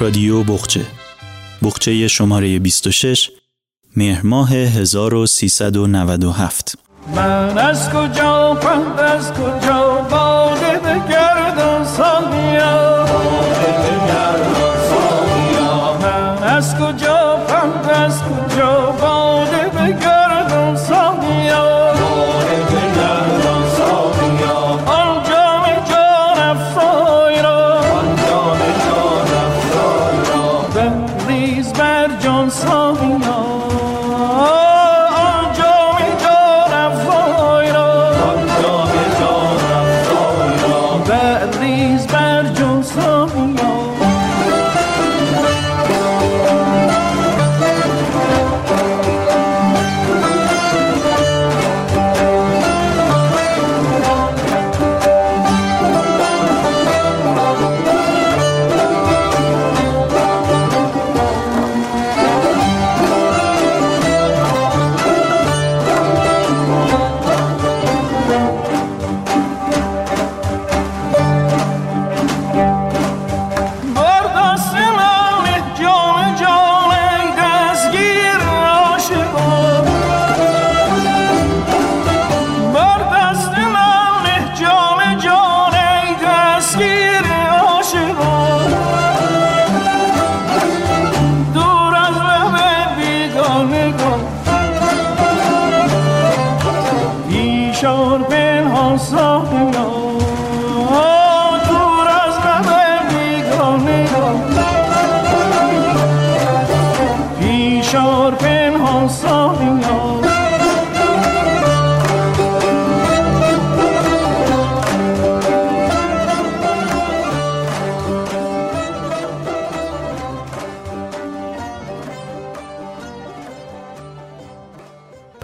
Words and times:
رادیو 0.00 0.42
بخچه. 0.42 0.86
بخچه 1.62 2.08
شماره 2.08 2.58
26 2.58 3.30
مهر 3.96 4.26
ماه 4.26 4.52
1397 4.52 6.78
من 7.16 7.58
از 7.58 7.90
کجا 7.90 8.54
پند 8.54 9.00
از 9.00 9.32
کجا 9.32 10.06
باده 10.10 10.78
بگردم 10.78 11.84
سالیا 11.84 12.97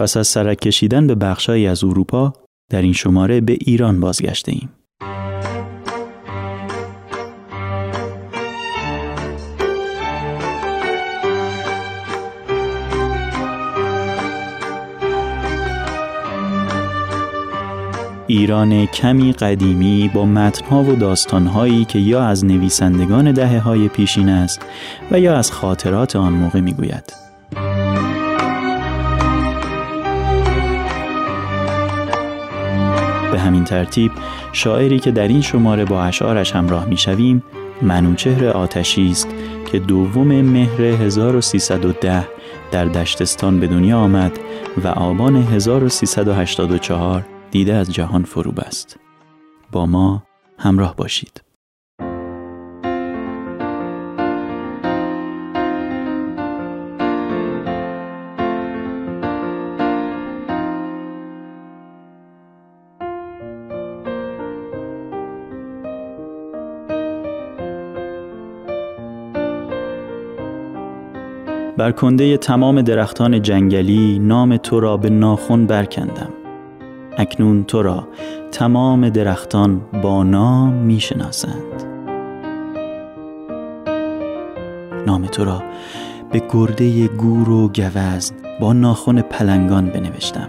پس 0.04 0.16
از 0.16 0.28
سرک 0.28 0.60
کشیدن 0.60 1.06
به 1.06 1.14
بخشهایی 1.14 1.66
از 1.66 1.84
اروپا 1.84 2.32
در 2.70 2.82
این 2.82 2.92
شماره 2.92 3.40
به 3.40 3.52
ایران 3.60 4.00
بازگشته 4.00 4.52
ایم. 4.52 4.68
ایران 18.26 18.86
کمی 18.86 19.32
قدیمی 19.32 20.10
با 20.14 20.26
متنها 20.26 20.82
و 20.82 20.96
داستانهایی 20.96 21.84
که 21.84 21.98
یا 21.98 22.24
از 22.24 22.44
نویسندگان 22.44 23.32
دهه 23.32 23.58
های 23.58 23.88
پیشین 23.88 24.28
است 24.28 24.60
و 25.10 25.20
یا 25.20 25.36
از 25.36 25.52
خاطرات 25.52 26.16
آن 26.16 26.32
موقع 26.32 26.60
می‌گوید. 26.60 27.23
همین 33.64 33.84
ترتیب 33.84 34.12
شاعری 34.52 34.98
که 34.98 35.10
در 35.10 35.28
این 35.28 35.40
شماره 35.40 35.84
با 35.84 36.02
اشعارش 36.02 36.52
همراه 36.52 36.84
می‌شویم 36.86 37.42
منوچهر 37.82 38.46
آتشی 38.48 39.10
است 39.10 39.28
که 39.72 39.78
دوم 39.78 40.42
مهر 40.42 40.82
1310 40.82 42.28
در 42.70 42.84
دشتستان 42.84 43.60
به 43.60 43.66
دنیا 43.66 43.98
آمد 43.98 44.38
و 44.84 44.88
آبان 44.88 45.36
1384 45.36 47.26
دیده 47.50 47.74
از 47.74 47.92
جهان 47.92 48.24
فرو 48.24 48.52
بست. 48.52 48.96
با 49.72 49.86
ما 49.86 50.22
همراه 50.58 50.96
باشید. 50.96 51.42
بر 71.76 71.92
کنده 71.92 72.36
تمام 72.36 72.82
درختان 72.82 73.42
جنگلی 73.42 74.18
نام 74.18 74.56
تو 74.56 74.80
را 74.80 74.96
به 74.96 75.10
ناخن 75.10 75.66
برکندم. 75.66 76.28
اکنون 77.18 77.64
تو 77.64 77.82
را 77.82 78.08
تمام 78.52 79.08
درختان 79.08 79.80
با 80.02 80.22
نام 80.22 80.72
می‌شناسند. 80.72 81.84
نام 85.06 85.26
تو 85.26 85.44
را 85.44 85.62
به 86.32 86.42
گرده 86.52 87.08
گور 87.08 87.50
و 87.50 87.68
گوزن 87.68 88.34
با 88.60 88.72
ناخن 88.72 89.20
پلنگان 89.20 89.86
بنوشتم. 89.86 90.48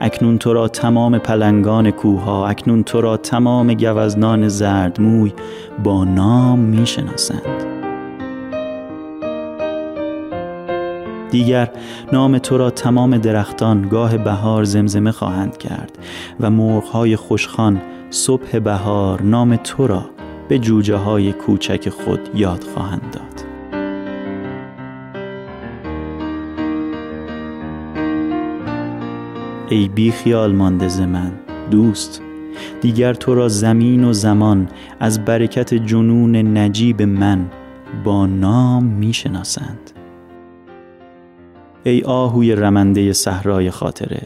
اکنون 0.00 0.38
تو 0.38 0.52
را 0.52 0.68
تمام 0.68 1.18
پلنگان 1.18 1.90
کوها 1.90 2.46
اکنون 2.46 2.82
تو 2.82 3.00
را 3.00 3.16
تمام 3.16 3.74
گوزنان 3.74 4.48
زرد 4.48 5.00
موی 5.00 5.32
با 5.84 6.04
نام 6.04 6.58
می‌شناسند. 6.58 7.73
دیگر 11.34 11.70
نام 12.12 12.38
تو 12.38 12.58
را 12.58 12.70
تمام 12.70 13.18
درختان 13.18 13.88
گاه 13.88 14.18
بهار 14.18 14.64
زمزمه 14.64 15.12
خواهند 15.12 15.56
کرد 15.56 15.98
و 16.40 16.50
مرغهای 16.50 17.16
خوشخوان 17.16 17.82
صبح 18.10 18.58
بهار 18.58 19.22
نام 19.22 19.56
تو 19.56 19.86
را 19.86 20.10
به 20.48 20.58
جوجه 20.58 20.96
های 20.96 21.32
کوچک 21.32 21.88
خود 21.88 22.20
یاد 22.34 22.64
خواهند 22.64 23.02
داد. 23.12 23.44
ای 29.68 29.88
بی 29.88 30.10
خیال 30.10 30.52
مانده 30.52 30.88
ز 30.88 31.00
من 31.00 31.32
دوست 31.70 32.22
دیگر 32.80 33.14
تو 33.14 33.34
را 33.34 33.48
زمین 33.48 34.04
و 34.04 34.12
زمان 34.12 34.68
از 35.00 35.24
برکت 35.24 35.74
جنون 35.74 36.36
نجیب 36.58 37.02
من 37.02 37.46
با 38.04 38.26
نام 38.26 38.84
می‌شناسند. 38.84 39.93
ای 41.86 42.02
آهوی 42.02 42.54
رمنده 42.54 43.12
صحرای 43.12 43.70
خاطره 43.70 44.22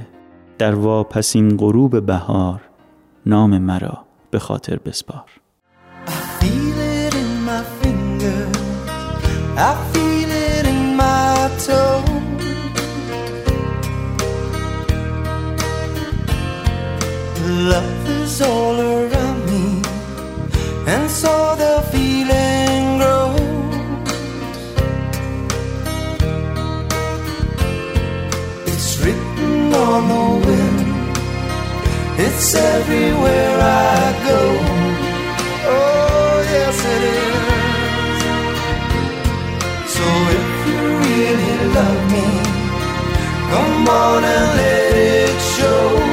در 0.58 0.74
واپسین 0.74 1.56
غروب 1.56 2.06
بهار 2.06 2.60
نام 3.26 3.58
مرا 3.58 4.04
به 4.30 4.38
خاطر 4.38 4.78
بسپار. 4.84 5.24
Love 17.72 18.08
is 18.20 18.42
all 18.42 18.78
around 18.92 19.40
me 19.48 19.82
And 20.92 21.10
so 21.10 21.34
the 21.62 21.74
It's 32.40 32.54
everywhere 32.54 33.58
I 33.60 34.12
go. 34.28 34.40
Oh, 35.74 36.36
yes, 36.54 36.78
it 36.94 37.02
is. 37.18 38.20
So 39.96 40.06
if 40.38 40.48
you 40.68 40.80
really 41.02 41.56
love 41.74 42.02
me, 42.14 42.28
come 43.50 43.88
on 43.88 44.22
and 44.22 44.48
let 44.56 44.94
it 44.94 45.40
show. 45.56 46.07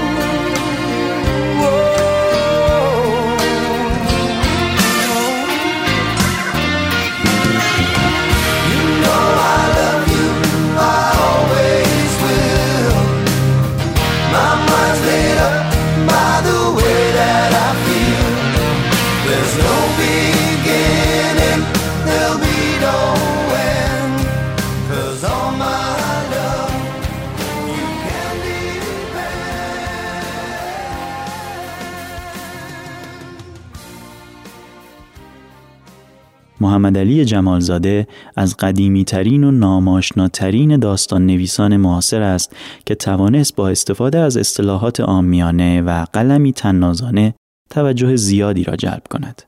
محمد 36.75 36.97
علی 36.97 37.25
جمالزاده 37.25 38.07
از 38.35 38.57
قدیمی 38.57 39.03
ترین 39.03 39.43
و 39.43 39.51
ناماشناترین 39.51 40.77
داستان 40.77 41.25
نویسان 41.25 41.77
معاصر 41.77 42.21
است 42.21 42.55
که 42.85 42.95
توانست 42.95 43.55
با 43.55 43.69
استفاده 43.69 44.17
از 44.17 44.37
اصطلاحات 44.37 44.99
آمیانه 44.99 45.81
و 45.81 46.05
قلمی 46.13 46.53
تنازانه 46.53 47.35
توجه 47.69 48.15
زیادی 48.15 48.63
را 48.63 48.75
جلب 48.75 49.03
کند. 49.09 49.41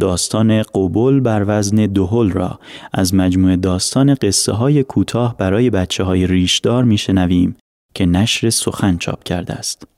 داستان 0.00 0.62
قبول 0.62 1.20
بر 1.20 1.44
وزن 1.46 1.76
دهل 1.86 2.30
را 2.30 2.58
از 2.92 3.14
مجموعه 3.14 3.56
داستان 3.56 4.14
قصه 4.14 4.52
های 4.52 4.82
کوتاه 4.82 5.36
برای 5.36 5.70
بچه 5.70 6.04
های 6.04 6.26
ریشدار 6.26 6.84
می 6.84 6.98
شنویم 6.98 7.56
که 7.94 8.06
نشر 8.06 8.50
سخن 8.50 8.96
چاپ 8.96 9.22
کرده 9.22 9.52
است. 9.52 9.97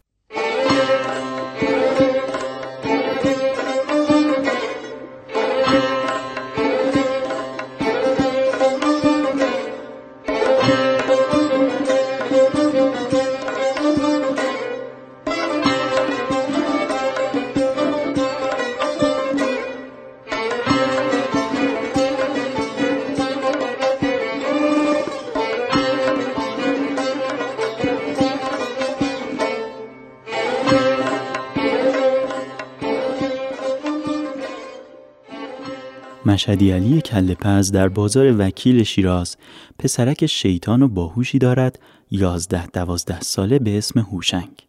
مشهدی 36.30 36.70
علی 36.70 37.00
کلپز 37.00 37.72
در 37.72 37.88
بازار 37.88 38.34
وکیل 38.38 38.82
شیراز 38.82 39.36
پسرک 39.78 40.26
شیطان 40.26 40.82
و 40.82 40.88
باهوشی 40.88 41.38
دارد 41.38 41.78
یازده 42.10 42.66
دوازده 42.66 43.20
ساله 43.20 43.58
به 43.58 43.78
اسم 43.78 44.00
هوشنگ. 44.00 44.66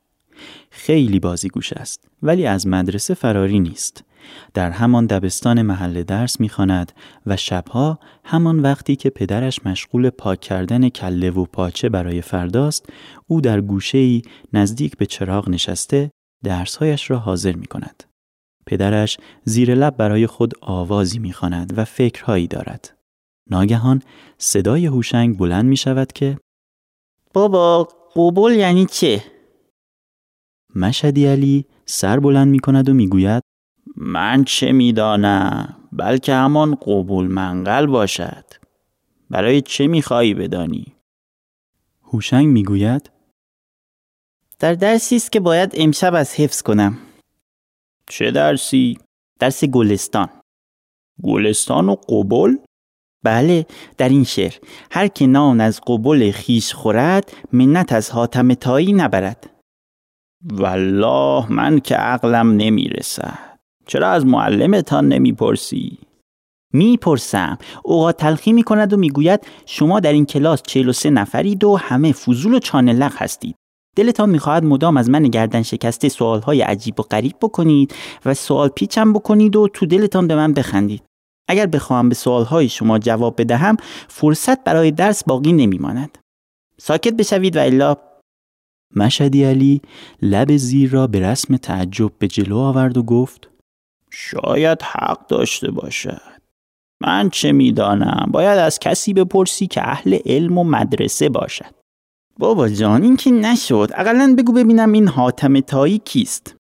خیلی 0.72 1.20
بازیگوش 1.20 1.74
است 1.74 2.08
ولی 2.24 2.46
از 2.46 2.68
مدرسه 2.68 3.14
فراری 3.14 3.60
نیست. 3.60 4.04
در 4.54 4.72
همان 4.72 5.06
دبستان 5.06 5.62
محل 5.62 6.04
درس 6.04 6.40
می‌خواند 6.40 6.92
و 7.26 7.38
شبها 7.38 8.00
همان 8.24 8.60
وقتی 8.60 8.96
که 8.96 9.10
پدرش 9.10 9.66
مشغول 9.66 10.10
پاک 10.10 10.40
کردن 10.40 10.90
کله 10.90 11.30
و 11.30 11.46
پاچه 11.46 11.90
برای 11.90 12.22
فرداست 12.22 12.86
او 13.28 13.42
در 13.42 13.62
گوشه‌ای 13.62 14.22
نزدیک 14.54 14.98
به 14.98 15.06
چراغ 15.06 15.50
نشسته 15.50 16.12
درسهایش 16.44 17.12
را 17.12 17.20
حاضر 17.20 17.56
می 17.56 17.66
کند. 17.66 18.11
پدرش 18.66 19.18
زیر 19.44 19.76
لب 19.76 19.98
برای 19.98 20.28
خود 20.28 20.54
آوازی 20.62 21.20
می‌خواند 21.20 21.74
و 21.78 21.86
فکرهایی 21.86 22.48
دارد. 22.48 22.98
ناگهان 23.50 24.02
صدای 24.38 24.86
هوشنگ 24.86 25.38
بلند 25.38 25.66
می 25.66 25.78
شود 25.78 26.12
که 26.12 26.38
بابا 27.34 27.84
قبول 28.16 28.54
یعنی 28.54 28.86
چه؟ 28.86 29.24
مشهدی 30.76 31.26
علی 31.26 31.66
سر 31.86 32.20
بلند 32.20 32.48
می 32.48 32.60
کند 32.60 32.90
و 32.90 32.94
می‌گوید 32.94 33.44
من 33.96 34.44
چه 34.44 34.72
می‌دانم 34.72 35.76
بلکه 35.92 36.34
همان 36.34 36.76
قبول 36.76 37.28
منقل 37.28 37.86
باشد 37.86 38.46
برای 39.30 39.62
چه 39.62 39.88
می‌خواهی 39.88 40.34
بدانی؟ 40.34 40.96
هوشنگ 42.04 42.48
می‌گوید 42.48 43.10
در 44.60 44.74
درسی 44.74 45.16
است 45.16 45.32
که 45.32 45.40
باید 45.40 45.72
امشب 45.74 46.14
از 46.16 46.34
حفظ 46.36 46.62
کنم 46.62 46.98
چه 48.12 48.32
درسی؟ 48.32 48.98
درس 49.40 49.64
گلستان 49.64 50.30
گلستان 51.24 51.90
و 51.90 51.96
قبول؟ 51.96 52.58
بله 53.24 53.66
در 53.98 54.10
این 54.10 54.24
شعر 54.24 54.54
هر 54.92 55.08
که 55.08 55.28
نان 55.28 55.62
از 55.62 55.82
قبول 55.88 56.32
خیش 56.32 56.74
خورد 56.74 57.32
منت 57.54 57.92
از 57.94 58.12
حاتم 58.12 58.54
تایی 58.54 58.94
نبرد 58.94 59.50
والله 60.44 61.52
من 61.52 61.80
که 61.80 61.96
عقلم 61.96 62.52
نمی‌رسد 62.52 63.60
چرا 63.88 64.10
از 64.12 64.26
معلمتان 64.26 65.08
نمی‌پرسی؟ 65.08 65.98
می‌پرسم 66.74 67.58
اوقات 67.84 68.18
تلخی 68.18 68.54
می‌کند 68.54 68.94
و 68.94 68.98
می‌گوید 68.98 69.48
شما 69.66 70.00
در 70.00 70.14
این 70.14 70.26
کلاس 70.26 70.62
43 70.68 71.10
نفرید 71.10 71.64
و 71.64 71.76
همه 71.76 72.12
فضول 72.12 72.54
و 72.54 72.60
چانلق 72.60 73.14
هستید 73.16 73.56
دلتان 73.96 74.30
می‌خواهد 74.30 74.66
مدام 74.66 74.98
از 74.98 75.10
من 75.10 75.24
گردن 75.24 75.62
شکسته 75.62 76.10
سوالهای 76.10 76.62
عجیب 76.62 77.00
و 77.00 77.04
غریب 77.04 77.36
بکنید 77.42 77.96
و 78.26 78.34
سوال 78.34 78.70
پیچم 78.70 79.14
بکنید 79.14 79.56
و 79.56 79.68
تو 79.68 79.86
دلتان 79.86 80.28
به 80.28 80.36
من 80.36 80.54
بخندید. 80.54 81.04
اگر 81.48 81.66
بخواهم 81.66 82.10
به 82.10 82.16
سوالهای 82.16 82.70
شما 82.70 83.00
جواب 83.00 83.42
بدهم 83.42 83.78
فرصت 84.08 84.64
برای 84.64 84.92
درس 84.92 85.24
باقی 85.24 85.54
نمیماند. 85.54 86.18
ساکت 86.78 87.14
بشوید 87.14 87.56
و 87.56 87.60
الا. 87.60 87.98
مشهدی 88.96 89.44
علی 89.44 89.82
لب 90.22 90.58
زیر 90.58 90.92
را 90.92 91.08
به 91.08 91.20
رسم 91.20 91.58
تعجب 91.58 92.12
به 92.20 92.28
جلو 92.28 92.58
آورد 92.58 92.98
و 92.98 93.04
گفت 93.04 93.50
شاید 94.12 94.82
حق 94.82 95.28
داشته 95.28 95.72
باشد. 95.72 96.42
من 97.02 97.30
چه 97.30 97.52
می‌دانم؟ 97.52 98.30
باید 98.32 98.60
از 98.60 98.80
کسی 98.80 99.14
بپرسی 99.14 99.68
که 99.68 99.90
اهل 99.90 100.20
علم 100.26 100.58
و 100.58 100.64
مدرسه 100.64 101.30
باشد. 101.30 101.81
بابا 102.42 102.70
جان 102.70 103.04
این 103.04 103.18
که 103.18 103.32
نشد. 103.32 103.90
اقلا 103.96 104.36
بگو 104.38 104.54
ببینم 104.54 104.92
این 104.92 105.08
حاتم 105.08 105.60
تایی 105.60 105.98
کیست. 105.98 106.56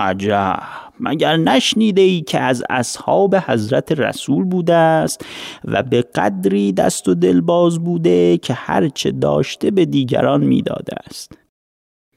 عجب. 0.00 0.62
مگر 1.00 1.36
نشنیده 1.36 2.00
ای 2.00 2.20
که 2.20 2.40
از 2.40 2.64
اصحاب 2.70 3.36
حضرت 3.36 3.92
رسول 3.92 4.44
بوده 4.44 4.74
است 4.74 5.26
و 5.64 5.82
به 5.82 6.02
قدری 6.02 6.72
دست 6.72 7.08
و 7.08 7.14
دلباز 7.14 7.78
بوده 7.78 8.38
که 8.38 8.54
هرچه 8.54 9.10
داشته 9.10 9.70
به 9.70 9.84
دیگران 9.84 10.44
می‌داده 10.44 10.92
است؟ 11.06 11.32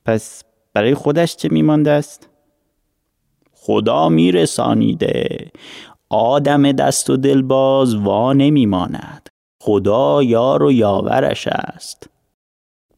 پس 0.06 0.44
برای 0.74 0.94
خودش 0.94 1.36
چه 1.36 1.50
میمانده 1.52 1.92
است؟ 1.92 2.30
خدا 3.54 4.10
میرسانیده. 4.10 5.52
آدم 6.10 6.72
دست 6.72 7.10
و 7.10 7.18
دلباز 7.18 7.96
وا 7.96 8.34
نمیماند. 8.34 9.30
خدا 9.62 10.24
یار 10.24 10.64
و 10.64 10.72
یاورش 10.72 11.48
است. 11.48 12.10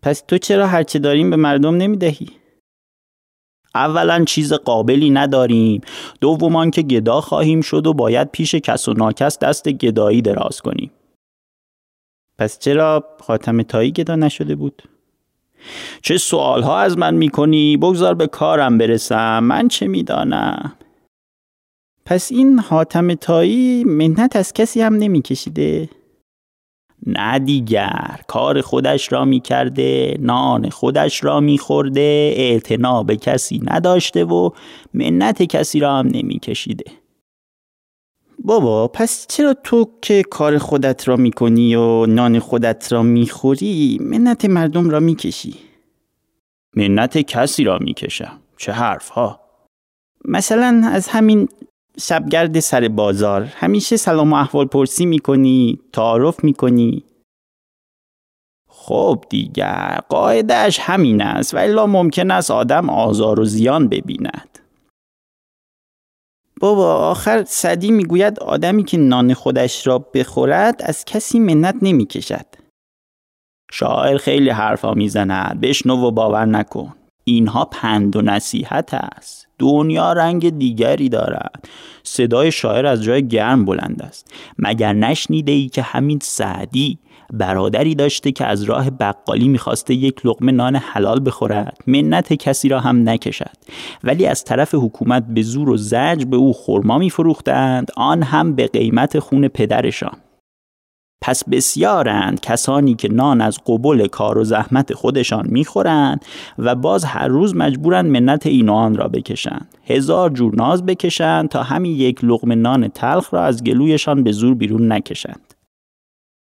پس 0.01 0.23
تو 0.27 0.37
چرا 0.37 0.67
هرچه 0.67 0.99
داریم 0.99 1.29
به 1.29 1.35
مردم 1.35 1.75
نمی‌دهی؟ 1.75 2.29
اولا 3.75 4.25
چیز 4.25 4.53
قابلی 4.53 5.09
نداریم 5.09 5.81
دومان 6.21 6.71
که 6.71 6.81
گدا 6.81 7.21
خواهیم 7.21 7.61
شد 7.61 7.87
و 7.87 7.93
باید 7.93 8.31
پیش 8.31 8.55
کس 8.55 8.87
و 8.89 8.93
ناکس 8.93 9.39
دست 9.39 9.69
گدایی 9.69 10.21
دراز 10.21 10.61
کنیم 10.61 10.91
پس 12.37 12.59
چرا 12.59 13.03
خاتم 13.19 13.61
تایی 13.61 13.91
گدا 13.91 14.15
نشده 14.15 14.55
بود؟ 14.55 14.83
چه 16.01 16.17
سوالها 16.17 16.79
از 16.79 16.97
من 16.97 17.13
می‌کنی؟ 17.13 17.77
بگذار 17.77 18.13
به 18.13 18.27
کارم 18.27 18.77
برسم 18.77 19.39
من 19.43 19.67
چه 19.67 19.87
می‌دانم؟ 19.87 20.75
پس 22.05 22.31
این 22.31 22.59
حاتم 22.59 23.13
تایی 23.13 23.83
منت 23.83 24.35
از 24.35 24.53
کسی 24.53 24.81
هم 24.81 24.93
نمیکشیده؟ 24.93 25.89
نه 27.07 27.39
دیگر. 27.39 28.19
کار 28.27 28.61
خودش 28.61 29.11
را 29.11 29.25
می‌کرده 29.25 30.17
نان 30.19 30.69
خودش 30.69 31.23
را 31.23 31.39
میخورده 31.39 32.33
اعتنا 32.35 33.03
به 33.03 33.15
کسی 33.15 33.61
نداشته 33.63 34.25
و 34.25 34.49
منت 34.93 35.43
کسی 35.43 35.79
را 35.79 35.97
هم 35.97 36.07
نمیکشیده. 36.07 36.91
بابا 38.43 38.87
پس 38.87 39.25
چرا 39.29 39.53
تو 39.53 39.89
که 40.01 40.23
کار 40.23 40.57
خودت 40.57 41.07
را 41.07 41.15
می‌کنی 41.15 41.75
و 41.75 42.05
نان 42.05 42.39
خودت 42.39 42.93
را 42.93 43.03
می‌خوری 43.03 43.97
منت 44.01 44.45
مردم 44.45 44.89
را 44.89 44.99
می‌کشی؟ 44.99 45.55
منت 46.75 47.17
کسی 47.17 47.63
را 47.63 47.77
می‌کشم. 47.81 48.39
چه 48.57 48.71
حرف 48.71 49.09
ها 49.09 49.39
مثلا 50.25 50.81
از 50.85 51.07
همین 51.07 51.47
شبگرد 51.99 52.59
سر 52.59 52.87
بازار. 52.87 53.41
همیشه 53.41 53.97
سلام 53.97 54.33
و 54.33 54.35
احوال 54.35 54.65
پرسی 54.65 55.05
می‌کنی 55.05 55.79
تعارف 55.93 56.43
می‌کنی. 56.43 57.03
خب 58.69 59.25
دیگر 59.29 59.99
قاعدش 60.09 60.79
همین 60.79 61.21
است 61.21 61.53
و 61.53 61.57
الا 61.57 61.87
ممکن 61.87 62.31
است 62.31 62.51
آدم 62.51 62.89
آزار 62.89 63.39
و 63.39 63.45
زیان 63.45 63.87
ببیند. 63.87 64.59
بابا 66.59 66.95
آخر 66.95 67.43
صدی 67.47 67.91
می‌گوید 67.91 68.39
آدمی 68.39 68.83
که 68.83 68.97
نان 68.97 69.33
خودش 69.33 69.87
را 69.87 69.97
بخورد 69.99 70.81
از 70.81 71.05
کسی 71.05 71.39
منت 71.39 71.75
نمی‌کشد. 71.81 72.45
شاعر 73.71 74.17
خیلی 74.17 74.49
حرفا 74.49 74.93
می‌زند 74.93 75.61
بشنو 75.61 76.07
و 76.07 76.11
باور 76.11 76.45
نکن. 76.45 76.95
اینها 77.23 77.65
پند 77.65 78.15
و 78.15 78.21
نصیحت 78.21 78.93
است. 78.93 79.47
دنیا 79.61 80.13
رنگ 80.13 80.57
دیگری 80.57 81.09
دارد. 81.09 81.65
صدای 82.03 82.51
شاعر 82.51 82.85
از 82.85 83.03
جای 83.03 83.27
گرم 83.27 83.65
بلند 83.65 84.01
است. 84.01 84.33
مگر 84.59 84.93
نشنیده 84.93 85.51
ای 85.51 85.69
که 85.69 85.81
همین 85.81 86.19
سعدی 86.21 86.97
برادری 87.33 87.95
داشته 87.95 88.31
که 88.31 88.45
از 88.45 88.63
راه 88.63 88.89
بقالی 88.89 89.47
می‌خواسته 89.47 89.93
یک 89.93 90.25
لقمه 90.25 90.51
نان 90.51 90.75
حلال 90.75 91.21
بخورد؟ 91.25 91.77
منت 91.87 92.33
کسی 92.33 92.69
را 92.69 92.79
هم 92.79 93.09
نکشد. 93.09 93.55
ولی 94.03 94.25
از 94.25 94.43
طرف 94.43 94.75
حکومت 94.75 95.23
به 95.27 95.41
زور 95.41 95.69
و 95.69 95.77
زجر 95.77 96.25
به 96.25 96.37
او 96.37 96.53
خرما 96.53 96.97
میفروختند. 96.97 97.91
آن 97.97 98.23
هم 98.23 98.55
به 98.55 98.67
قیمت 98.67 99.19
خون 99.19 99.47
پدرشان. 99.47 100.17
پس 101.21 101.43
بسیارند 101.49 102.39
کسانی 102.39 102.95
که 102.95 103.07
نان 103.07 103.41
از 103.41 103.59
قبول 103.67 104.07
کار 104.07 104.37
و 104.37 104.43
زحمت 104.43 104.93
خودشان 104.93 105.47
می‌خورند 105.49 106.25
و 106.57 106.75
باز 106.75 107.05
هر 107.05 107.27
روز 107.27 107.55
مجبورند 107.55 108.11
منت 108.11 108.47
این 108.47 108.69
آن 108.69 108.95
را 108.95 109.07
بکشند. 109.07 109.67
هزار 109.85 110.29
جور 110.29 110.55
ناز 110.55 110.85
بکشند 110.85 111.49
تا 111.49 111.63
همین 111.63 111.91
یک 111.91 112.23
لغم 112.23 112.51
نان 112.51 112.87
تلخ 112.87 113.33
را 113.33 113.43
از 113.43 113.63
گلویشان 113.63 114.23
به 114.23 114.31
زور 114.31 114.55
بیرون 114.55 114.91
نکشند. 114.91 115.53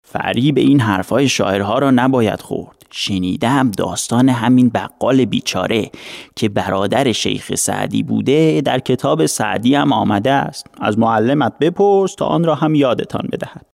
فریب 0.05 0.59
این 0.59 0.81
حرفهای 0.81 1.29
شاعرها 1.29 1.79
را 1.79 1.91
نباید 1.91 2.41
خورد. 2.41 2.83
شنیدم 2.91 3.71
داستان 3.71 4.29
همین 4.29 4.69
بقال 4.69 5.25
بیچاره 5.25 5.91
که 6.37 6.49
برادر 6.49 7.13
شیخ 7.13 7.55
سعدی 7.55 8.03
بوده 8.03 8.61
در 8.61 8.79
کتاب 8.79 9.27
سعدی 9.27 9.75
هم 9.75 9.93
آمده 9.93 10.31
است. 10.31 10.67
از 10.81 10.99
معلمت 10.99 11.59
بپرس 11.61 12.15
تا 12.15 12.27
آن 12.27 12.45
را 12.45 12.55
هم 12.55 12.75
یادتان 12.75 13.29
بدهد. 13.33 13.72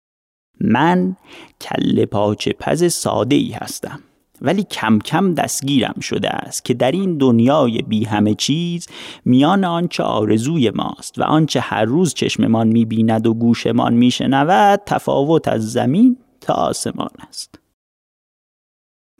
من 0.60 1.16
کل 1.60 2.04
پاچه 2.04 2.52
پز 2.52 2.92
ساده 2.92 3.36
ای 3.36 3.50
هستم 3.50 4.00
ولی 4.42 4.62
کم 4.62 4.98
کم 4.98 5.34
دستگیرم 5.34 6.00
شده 6.00 6.30
است 6.30 6.64
که 6.64 6.75
در 6.75 6.90
این 6.90 7.18
دنیای 7.18 7.82
بی 7.82 8.04
همه 8.04 8.34
چیز 8.34 8.88
میان 9.25 9.64
آنچه 9.64 10.02
آرزوی 10.02 10.70
ماست 10.70 11.18
و 11.18 11.22
آنچه 11.22 11.60
هر 11.60 11.84
روز 11.84 12.14
چشممان 12.14 12.68
می‌بیند 12.68 13.26
و 13.26 13.34
گوشمان 13.34 13.94
میشنود 13.94 14.80
تفاوت 14.86 15.48
از 15.48 15.72
زمین 15.72 16.16
تا 16.40 16.54
آسمان 16.54 17.10
است. 17.28 17.58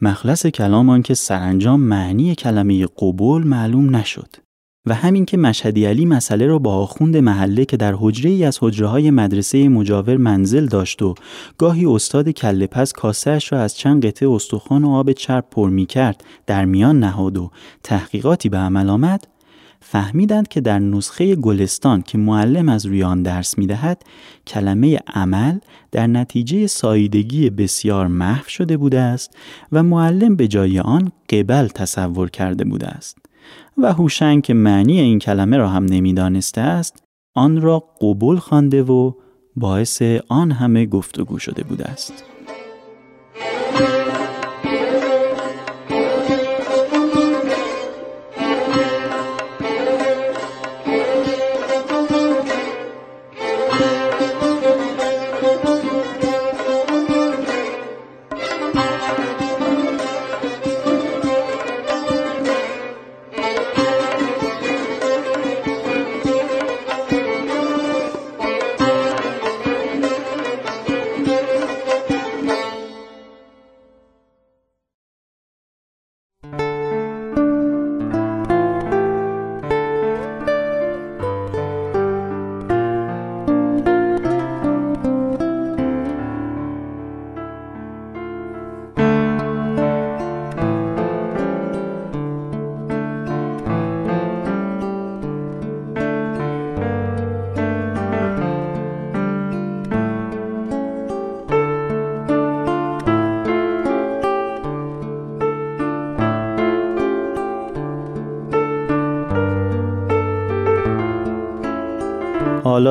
مخلص 0.02 0.47
کلام 0.47 1.02
که 1.02 1.14
سرانجام 1.14 1.81
معنی 1.81 2.35
کلمه 2.35 2.87
قبول 2.87 3.45
معلوم 3.45 3.97
نشد. 3.97 4.46
و 4.87 4.95
همین 4.95 5.25
که 5.25 5.37
مشهدی 5.37 5.87
علی 5.87 6.05
مسئله 6.05 6.47
را 6.47 6.59
با 6.59 6.75
آخوند 6.75 7.16
محله 7.16 7.64
که 7.64 7.76
در 7.76 7.95
حجره 7.99 8.31
ای 8.31 8.45
از 8.45 8.59
حجره 8.61 8.87
های 8.87 9.11
مدرسه 9.11 9.69
مجاور 9.69 10.16
منزل 10.16 10.66
داشت 10.66 11.02
و 11.02 11.14
گاهی 11.59 11.87
استاد 11.87 12.31
کله 12.31 12.66
پس 12.66 12.93
کاسهش 12.93 13.52
را 13.52 13.61
از 13.61 13.76
چند 13.76 14.07
قطعه 14.07 14.31
استخوان 14.31 14.85
و 14.85 14.90
آب 14.90 15.12
چرب 15.12 15.45
پر 15.50 15.71
می 15.71 15.87
کرد 15.87 16.25
در 16.47 16.64
میان 16.64 16.99
نهاد 16.99 17.37
و 17.37 17.50
تحقیقاتی 17.83 18.49
به 18.49 18.57
عمل 18.57 18.88
آمد 18.88 19.26
فهمیدند 19.81 20.49
که 20.49 20.61
در 20.61 20.78
نسخه 20.78 21.35
گلستان 21.35 22.02
که 22.02 22.19
معلم 22.19 22.69
از 22.69 22.87
روی 22.87 23.02
آن 23.02 23.23
درس 23.23 23.59
می 23.59 23.66
دهد 23.66 24.02
کلمه 24.47 24.99
عمل 25.14 25.59
در 25.93 26.07
نتیجه 26.07 26.66
سایدگی 26.66 27.50
بسیار 27.50 28.07
محو 28.07 28.49
شده 28.49 28.76
بوده 28.76 29.00
است 29.00 29.37
و 29.73 29.83
معلم 29.83 30.37
به 30.37 30.49
جای 30.49 30.78
آن 30.78 31.12
قبل 31.31 31.66
تصور 31.66 32.31
کرده 32.31 32.64
بوده 32.64 32.87
است. 32.87 33.25
و 33.78 33.92
هوشنگ 33.92 34.42
که 34.42 34.54
معنی 34.54 35.00
این 35.00 35.18
کلمه 35.18 35.56
را 35.56 35.68
هم 35.68 35.85
نمی‌دانسته 35.85 36.61
است 36.61 37.02
آن 37.35 37.61
را 37.61 37.78
قبول 38.00 38.37
خوانده 38.37 38.83
و 38.83 39.12
باعث 39.56 40.02
آن 40.28 40.52
همه 40.52 40.87
گفتگو 40.87 41.38
شده 41.38 41.62
بوده 41.62 41.85
است. 41.85 42.25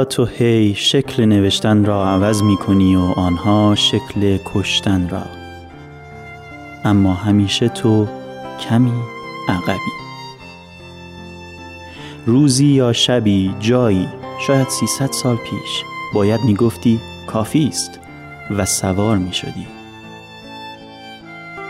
تو 0.10 0.26
هی 0.26 0.76
شکل 0.76 1.26
نوشتن 1.26 1.86
را 1.86 2.08
عوض 2.08 2.42
می 2.42 2.58
کنی 2.58 2.96
و 2.96 3.00
آنها 3.00 3.76
شکل 3.76 4.38
کشتن 4.46 5.10
را. 5.10 5.24
اما 6.86 7.14
همیشه 7.14 7.70
تو 7.70 8.08
کمی 8.70 8.92
عقبی. 9.50 9.96
روزی 12.26 12.66
یا 12.66 12.94
شبی 12.94 13.56
جایی 13.60 14.08
شاید 14.48 14.70
سیصد 14.70 15.12
سال 15.12 15.36
پیش 15.36 15.84
باید 16.14 16.42
می 16.42 16.54
گفتی 16.56 17.00
کافی 17.28 17.68
است 17.68 18.00
و 18.58 18.66
سوار 18.66 19.18
می 19.18 19.34
شدی. 19.34 19.68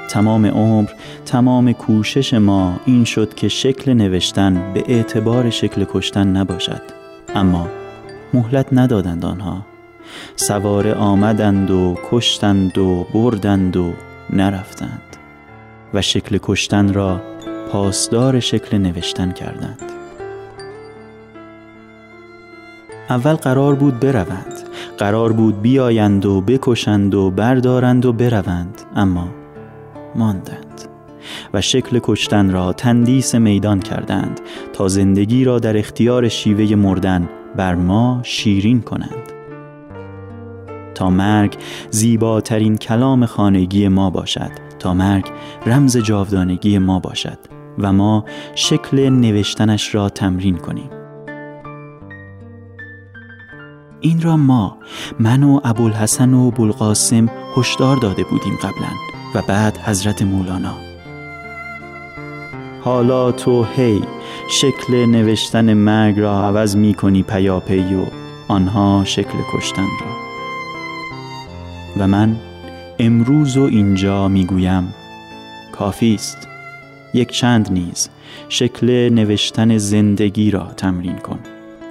تمام 0.09 0.45
عمر 0.45 0.89
تمام 1.25 1.73
کوشش 1.73 2.33
ما 2.33 2.79
این 2.85 3.03
شد 3.03 3.33
که 3.33 3.47
شکل 3.47 3.93
نوشتن 3.93 4.73
به 4.73 4.83
اعتبار 4.87 5.49
شکل 5.49 5.85
کشتن 5.93 6.27
نباشد. 6.27 6.81
اما 7.35 7.67
مهلت 8.35 8.67
ندادند 8.71 9.25
آنها. 9.25 9.65
سواره 10.35 10.93
آمدند 10.93 11.71
و 11.71 11.97
کشتند 12.11 12.77
و 12.77 13.07
بردند 13.13 13.77
و 13.77 13.93
نرفتند 14.29 15.17
و 15.93 16.01
شکل 16.01 16.39
کشتن 16.43 16.93
را 16.93 17.21
پاسدار 17.71 18.39
شکل 18.39 18.77
نوشتن 18.77 19.31
کردند. 19.31 19.81
اول 23.09 23.33
قرار 23.33 23.75
بود 23.75 23.99
بروند 23.99 24.53
قرار 24.97 25.33
بود 25.33 25.61
بیایند 25.61 26.25
و 26.25 26.41
بکشند 26.41 27.15
و 27.15 27.31
بردارند 27.31 28.05
و 28.05 28.13
بروند 28.13 28.81
اما 28.95 29.27
ماندند 30.15 30.81
و 31.53 31.61
شکل 31.61 31.99
کشتن 32.03 32.51
را 32.51 32.73
تندیس 32.73 33.35
میدان 33.35 33.79
کردند 33.79 34.39
تا 34.73 34.87
زندگی 34.87 35.43
را 35.43 35.59
در 35.59 35.77
اختیار 35.77 36.27
شیوه 36.29 36.75
مردن 36.75 37.29
بر 37.57 37.75
ما 37.75 38.19
شیرین 38.23 38.81
کنند. 38.81 39.31
تا 40.95 41.09
مرگ 41.09 41.57
زیباترین 41.89 42.77
کلام 42.77 43.25
خانگی 43.25 43.87
ما 43.87 44.09
باشد. 44.09 44.51
تا 44.79 44.93
مرگ 44.93 45.25
رمز 45.65 45.97
جاودانگی 45.97 46.77
ما 46.77 46.99
باشد 46.99 47.39
و 47.79 47.93
ما 47.93 48.25
شکل 48.55 49.09
نوشتنش 49.09 49.95
را 49.95 50.09
تمرین 50.09 50.57
کنیم. 50.57 50.89
این 54.01 54.21
را 54.21 54.37
ما 54.37 54.77
من 55.19 55.43
و 55.43 55.59
ابوالحسن 55.63 56.33
و 56.33 56.51
بلقاسم 56.51 57.29
هشدار 57.57 57.97
داده 57.97 58.23
بودیم 58.23 58.55
قبلا 58.55 58.89
و 59.35 59.41
بعد 59.41 59.77
حضرت 59.77 60.21
مولانا. 60.21 60.94
حالا 62.85 63.31
تو 63.31 63.63
هی. 63.63 64.01
شکل 64.49 65.05
نوشتن 65.05 65.73
مرگ 65.73 66.19
را 66.19 66.43
عوض 66.43 66.75
می 66.75 66.93
کنی 66.93 67.23
پیاپی 67.23 67.95
و 67.95 68.05
آنها 68.47 69.03
شکل 69.05 69.37
کشتن 69.53 69.81
را. 69.81 70.15
و 71.97 72.07
من 72.07 72.35
امروز 72.99 73.57
و 73.57 73.61
اینجا 73.61 74.27
می‌گویم 74.27 74.93
کافی 75.71 76.15
است. 76.15 76.47
یک 77.13 77.31
چند 77.31 77.71
نیز. 77.71 78.09
شکل 78.49 79.09
نوشتن 79.09 79.77
زندگی 79.77 80.51
را 80.51 80.65
تمرین 80.77 81.17
کن. 81.17 81.39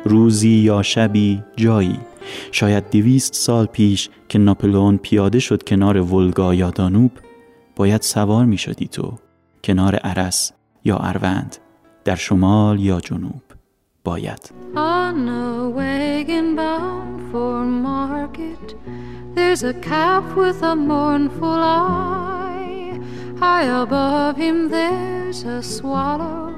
روزی 0.05 0.51
یا 0.51 0.83
شبی 0.83 1.43
جایی. 1.57 1.99
شاید 2.53 2.91
دویست 2.91 3.35
سال 3.35 3.67
پیش 3.67 4.09
که 4.29 4.39
ناپلئون 4.39 4.97
پیاده 4.97 5.39
شد 5.39 5.63
کنار 5.63 6.15
ولگا 6.15 6.55
یا 6.55 6.71
دانوب 6.71 7.11
باید 7.77 8.03
سوار 8.03 8.45
می 8.45 8.59
شدی 8.59 8.89
تو 8.89 9.13
کنار 9.65 9.97
عرس. 9.97 10.54
یا 10.84 10.98
اروند 10.98 11.58
در 12.06 12.16
شمال 12.16 12.80
یا 12.80 13.00
جنوب 13.00 13.42
باید 14.04 14.52
On 14.76 15.28
a 15.30 15.70
wagon 15.70 16.56
bound 16.56 17.32
for 17.32 17.66
market 17.66 18.76
There's 19.36 19.64
a 19.64 19.74
calf 19.74 20.36
with 20.36 20.62
a 20.64 20.76
mournful 20.76 21.48
eye. 21.48 23.00
High 23.40 23.68
above 23.84 24.36
him, 24.38 24.70
there's 24.70 25.44
a 25.44 25.64
swallow 25.64 26.56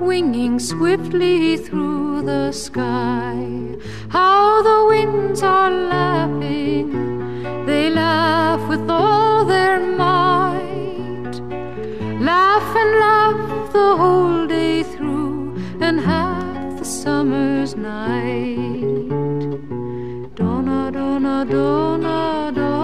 winging 0.00 0.58
swiftly 0.58 1.56
through 1.56 2.22
the 2.22 2.52
sky. 2.52 3.76
How 4.08 4.62
the 4.62 4.86
winds 4.88 5.42
are 5.42 5.70
laughing, 5.70 6.92
they 7.66 7.90
laugh 7.90 8.66
with 8.68 8.88
all 8.88 9.44
their 9.44 9.78
might. 9.80 10.61
Laugh 12.23 12.75
and 12.77 12.91
laugh 13.01 13.73
the 13.73 13.97
whole 13.97 14.47
day 14.47 14.81
through, 14.83 15.57
and 15.81 15.99
half 15.99 16.79
the 16.79 16.85
summer's 16.85 17.75
night. 17.75 19.09
Donna, 20.33 20.89
donna, 20.89 21.45
donna, 21.45 22.51
donna, 22.55 22.82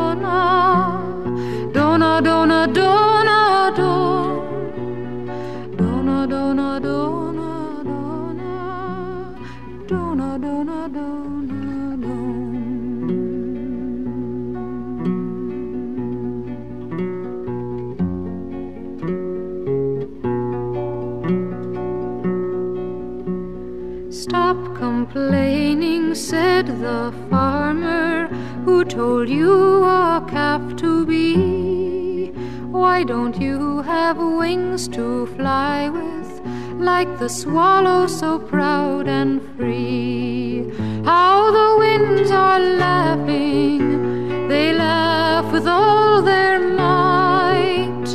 complaining, 25.12 26.14
said 26.14 26.68
the 26.68 27.12
farmer 27.30 28.28
who 28.64 28.86
told 28.86 29.28
you 29.28 29.84
a 29.84 30.24
calf 30.30 30.62
to 30.76 31.04
be. 31.06 32.28
Why 32.70 33.04
don't 33.04 33.42
you 33.42 33.82
have 33.82 34.18
wings 34.18 34.88
to 34.90 35.26
fly 35.36 35.90
with, 35.90 36.42
like 36.80 37.18
the 37.18 37.28
swallow 37.28 38.06
so 38.06 38.38
proud 38.38 39.08
and 39.08 39.42
free? 39.58 40.70
How 41.04 41.52
the 41.58 41.70
winds 41.80 42.30
are 42.30 42.60
laughing, 42.60 44.48
they 44.48 44.74
laugh 44.74 45.52
with 45.52 45.68
all 45.68 46.22
their 46.22 46.60
might. 46.60 48.10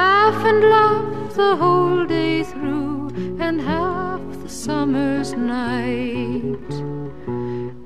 Laugh 0.00 0.44
and 0.46 0.62
laugh 0.70 1.34
the 1.34 1.56
whole 1.56 2.06
day 2.06 2.44
through, 2.44 3.10
and 3.38 3.60
the 3.60 4.07
summer's 4.68 5.32
night. 5.32 6.68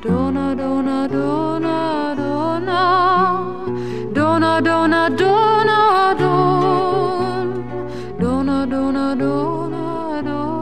Donna, 0.02 0.46
donna, 0.56 1.08
donna, 1.08 2.16
donna, 2.16 2.82
donna, 4.12 4.60
donna, 4.64 5.10
donna, 5.10 5.10
donna, 5.16 6.16
donna, 8.18 8.66
donna, 8.72 9.12
donna, 9.12 10.56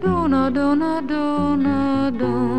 donna, 0.00 0.50
donna, 0.54 1.02
donna, 1.08 2.12
donna, 2.20 2.51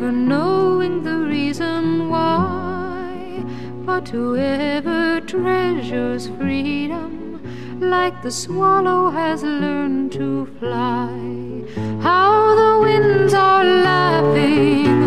never 0.00 0.12
knowing 0.12 1.02
the 1.02 1.18
reason 1.18 2.08
why. 2.08 3.44
But 3.84 4.08
whoever 4.08 5.20
treasures 5.20 6.28
freedom, 6.38 7.38
like 7.80 8.22
the 8.22 8.30
swallow 8.30 9.10
has 9.10 9.42
learned 9.42 10.12
to 10.12 10.46
fly. 10.58 11.64
How 12.00 12.54
the 12.54 12.80
winds 12.80 13.34
are 13.34 13.64
laughing, 13.64 14.99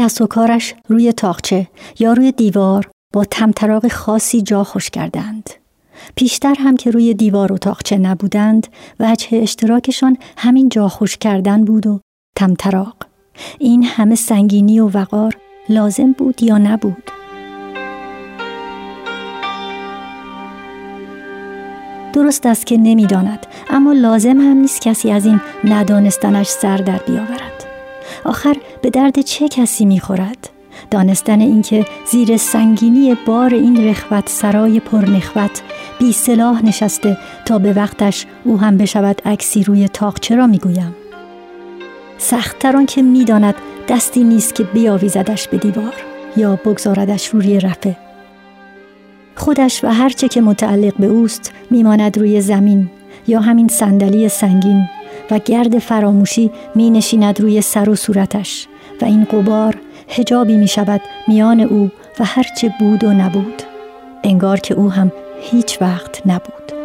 همه 0.00 0.08
کس 0.08 0.20
و 0.20 0.26
کارش 0.26 0.74
روی 0.88 1.12
تاقچه 1.12 1.68
یا 1.98 2.12
روی 2.12 2.32
دیوار 2.32 2.90
با 3.14 3.24
تمطراق 3.24 3.88
خاصی 3.88 4.42
جا 4.42 4.64
خوش 4.64 4.90
کردند. 4.90 5.50
پیشتر 6.14 6.54
هم 6.58 6.76
که 6.76 6.90
روی 6.90 7.14
دیوار 7.14 7.52
و 7.52 7.58
تاقچه 7.58 7.98
نبودند 7.98 8.66
وجه 9.00 9.28
اشتراکشان 9.32 10.16
همین 10.36 10.68
جا 10.68 10.88
خوش 10.88 11.16
کردن 11.16 11.64
بود 11.64 11.86
و 11.86 12.00
تمطراق. 12.36 12.96
این 13.58 13.84
همه 13.84 14.14
سنگینی 14.14 14.80
و 14.80 14.88
وقار 14.88 15.36
لازم 15.68 16.12
بود 16.12 16.42
یا 16.42 16.58
نبود؟ 16.58 17.10
درست 22.12 22.46
است 22.46 22.66
که 22.66 22.76
نمی‌داند 22.76 23.46
اما 23.70 23.92
لازم 23.92 24.40
هم 24.40 24.56
نیست 24.56 24.80
کسی 24.82 25.10
از 25.10 25.26
این 25.26 25.40
ندانستنش 25.64 26.48
سر 26.48 26.76
در 26.76 26.98
بیاورد 26.98 27.59
آخر 28.24 28.56
به 28.82 28.90
درد 28.90 29.20
چه 29.20 29.48
کسی 29.48 29.84
می‌خورد؟ 29.84 30.50
دانستن 30.90 31.40
اینکه 31.40 31.84
زیر 32.10 32.36
سنگینی 32.36 33.16
بار 33.26 33.54
این 33.54 33.88
رخوت 33.88 34.28
سرای 34.28 34.80
پرنخوت 34.80 35.62
بی 35.98 36.12
سلاح 36.12 36.64
نشسته 36.64 37.16
تا 37.44 37.58
به 37.58 37.72
وقتش 37.72 38.26
او 38.44 38.60
هم 38.60 38.76
بشود 38.76 39.22
عکسی 39.24 39.64
روی 39.64 39.88
تاقچه 39.88 40.36
را 40.36 40.46
می‌گویم؟ 40.46 40.96
سختتر 42.18 42.84
که 42.84 43.02
می‌داند 43.02 43.54
دستی 43.88 44.24
نیست 44.24 44.54
که 44.54 44.64
بیاویزدش 44.64 45.48
به 45.48 45.58
دیوار 45.58 45.94
یا 46.36 46.56
بگذاردش 46.56 47.28
روی 47.28 47.60
رفه. 47.60 47.96
خودش 49.36 49.84
و 49.84 49.88
هرچه 49.88 50.28
که 50.28 50.40
متعلق 50.40 50.94
به 50.98 51.06
اوست 51.06 51.52
میماند 51.70 52.18
روی 52.18 52.40
زمین 52.40 52.90
یا 53.26 53.40
همین 53.40 53.68
صندلی 53.68 54.28
سنگین. 54.28 54.88
و 55.30 55.38
گرد 55.38 55.78
فراموشی 55.78 56.50
می 56.74 56.90
نشیند 56.90 57.40
روی 57.40 57.62
سر 57.62 57.90
و 57.90 57.96
صورتش 57.96 58.66
و 59.02 59.04
این 59.04 59.24
قبار 59.24 59.76
هجابی 60.08 60.56
می 60.56 60.68
شود 60.68 61.00
میان 61.28 61.60
او 61.60 61.90
و 62.20 62.24
هرچه 62.24 62.74
بود 62.80 63.04
و 63.04 63.12
نبود 63.12 63.62
انگار 64.24 64.60
که 64.60 64.74
او 64.74 64.90
هم 64.90 65.12
هیچ 65.40 65.82
وقت 65.82 66.26
نبود. 66.26 66.79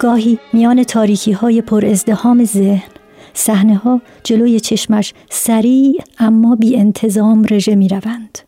گاهی 0.00 0.38
میان 0.52 0.82
تاریکی 0.82 1.32
های 1.32 1.62
پر 1.62 1.86
ازدهام 1.86 2.44
ذهن 2.44 2.90
صحنه 3.34 3.76
ها 3.76 4.00
جلوی 4.24 4.60
چشمش 4.60 5.14
سریع 5.30 6.02
اما 6.18 6.56
بی 6.56 6.76
انتظام 6.76 7.44
رژه 7.50 7.74
می 7.74 7.88
روند. 7.88 8.38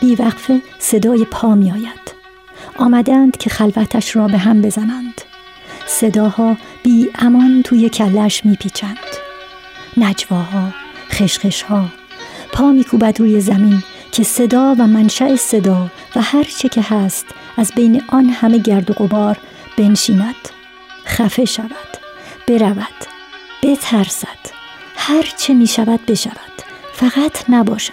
بی 0.00 0.14
وقفه 0.14 0.60
صدای 0.78 1.24
پا 1.24 1.54
می 1.54 1.70
آید. 1.70 2.14
آمدند 2.78 3.36
که 3.36 3.50
خلوتش 3.50 4.16
را 4.16 4.28
به 4.28 4.38
هم 4.38 4.62
بزنند. 4.62 5.20
صداها 5.86 6.56
بی 6.82 7.10
امان 7.14 7.62
توی 7.64 7.88
کلش 7.88 8.46
می 8.46 8.56
پیچند. 8.56 8.98
نجواها، 9.96 10.68
خشخشها، 11.10 11.84
پا 12.52 12.72
می 12.72 12.84
کوبد 12.84 13.20
روی 13.20 13.40
زمین 13.40 13.82
که 14.12 14.22
صدا 14.22 14.74
و 14.78 14.86
منشأ 14.86 15.36
صدا 15.36 15.90
و 16.16 16.22
هر 16.22 16.44
چه 16.44 16.68
که 16.68 16.82
هست 16.82 17.26
از 17.56 17.72
بین 17.76 18.02
آن 18.08 18.24
همه 18.24 18.58
گرد 18.58 18.90
و 18.90 18.94
غبار 18.94 19.38
بنشیند 19.78 20.34
خفه 21.14 21.44
شود 21.44 21.68
برود 22.48 23.04
بترسد. 23.62 24.54
هر 24.96 25.22
چه 25.38 25.54
می 25.54 25.66
شود 25.66 26.06
بشود 26.06 26.54
فقط 26.92 27.44
نباشد. 27.48 27.92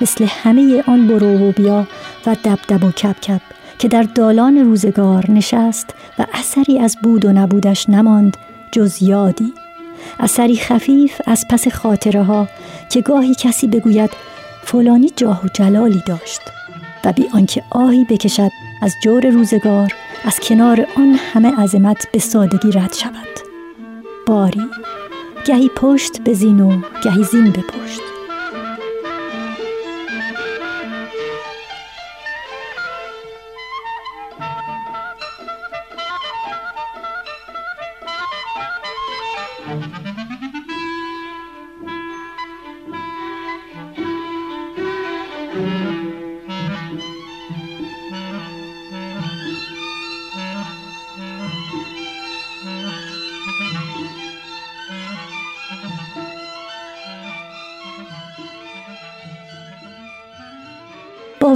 مثل 0.00 0.26
همه 0.28 0.84
آن 0.86 1.08
برو 1.08 1.48
و 1.48 1.52
بیا 1.52 1.86
و 2.26 2.36
دبدب 2.44 2.84
و 2.84 2.90
کپ 2.90 3.20
کپ 3.20 3.40
که 3.78 3.88
در 3.88 4.02
دالان 4.02 4.58
روزگار 4.58 5.30
نشست 5.30 5.94
و 6.18 6.26
اثری 6.32 6.78
از 6.78 6.96
بود 7.02 7.24
و 7.24 7.32
نبودش 7.32 7.88
نماند 7.88 8.36
جز 8.72 9.02
یادی. 9.02 9.52
اثری 10.20 10.56
خفیف 10.56 11.20
از 11.26 11.44
پس 11.50 11.68
خاطره 11.68 12.22
ها 12.22 12.48
که 12.90 13.00
گاهی 13.00 13.34
کسی 13.34 13.66
بگوید 13.66 14.10
فلانی 14.64 15.10
جاه 15.16 15.44
و 15.44 15.48
جلالی 15.48 16.02
داشت 16.06 16.40
و 17.04 17.12
بی 17.12 17.24
آنکه 17.34 17.62
آهی 17.70 18.04
بکشد 18.04 18.50
از 18.82 18.94
جور 19.02 19.26
روزگار 19.26 19.92
از 20.26 20.40
کنار 20.40 20.86
آن 20.96 21.14
همه 21.32 21.56
عظمت 21.56 22.12
به 22.12 22.18
سادگی 22.18 22.72
رد 22.72 22.92
شود. 22.94 23.40
باری 24.26 24.66
گهی 25.46 25.70
پشت 25.76 26.20
به 26.20 26.32
زین 26.32 26.60
و 26.60 26.80
گهی 27.04 27.24
زین 27.24 27.50
به 27.50 27.60
پشت 27.62 28.00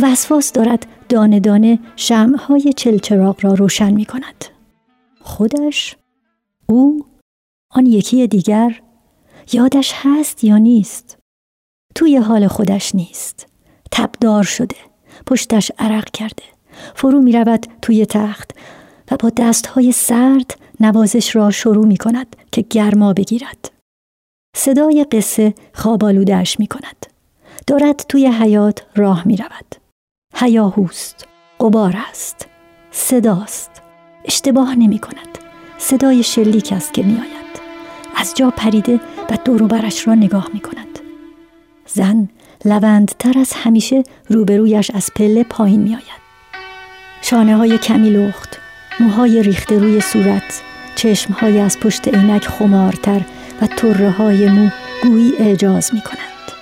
وسواس 0.03 0.53
دارد 0.53 0.87
دانه 1.09 1.41
دانه 1.41 1.79
شمعهای 1.97 2.73
چلچراغ 2.73 3.45
را 3.45 3.55
روشن 3.55 3.91
می 3.93 4.05
کند. 4.05 4.45
خودش؟ 5.21 5.97
او؟ 6.67 7.07
آن 7.71 7.87
یکی 7.87 8.27
دیگر؟ 8.27 8.83
یادش 9.53 9.93
هست 9.95 10.45
یا 10.45 10.59
نیست؟ 10.59 11.19
توی 11.95 12.17
حال 12.17 12.49
خودش 12.49 12.95
نیست. 12.95 13.47
تبدار 13.93 14.43
شده. 14.43 14.77
پشتش 15.27 15.73
عرق 15.79 16.11
کرده. 16.11 16.43
فرو 16.95 17.21
می 17.21 17.33
رود 17.33 17.67
توی 17.83 18.07
تخت 18.07 18.51
و 19.11 19.17
با 19.17 19.31
دستهای 19.37 19.93
سرد 19.93 20.59
نوازش 20.81 21.37
را 21.37 21.51
شروع 21.51 21.87
می 21.87 21.97
کند 21.97 22.37
که 22.53 22.63
گرما 22.63 23.13
بگیرد. 23.13 23.71
صدای 24.57 25.07
قصه 25.13 25.55
خوابالودش 25.75 26.61
می 26.61 26.67
کند. 26.67 27.07
دارد 27.67 27.97
توی 28.09 28.27
حیات 28.27 28.83
راه 28.97 29.27
می 29.27 29.37
رود. 29.37 29.80
هیاهوست 30.41 31.27
قبار 31.61 31.97
است. 32.11 32.47
صداست. 32.91 33.71
اشتباه 34.25 34.75
نمی 34.75 34.99
کند. 34.99 35.39
صدای 35.79 36.23
شلیک 36.23 36.73
است 36.73 36.95
که 36.95 37.03
می 37.03 37.13
آید 37.13 37.61
از 38.17 38.35
جا 38.35 38.51
پریده 38.51 39.01
و 39.31 39.39
دورو 39.45 39.67
برش 39.67 40.09
را 40.09 40.15
نگاه 40.15 40.49
می 40.55 40.61
کند. 40.61 40.99
زن 41.87 42.29
لوندتر 42.65 43.39
از 43.39 43.53
همیشه 43.53 44.03
روبرویش 44.29 44.91
از 44.91 45.11
پله 45.17 45.45
پایین 45.45 45.81
می 45.81 45.95
آید 45.95 46.21
شانه 47.23 47.57
های 47.57 47.79
کمی 47.79 48.11
لخت 48.11 48.59
موهای 49.01 49.43
ریخته 49.43 49.79
روی 49.79 50.01
صورت 50.01 50.63
چشمهای 50.97 51.61
از 51.61 51.81
پشت 51.81 52.09
عینک 52.09 52.49
خمارتر 52.49 53.21
و 53.63 53.67
طره 53.67 54.11
های 54.11 54.49
مو 54.49 54.71
گویی 55.03 55.33
اعجاز 55.39 55.95
می 55.95 56.01
کنند. 56.01 56.53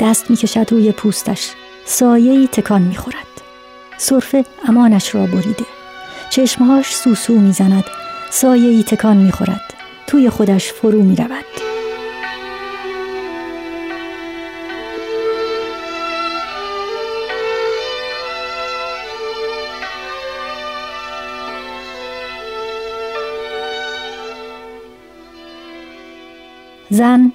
دست 0.00 0.30
می 0.30 0.36
کشد 0.36 0.66
روی 0.70 0.92
پوستش. 0.92 1.50
سایهی 1.84 2.46
تکان 2.46 2.82
می‌خورد. 2.82 3.16
صرفه 3.98 4.44
امانش 4.68 5.14
را 5.14 5.26
بریده. 5.26 5.64
چشمهاش 6.30 6.96
سوسو 6.96 7.32
می‌زند. 7.32 7.84
سایهی 8.30 8.82
تکان 8.82 9.16
می‌خورد. 9.16 9.74
توی 10.06 10.30
خودش 10.30 10.72
فرو 10.72 11.02
می‌رود. 11.02 11.44
زن 26.90 27.32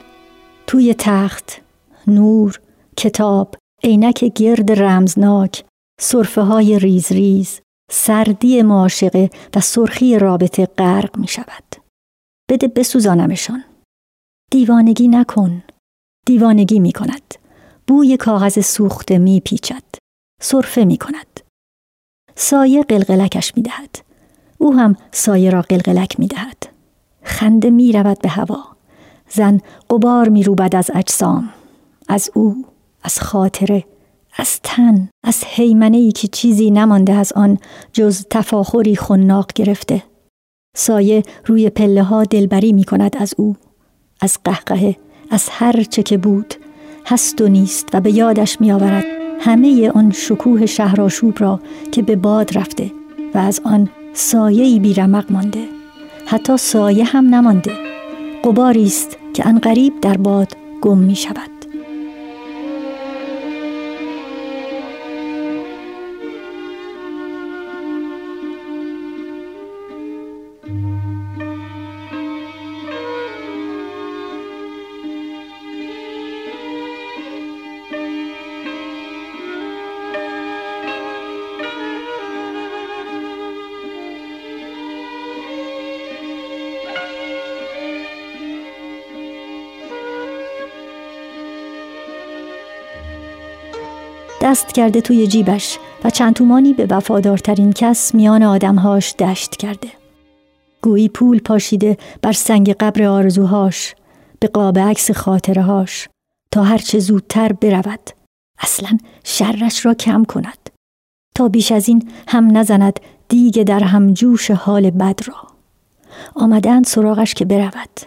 توی 0.68 0.94
تخت 0.94 1.62
نور 2.08 2.60
کتاب 2.98 3.56
عینک 3.88 4.24
گرد 4.24 4.72
رمزناک 4.72 5.66
صرفه 6.00 6.42
های 6.42 6.80
ریز 6.80 7.12
ریز 7.12 7.62
سردی 7.92 8.62
معاشقه 8.62 9.30
و 9.56 9.62
سرخی 9.62 10.20
رابطه 10.20 10.66
غرق 10.66 11.18
می 11.18 11.28
شود 11.28 11.76
بده 12.50 12.68
بسوزانمشان. 12.68 13.64
دیوانگی 14.52 15.08
نکن. 15.08 15.64
دیوانگی 16.26 16.80
می 16.80 16.92
کند 16.92 17.36
بوی 17.88 18.18
کاغذ 18.18 18.60
سوخته 18.60 19.18
می 19.18 19.40
پیچد 19.40 19.84
صرفه 20.42 20.86
می 20.86 20.98
کند 20.98 21.40
سایه 22.36 22.84
قلقلکش 22.84 23.54
می 23.58 23.64
دهد 23.64 23.96
او 24.58 24.74
هم 24.74 24.96
سایه 25.12 25.50
را 25.50 25.62
قلقلک 25.62 26.20
می 26.20 26.28
دهد 26.28 26.64
خنده 27.24 27.70
می 27.70 27.92
رود 27.92 28.20
به 28.22 28.30
هوا. 28.30 28.64
زن 29.30 29.62
قبار 29.90 30.30
می 30.30 30.44
روبد 30.44 30.76
از 30.76 30.92
اجسام. 30.94 31.50
از 32.08 32.32
او 32.34 32.66
از 33.08 33.20
خاطره 33.20 33.84
از 34.38 34.60
تن 34.64 35.10
از 35.24 35.44
حیمنه 35.44 35.98
ای 35.98 36.12
که 36.12 36.28
چیزی 36.28 36.72
نمانده 36.72 37.14
از 37.14 37.34
آن 37.34 37.58
جز 37.94 38.26
تفاخری 38.30 38.96
خناق 38.96 39.54
گرفته. 39.56 40.04
سایه 40.76 41.24
روی 41.46 41.70
پله 41.70 42.04
ها 42.04 42.24
دلبری 42.24 42.74
می 42.74 42.84
کند 42.84 43.18
از 43.20 43.34
او 43.38 43.56
از 44.22 44.38
قهقه 44.44 44.98
از 45.30 45.50
هر 45.52 45.84
چه 45.84 46.04
که 46.04 46.18
بود. 46.18 46.54
هست 47.06 47.42
و 47.42 47.48
نیست 47.48 47.90
و 47.94 48.02
به 48.02 48.12
یادش 48.12 48.62
می 48.62 48.72
آورد 48.72 49.06
همه 49.40 49.92
آن 49.96 50.12
شکوه 50.12 50.66
شهرآشوب 50.66 51.40
را 51.40 51.60
که 51.92 52.02
به 52.02 52.16
باد 52.16 52.58
رفته 52.58 52.92
و 53.34 53.38
از 53.38 53.62
آن 53.64 53.90
سایه 54.14 54.80
بیرمق 54.80 55.32
مانده. 55.32 55.66
حتی 56.26 56.58
سایه 56.58 57.04
هم 57.04 57.36
نمانده. 57.36 57.72
قباری 58.44 58.86
است 58.86 59.18
که 59.34 59.48
انقریب 59.48 60.02
در 60.02 60.18
باد 60.18 60.58
گم 60.82 60.98
می 60.98 61.16
شود. 61.16 61.57
دست 94.48 94.72
کرده 94.72 95.02
توی 95.02 95.28
جیبش 95.28 95.78
و 96.04 96.10
چند 96.10 96.34
تومانی 96.34 96.74
به 96.74 96.86
وفادارترین 96.90 97.74
کس 97.74 98.16
میان 98.16 98.44
آدمهاش 98.44 99.16
دشت 99.16 99.56
کرده. 99.56 99.88
گویی 100.82 101.10
پول 101.10 101.40
پاشیده 101.40 101.98
بر 102.22 102.32
سنگ 102.32 102.74
قبر 102.74 103.04
آرزوهاش 103.04 103.96
به 104.40 104.48
قاب 104.48 104.80
عکس 104.80 105.12
خاطرهاش 105.12 106.10
تا 106.52 106.64
هرچه 106.64 107.00
زودتر 107.00 107.54
برود. 107.54 108.00
اصلا 108.60 108.98
شرش 109.24 109.86
را 109.86 109.94
کم 109.94 110.24
کند. 110.24 110.70
تا 111.36 111.48
بیش 111.48 111.72
از 111.72 111.88
این 111.88 112.10
هم 112.28 112.58
نزند 112.58 113.00
دیگه 113.30 113.64
در 113.64 113.84
هم 113.84 114.14
جوش 114.14 114.52
حال 114.52 114.90
بد 114.90 115.20
را. 115.28 115.36
آمدند 116.36 116.86
سراغش 116.86 117.34
که 117.34 117.46
برود. 117.46 118.00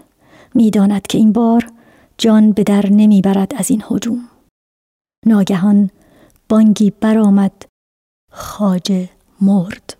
می‌داند 0.54 1.06
که 1.06 1.18
این 1.18 1.32
بار 1.32 1.66
جان 2.18 2.52
به 2.52 2.62
در 2.62 2.86
نمی‌برد 2.90 3.52
از 3.56 3.70
این 3.70 3.82
هجوم. 3.90 4.28
ناگهان 5.26 5.90
بانگی 6.50 6.92
برآمد. 7.00 7.64
خاجه 8.32 9.10
مرد. 9.40 9.99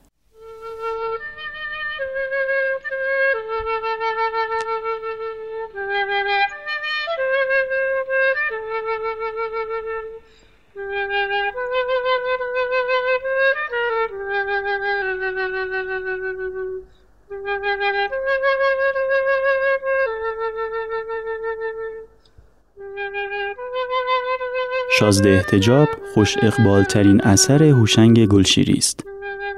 شازده 25.01 25.31
احتجاب 25.31 25.89
خوش 26.15 26.37
اقبالترین 26.43 27.21
اثر 27.21 27.63
هوشنگ 27.63 28.27
گلشیری 28.27 28.73
است. 28.73 29.05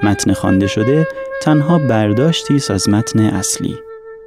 متن 0.02 0.32
خوانده 0.32 0.66
شده 0.66 1.06
تنها 1.42 1.78
برداشتی 1.78 2.60
از 2.70 2.88
متن 2.88 3.20
اصلی. 3.20 3.78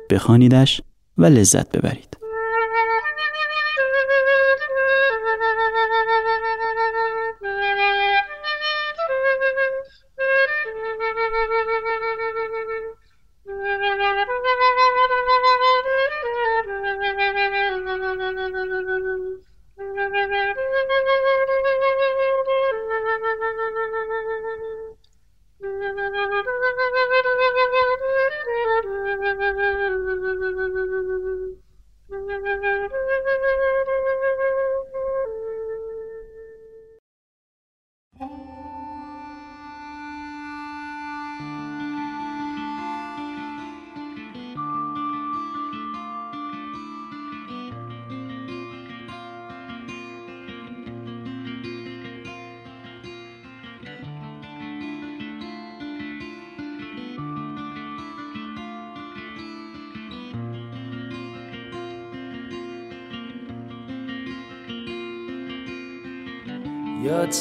بخوانیدش 0.10 0.82
و 1.18 1.26
لذت 1.26 1.78
ببرید. 1.78 2.18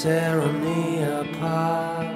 tearing 0.03 0.61
me 0.63 1.03
apart. 1.03 2.15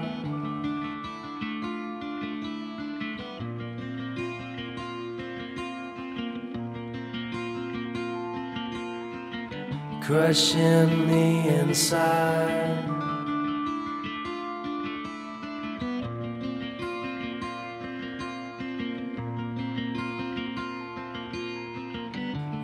Crushing 10.01 11.07
me 11.07 11.49
inside. 11.49 12.89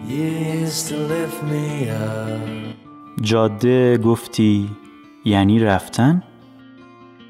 You 0.05 0.23
used 0.23 0.87
to 0.89 0.97
lift 0.97 1.43
me 1.43 1.89
up. 1.89 2.59
جاده 3.21 3.97
گفتی 3.97 4.69
یعنی 5.24 5.60
رفتن؟ 5.60 6.22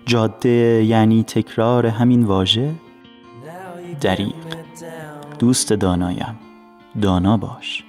جاده 0.06 0.84
یعنی 0.84 1.22
تکرار 1.22 1.86
همین 1.86 2.24
واژه؟ 2.24 2.74
دریق 4.00 4.34
دوست 5.38 5.72
دانایم. 5.72 6.38
دانا 7.02 7.36
باش. 7.36 7.84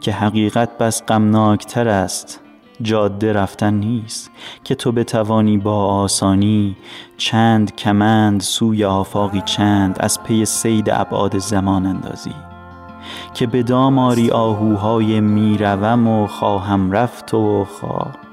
که 0.00 0.12
حقیقت 0.12 0.78
بس 0.78 1.02
غمناکتر 1.06 1.88
است. 1.88 2.40
جاده 2.82 3.32
رفتن 3.32 3.74
نیست. 3.74 4.30
که 4.64 4.74
تو 4.74 4.92
بتوانی 4.92 5.58
با 5.58 5.86
آسانی 5.86 6.76
چند 7.16 7.76
کمند 7.76 8.40
سوی 8.40 8.84
آفاقی 8.84 9.40
چند 9.40 9.96
از 10.00 10.22
پی 10.22 10.44
سید 10.44 10.90
ابعاد 10.90 11.38
زمان 11.38 11.86
اندازی. 11.86 12.34
که 13.34 13.46
به 13.46 13.62
داماری 13.62 14.30
آهوهای 14.30 15.20
می‌روم 15.20 16.08
و 16.08 16.26
خواهم 16.26 16.92
رفت 16.92 17.34
و 17.34 17.64
خواه 17.64 18.23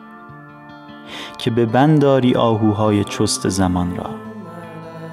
که 1.37 1.51
به 1.51 1.65
بنداری 1.65 2.35
آهوهای 2.35 3.03
چست 3.03 3.49
زمان 3.49 3.95
را. 3.95 4.09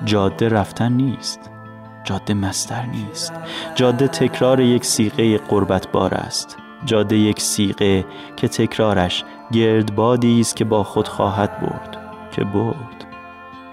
جاده 0.05 0.49
رفتن 0.49 0.93
نیست 0.93 1.51
جاده 2.09 2.35
مستر 2.35 2.87
نیست. 2.87 3.33
جاده 3.75 4.09
تکرار 4.09 4.61
یک 4.61 4.85
سیغه 4.85 5.39
قربت 5.39 5.93
بار 5.93 6.15
است. 6.15 6.57
جاده 6.85 7.17
یک 7.17 7.41
سیغه 7.41 8.05
که 8.37 8.49
تکرارش 8.49 9.25
گردبادی 9.53 10.41
است 10.41 10.57
که 10.57 10.65
با 10.65 10.85
خود 10.85 11.09
خواهد 11.09 11.61
برد 11.61 11.97
که 12.33 12.45
برد. 12.45 13.05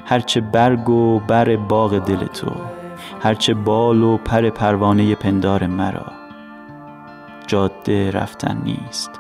هرچه 0.06 0.42
برگ 0.42 0.90
و 0.90 1.20
بر 1.20 1.56
باغ 1.56 1.98
دل 1.98 2.26
تو 2.26 2.52
هرچه 3.22 3.54
بال 3.54 4.04
و 4.04 4.18
پر 4.18 4.50
پروانه 4.50 5.16
پندار 5.16 5.68
مرا. 5.68 6.06
جاده 7.48 8.12
رفتن 8.12 8.62
نیست. 8.64 9.12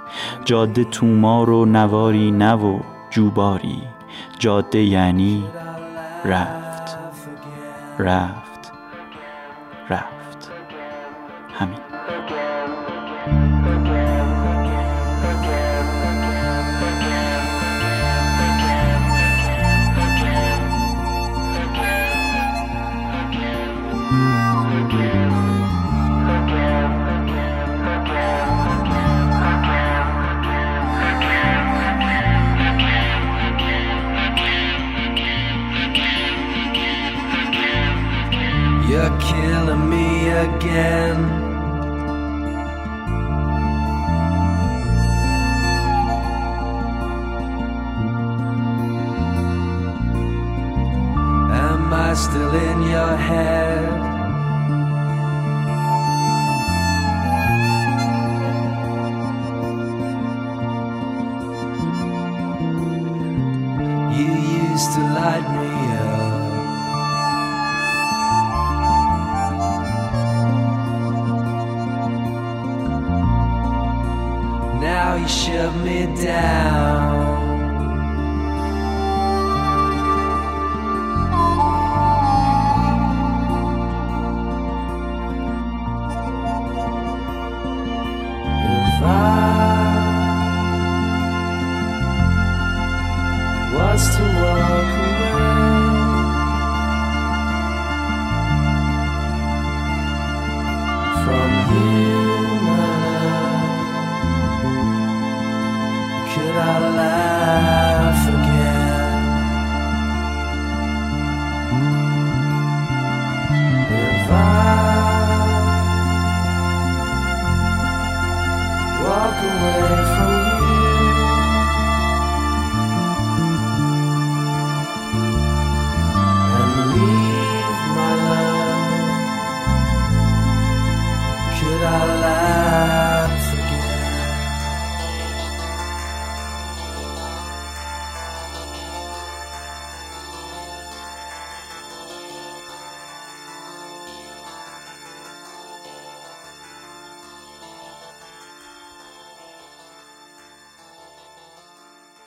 جاده 0.46 0.84
تومار 0.84 1.50
و 1.50 1.66
نواری 1.66 2.32
نو 2.32 2.80
جوباری 3.16 3.82
جاده 4.40 4.84
یعنی 4.84 5.44
رفت. 6.26 6.98
رفت. 8.00 8.72
رفت. 9.90 10.52
همین. 11.60 11.85
You're 38.96 39.20
killing 39.20 39.90
me 39.90 40.30
again. 40.30 41.20
Am 51.52 51.94
I 51.94 52.14
still 52.14 52.54
in 52.70 52.80
your 52.84 53.16
head? 53.30 53.86
You 64.18 64.32
used 64.64 64.92
to 64.94 65.02
light 65.18 65.48
me 65.58 65.98
up. 65.98 66.15
Shut 75.28 75.76
me 75.78 76.06
down. 76.24 77.05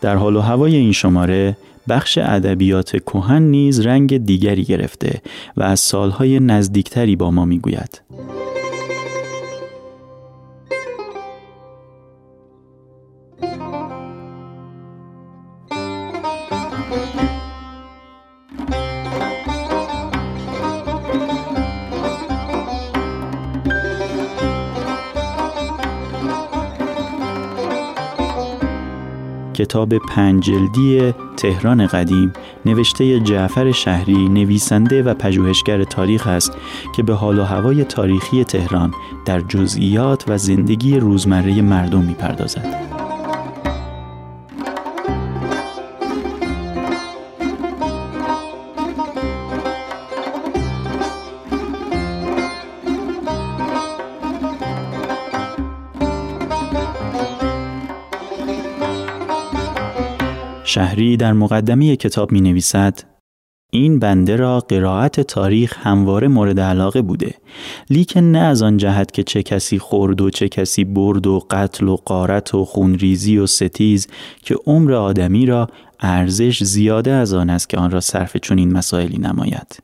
در 0.08 0.16
حال 0.16 0.36
و 0.36 0.40
هوای 0.40 0.76
این 0.76 0.92
شماره 0.92 1.56
بخش 1.88 2.18
ادبیات 2.18 2.90
کهن 2.96 3.42
نیز 3.42 3.80
رنگ 3.80 4.16
دیگری 4.16 4.64
گرفته 4.64 5.22
و 5.56 5.62
از 5.62 5.80
سالهای 5.80 6.40
نزدیکتری 6.40 7.16
با 7.16 7.30
ما 7.30 7.44
می‌گوید. 7.44 8.00
کتاب 29.68 29.98
پنجلدی 29.98 31.14
تهران 31.36 31.86
قدیم 31.86 32.32
نوشته 32.66 33.20
جعفر 33.20 33.72
شهری 33.72 34.28
نویسنده 34.28 35.02
و 35.02 35.14
پژوهشگر 35.14 35.84
تاریخ 35.84 36.26
است 36.26 36.52
که 36.96 37.02
به 37.02 37.14
حال 37.14 37.38
و 37.38 37.44
هوای 37.44 37.84
تاریخی 37.84 38.44
تهران 38.44 38.94
در 39.24 39.40
جزئیات 39.40 40.24
و 40.28 40.38
زندگی 40.38 40.98
روزمره 40.98 41.62
مردم 41.62 42.00
می‌پردازد. 42.00 42.87
شهری 60.98 61.16
در 61.16 61.32
مقدمه 61.32 61.96
کتاب 61.96 62.32
می 62.32 62.40
نویسد 62.40 63.00
این 63.72 63.98
بنده 63.98 64.36
را 64.36 64.60
قرائت 64.60 65.20
تاریخ 65.20 65.78
همواره 65.86 66.28
مورد 66.28 66.60
علاقه 66.60 67.02
بوده 67.02 67.34
لیکن 67.90 68.20
نه 68.20 68.38
از 68.38 68.62
آن 68.62 68.76
جهت 68.76 69.12
که 69.12 69.22
چه 69.22 69.42
کسی 69.42 69.78
خورد 69.78 70.20
و 70.20 70.30
چه 70.30 70.48
کسی 70.48 70.84
برد 70.84 71.26
و 71.26 71.46
قتل 71.50 71.88
و 71.88 71.96
قارت 71.96 72.54
و 72.54 72.64
خونریزی 72.64 73.38
و 73.38 73.46
ستیز 73.46 74.06
که 74.42 74.56
عمر 74.66 74.92
آدمی 74.92 75.46
را 75.46 75.68
ارزش 76.00 76.64
زیاده 76.64 77.10
از 77.10 77.34
آن 77.34 77.50
است 77.50 77.68
که 77.68 77.76
آن 77.76 77.90
را 77.90 78.00
صرف 78.00 78.36
چنین 78.36 78.72
مسائلی 78.72 79.18
نماید 79.18 79.78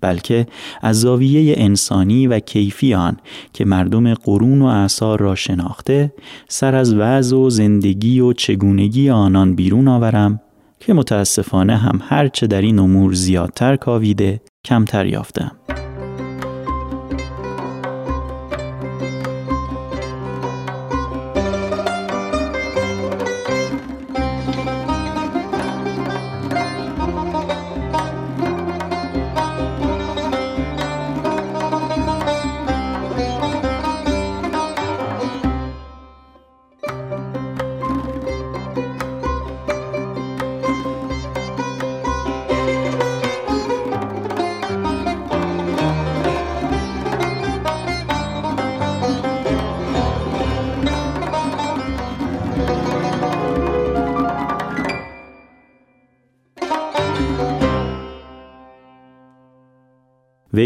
بلکه 0.00 0.46
از 0.82 1.00
زاویه 1.00 1.54
انسانی 1.58 2.26
و 2.26 2.38
کیفی 2.38 2.94
آن 2.94 3.16
که 3.52 3.64
مردم 3.64 4.14
قرون 4.14 4.62
و 4.62 4.64
اعثار 4.64 5.20
را 5.20 5.34
شناخته 5.34 6.12
سر 6.48 6.74
از 6.74 6.94
وضع 6.94 7.36
و 7.36 7.50
زندگی 7.50 8.20
و 8.20 8.32
چگونگی 8.32 9.10
آنان 9.10 9.54
بیرون 9.54 9.88
آورم 9.88 10.40
که 10.80 10.94
متاسفانه 10.94 11.76
هم 11.76 12.00
هرچه 12.08 12.46
در 12.46 12.60
این 12.62 12.78
امور 12.78 13.12
زیادتر 13.12 13.76
کاویده 13.76 14.40
کمتر 14.64 15.06
یافتم. 15.06 15.56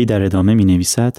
وی 0.05 0.07
در 0.07 0.23
ادامه 0.23 0.55
می 0.55 0.65
نویسد 0.65 1.17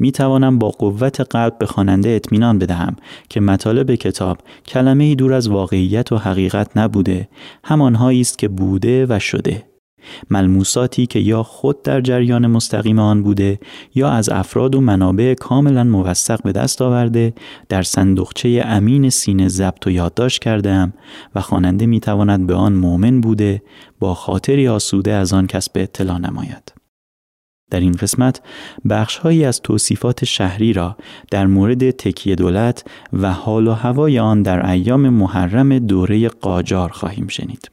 می 0.00 0.12
توانم 0.12 0.58
با 0.58 0.68
قوت 0.68 1.20
قلب 1.20 1.58
به 1.58 1.66
خواننده 1.66 2.08
اطمینان 2.08 2.58
بدهم 2.58 2.96
که 3.28 3.40
مطالب 3.40 3.94
کتاب 3.94 4.38
کلمه 4.66 5.14
دور 5.14 5.32
از 5.32 5.48
واقعیت 5.48 6.12
و 6.12 6.18
حقیقت 6.18 6.76
نبوده 6.76 7.28
همانهایی 7.64 8.20
است 8.20 8.38
که 8.38 8.48
بوده 8.48 9.06
و 9.08 9.18
شده. 9.18 9.64
ملموساتی 10.30 11.06
که 11.06 11.18
یا 11.18 11.42
خود 11.42 11.82
در 11.82 12.00
جریان 12.00 12.46
مستقیم 12.46 12.98
آن 12.98 13.22
بوده 13.22 13.58
یا 13.94 14.10
از 14.10 14.28
افراد 14.28 14.74
و 14.74 14.80
منابع 14.80 15.34
کاملا 15.34 15.84
موثق 15.84 16.42
به 16.42 16.52
دست 16.52 16.82
آورده 16.82 17.34
در 17.68 17.82
صندوقچه 17.82 18.62
امین 18.66 19.10
سینه 19.10 19.48
ضبط 19.48 19.86
و 19.86 19.90
یادداشت 19.90 20.42
کردم 20.42 20.92
و 21.34 21.40
خواننده 21.40 21.86
می‌تواند 21.86 22.46
به 22.46 22.54
آن 22.54 22.72
مؤمن 22.72 23.20
بوده 23.20 23.62
با 23.98 24.14
خاطری 24.14 24.68
آسوده 24.68 25.12
از 25.12 25.32
آن 25.32 25.46
کسب 25.46 25.72
اطلاع 25.74 26.18
نماید. 26.18 26.81
در 27.72 27.80
این 27.80 27.92
قسمت 27.92 28.40
بخشهایی 28.90 29.44
از 29.44 29.60
توصیفات 29.60 30.24
شهری 30.24 30.72
را 30.72 30.96
در 31.30 31.46
مورد 31.46 31.90
تکیه 31.90 32.34
دولت 32.34 32.84
و 33.12 33.32
حال 33.32 33.68
و 33.68 33.72
هوای 33.72 34.18
آن 34.18 34.42
در 34.42 34.70
ایام 34.70 35.08
محرم 35.08 35.78
دوره 35.78 36.28
قاجار 36.28 36.88
خواهیم 36.88 37.28
شنید. 37.28 37.70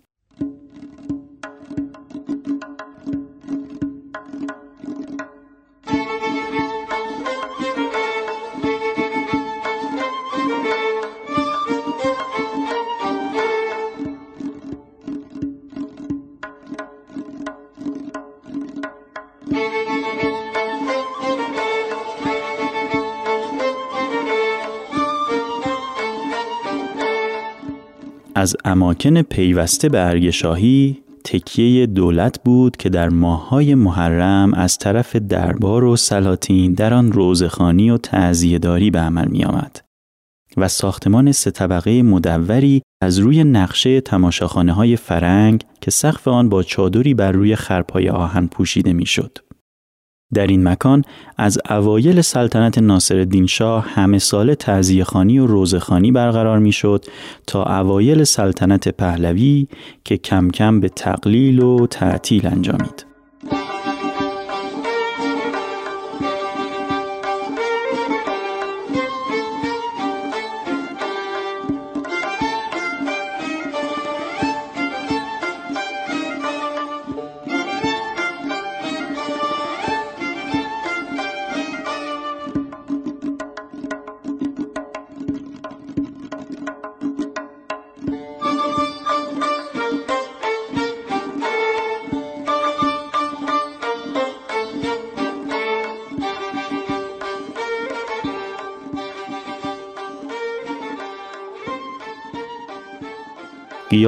از 28.39 28.55
اماکن 28.65 29.21
پیوسته 29.21 29.89
به 29.89 30.07
ارگشاهی 30.07 30.97
تکیه 31.23 31.85
دولت 31.85 32.43
بود 32.43 32.77
که 32.77 32.89
در 32.89 33.09
ماههای 33.09 33.75
محرم 33.75 34.53
از 34.53 34.77
طرف 34.77 35.15
دربار 35.15 35.83
و 35.83 35.95
سلاطین 35.95 36.73
در 36.73 36.93
آن 36.93 37.11
روزخانی 37.11 37.89
و 37.89 37.97
تعذیهداری 37.97 38.91
به 38.91 38.99
عمل 38.99 39.27
می 39.27 39.43
آمد 39.43 39.81
و 40.57 40.67
ساختمان 40.67 41.31
سه 41.31 41.51
طبقه 41.51 42.03
مدوری 42.03 42.81
از 43.03 43.19
روی 43.19 43.43
نقشه 43.43 44.01
تماشاخانه 44.01 44.73
های 44.73 44.95
فرنگ 44.95 45.63
که 45.81 45.91
سقف 45.91 46.27
آن 46.27 46.49
با 46.49 46.63
چادری 46.63 47.13
بر 47.13 47.31
روی 47.31 47.55
خرپای 47.55 48.09
آهن 48.09 48.47
پوشیده 48.47 48.93
می 48.93 49.05
شد. 49.05 49.37
در 50.33 50.47
این 50.47 50.67
مکان 50.67 51.03
از 51.37 51.57
اوایل 51.69 52.21
سلطنت 52.21 52.77
ناصرالدین 52.77 53.45
شاه 53.45 53.85
همه 53.87 54.19
سال 54.19 54.55
خانی 55.03 55.39
و 55.39 55.47
روزخانی 55.47 56.11
برقرار 56.11 56.59
می‌شد 56.59 57.05
تا 57.47 57.63
اوایل 57.63 58.23
سلطنت 58.23 58.89
پهلوی 58.89 59.67
که 60.05 60.17
کم 60.17 60.49
کم 60.49 60.79
به 60.79 60.89
تقلیل 60.89 61.59
و 61.59 61.87
تعطیل 61.87 62.47
انجامید. 62.47 63.08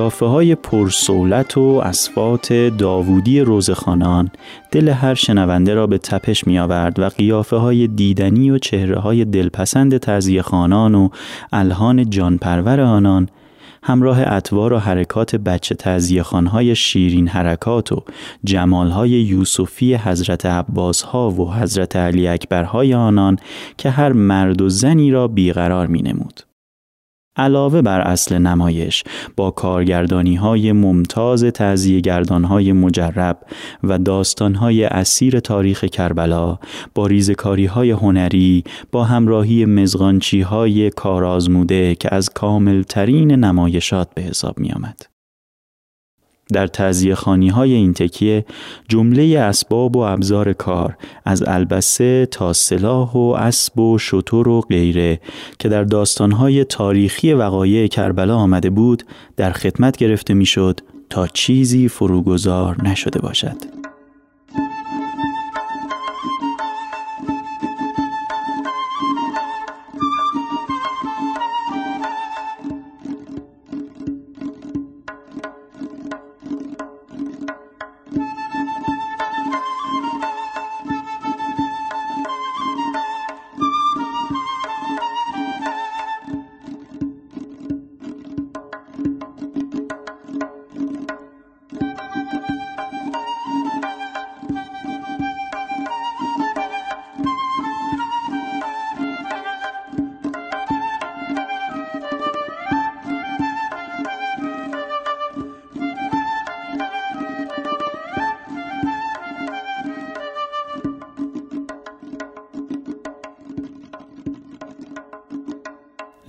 قیافه 0.01 0.25
های 0.25 0.55
پرسولت 0.55 1.57
و 1.57 1.81
اسفات 1.83 2.53
داوودی 2.53 3.39
روزخانان 3.39 4.31
دل 4.71 4.89
هر 4.89 5.13
شنونده 5.13 5.73
را 5.73 5.87
به 5.87 5.97
تپش 5.97 6.47
می 6.47 6.59
آورد 6.59 6.99
و 6.99 7.09
قیافه 7.09 7.55
های 7.55 7.87
دیدنی 7.87 8.51
و 8.51 8.57
چهره 8.57 8.99
های 8.99 9.25
دلپسند 9.25 9.97
تزیه 9.97 10.41
خانان 10.41 10.95
و 10.95 11.09
الهان 11.53 12.09
جانپرور 12.09 12.81
آنان 12.81 13.29
همراه 13.83 14.19
اطوار 14.21 14.73
و 14.73 14.77
حرکات 14.77 15.35
بچه 15.35 15.75
تزیه 15.75 16.23
خانهای 16.23 16.75
شیرین 16.75 17.27
حرکات 17.27 17.91
و 17.91 18.03
جمالهای 18.43 19.09
یوسفی 19.09 19.95
حضرت 19.95 20.45
عباس 20.45 21.01
ها 21.01 21.29
و 21.29 21.53
حضرت 21.53 21.95
علی 21.95 22.27
اکبر 22.27 22.63
های 22.63 22.93
آنان 22.93 23.37
که 23.77 23.89
هر 23.89 24.13
مرد 24.13 24.61
و 24.61 24.69
زنی 24.69 25.11
را 25.11 25.27
بیقرار 25.27 25.87
می 25.87 26.01
نمود. 26.01 26.50
علاوه 27.41 27.81
بر 27.81 28.01
اصل 28.01 28.37
نمایش 28.37 29.03
با 29.35 29.51
کارگردانی 29.51 30.35
های 30.35 30.71
ممتاز 30.71 31.43
تزیه 31.43 31.99
گردان 31.99 32.43
های 32.43 32.73
مجرب 32.73 33.37
و 33.83 33.97
داستان 33.97 34.55
های 34.55 34.83
اسیر 34.83 35.39
تاریخ 35.39 35.83
کربلا 35.83 36.59
با 36.95 37.07
ریزکاری 37.07 37.65
های 37.65 37.91
هنری 37.91 38.63
با 38.91 39.03
همراهی 39.03 39.65
مزغانچی 39.65 40.41
های 40.41 40.89
کارآزموده 40.89 41.95
که 41.95 42.15
از 42.15 42.29
کامل 42.29 42.83
ترین 42.83 43.31
نمایشات 43.31 44.07
به 44.13 44.21
حساب 44.21 44.59
می 44.59 44.71
آمد. 44.71 45.10
در 46.53 46.67
تزیه 46.67 47.15
خانی 47.15 47.49
های 47.49 47.73
این 47.73 47.93
تکیه 47.93 48.45
جمله 48.87 49.39
اسباب 49.39 49.95
و 49.95 49.99
ابزار 49.99 50.53
کار 50.53 50.97
از 51.25 51.43
البسه 51.47 52.25
تا 52.25 52.53
سلاح 52.53 53.13
و 53.13 53.35
اسب 53.39 53.79
و 53.79 53.97
شطور 53.97 54.47
و 54.47 54.61
غیره 54.61 55.19
که 55.59 55.69
در 55.69 55.83
داستانهای 55.83 56.63
تاریخی 56.63 57.33
وقایع 57.33 57.87
کربلا 57.87 58.37
آمده 58.37 58.69
بود 58.69 59.03
در 59.37 59.51
خدمت 59.51 59.97
گرفته 59.97 60.33
می‌شد 60.33 60.79
تا 61.09 61.27
چیزی 61.27 61.87
فروگذار 61.87 62.83
نشده 62.83 63.19
باشد. 63.19 63.80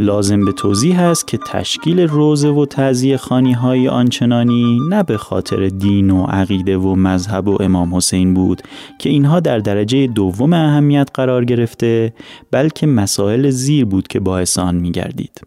لازم 0.02 0.44
به 0.44 0.52
توضیح 0.52 1.00
است 1.00 1.28
که 1.28 1.38
تشکیل 1.46 2.00
روزه 2.00 2.48
و 2.48 2.66
تعذیه 2.66 3.16
خانی 3.16 3.52
های 3.52 3.88
آنچنانی 3.88 4.80
نه 4.88 5.02
به 5.02 5.16
خاطر 5.16 5.68
دین 5.68 6.10
و 6.10 6.24
عقیده 6.24 6.78
و 6.78 6.94
مذهب 6.94 7.48
و 7.48 7.62
امام 7.62 7.94
حسین 7.94 8.34
بود 8.34 8.62
که 8.98 9.10
اینها 9.10 9.40
در 9.40 9.58
درجه 9.58 10.06
دوم 10.06 10.52
اهمیت 10.52 11.08
قرار 11.14 11.44
گرفته 11.44 12.12
بلکه 12.50 12.86
مسائل 12.86 13.50
زیر 13.50 13.84
بود 13.84 14.08
که 14.08 14.20
باعث 14.20 14.58
آن 14.58 14.74
می 14.74 14.92
گردید. 14.92 15.40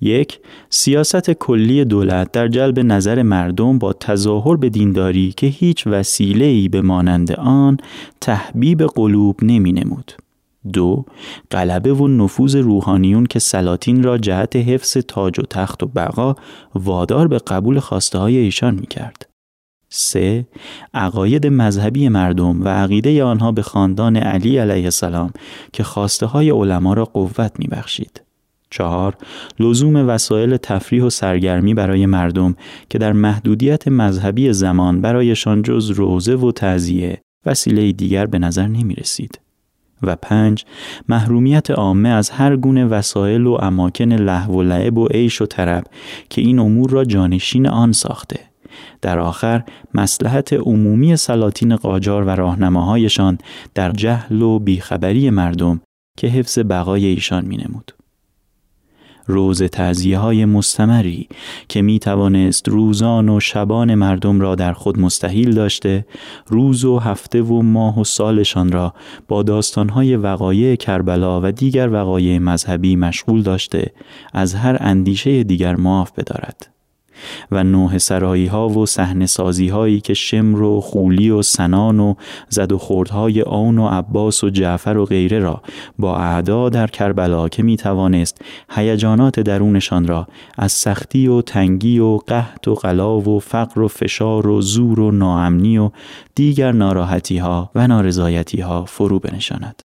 یک 0.00 0.40
سیاست 0.70 1.30
کلی 1.30 1.84
دولت 1.84 2.32
در 2.32 2.48
جلب 2.48 2.80
نظر 2.80 3.22
مردم 3.22 3.78
با 3.78 3.92
تظاهر 3.92 4.56
به 4.56 4.68
دینداری 4.68 5.34
که 5.36 5.46
هیچ 5.46 5.86
وسیله 5.86 6.44
ای 6.44 6.68
به 6.68 6.82
مانند 6.82 7.32
آن 7.32 7.76
تحبیب 8.20 8.82
قلوب 8.82 9.36
نمی 9.42 9.72
نمود. 9.72 10.12
دو 10.72 11.04
غلبه 11.50 11.92
و 11.92 12.08
نفوذ 12.08 12.56
روحانیون 12.56 13.26
که 13.26 13.38
سلاطین 13.38 14.02
را 14.02 14.18
جهت 14.18 14.56
حفظ 14.56 14.96
تاج 15.08 15.40
و 15.40 15.42
تخت 15.42 15.82
و 15.82 15.86
بقا 15.86 16.34
وادار 16.74 17.28
به 17.28 17.38
قبول 17.38 17.80
خواسته 17.80 18.18
های 18.18 18.36
ایشان 18.36 18.74
می 18.74 18.86
کرد. 18.86 19.28
سه 19.88 20.46
عقاید 20.94 21.46
مذهبی 21.46 22.08
مردم 22.08 22.62
و 22.62 22.68
عقیده 22.68 23.24
آنها 23.24 23.52
به 23.52 23.62
خاندان 23.62 24.16
علی 24.16 24.58
علیه 24.58 24.84
السلام 24.84 25.32
که 25.72 25.82
خواسته 25.82 26.26
های 26.26 26.50
علما 26.50 26.94
را 26.94 27.04
قوت 27.04 27.52
می 27.58 27.66
بخشید. 27.66 28.22
چهار 28.70 29.16
لزوم 29.60 30.08
وسایل 30.08 30.56
تفریح 30.56 31.02
و 31.02 31.10
سرگرمی 31.10 31.74
برای 31.74 32.06
مردم 32.06 32.54
که 32.90 32.98
در 32.98 33.12
محدودیت 33.12 33.88
مذهبی 33.88 34.52
زمان 34.52 35.00
برایشان 35.00 35.62
جز 35.62 35.90
روزه 35.90 36.34
و 36.34 36.52
تعذیه 36.52 37.20
وسیله 37.46 37.92
دیگر 37.92 38.26
به 38.26 38.38
نظر 38.38 38.66
نمی 38.66 38.94
رسید. 38.94 39.40
و 40.02 40.16
پنج 40.16 40.64
محرومیت 41.08 41.70
عامه 41.70 42.08
از 42.08 42.30
هر 42.30 42.56
گونه 42.56 42.84
وسایل 42.84 43.46
و 43.46 43.52
اماکن 43.52 44.12
لحو 44.12 44.52
و 44.52 44.62
لعب 44.62 44.98
و 44.98 45.06
عیش 45.06 45.42
و 45.42 45.46
طرب 45.46 45.84
که 46.30 46.40
این 46.40 46.58
امور 46.58 46.90
را 46.90 47.04
جانشین 47.04 47.68
آن 47.68 47.92
ساخته 47.92 48.40
در 49.02 49.18
آخر 49.18 49.64
مسلحت 49.94 50.52
عمومی 50.52 51.16
سلاطین 51.16 51.76
قاجار 51.76 52.24
و 52.24 52.30
راهنماهایشان 52.30 53.38
در 53.74 53.92
جهل 53.92 54.42
و 54.42 54.58
بیخبری 54.58 55.30
مردم 55.30 55.80
که 56.18 56.26
حفظ 56.26 56.58
بقای 56.58 57.06
ایشان 57.06 57.44
می 57.44 57.56
نمود. 57.56 57.97
روز 59.28 59.62
تعذیه 59.62 60.18
های 60.18 60.44
مستمری 60.44 61.28
که 61.68 61.82
می 61.82 61.98
توانست 61.98 62.68
روزان 62.68 63.28
و 63.28 63.40
شبان 63.40 63.94
مردم 63.94 64.40
را 64.40 64.54
در 64.54 64.72
خود 64.72 64.98
مستحیل 64.98 65.54
داشته 65.54 66.06
روز 66.46 66.84
و 66.84 66.98
هفته 66.98 67.42
و 67.42 67.62
ماه 67.62 68.00
و 68.00 68.04
سالشان 68.04 68.72
را 68.72 68.94
با 69.28 69.42
داستانهای 69.42 70.16
وقایع 70.16 70.76
کربلا 70.76 71.40
و 71.40 71.52
دیگر 71.52 71.88
وقایع 71.92 72.38
مذهبی 72.38 72.96
مشغول 72.96 73.42
داشته 73.42 73.92
از 74.32 74.54
هر 74.54 74.76
اندیشه 74.80 75.44
دیگر 75.44 75.76
معاف 75.76 76.12
بدارد. 76.12 76.77
و 77.50 77.64
نوح 77.64 77.98
سرایی 77.98 78.46
ها 78.46 78.68
و 78.68 78.86
صحنه 78.86 79.26
سازی 79.26 79.68
هایی 79.68 80.00
که 80.00 80.14
شمر 80.14 80.62
و 80.62 80.80
خولی 80.80 81.30
و 81.30 81.42
سنان 81.42 82.00
و 82.00 82.14
زد 82.48 82.72
و 82.72 82.78
خوردهای 82.78 83.42
آن 83.42 83.78
و 83.78 83.88
عباس 83.88 84.44
و 84.44 84.50
جعفر 84.50 84.96
و 84.96 85.04
غیره 85.04 85.38
را 85.38 85.62
با 85.98 86.16
اعدا 86.16 86.68
در 86.68 86.86
کربلا 86.86 87.48
که 87.48 87.62
می 87.62 87.76
توانست 87.76 88.42
هیجانات 88.70 89.40
درونشان 89.40 90.06
را 90.06 90.26
از 90.58 90.72
سختی 90.72 91.28
و 91.28 91.42
تنگی 91.42 91.98
و 91.98 92.16
قحط 92.16 92.68
و 92.68 92.74
غلا 92.74 93.20
و 93.20 93.40
فقر 93.40 93.80
و 93.80 93.88
فشار 93.88 94.46
و 94.46 94.60
زور 94.60 95.00
و 95.00 95.10
ناامنی 95.10 95.78
و 95.78 95.90
دیگر 96.34 96.72
ناراحتی 96.72 97.38
ها 97.38 97.70
و 97.74 97.86
نارضایتی 97.86 98.60
ها 98.60 98.84
فرو 98.84 99.18
بنشاند. 99.18 99.82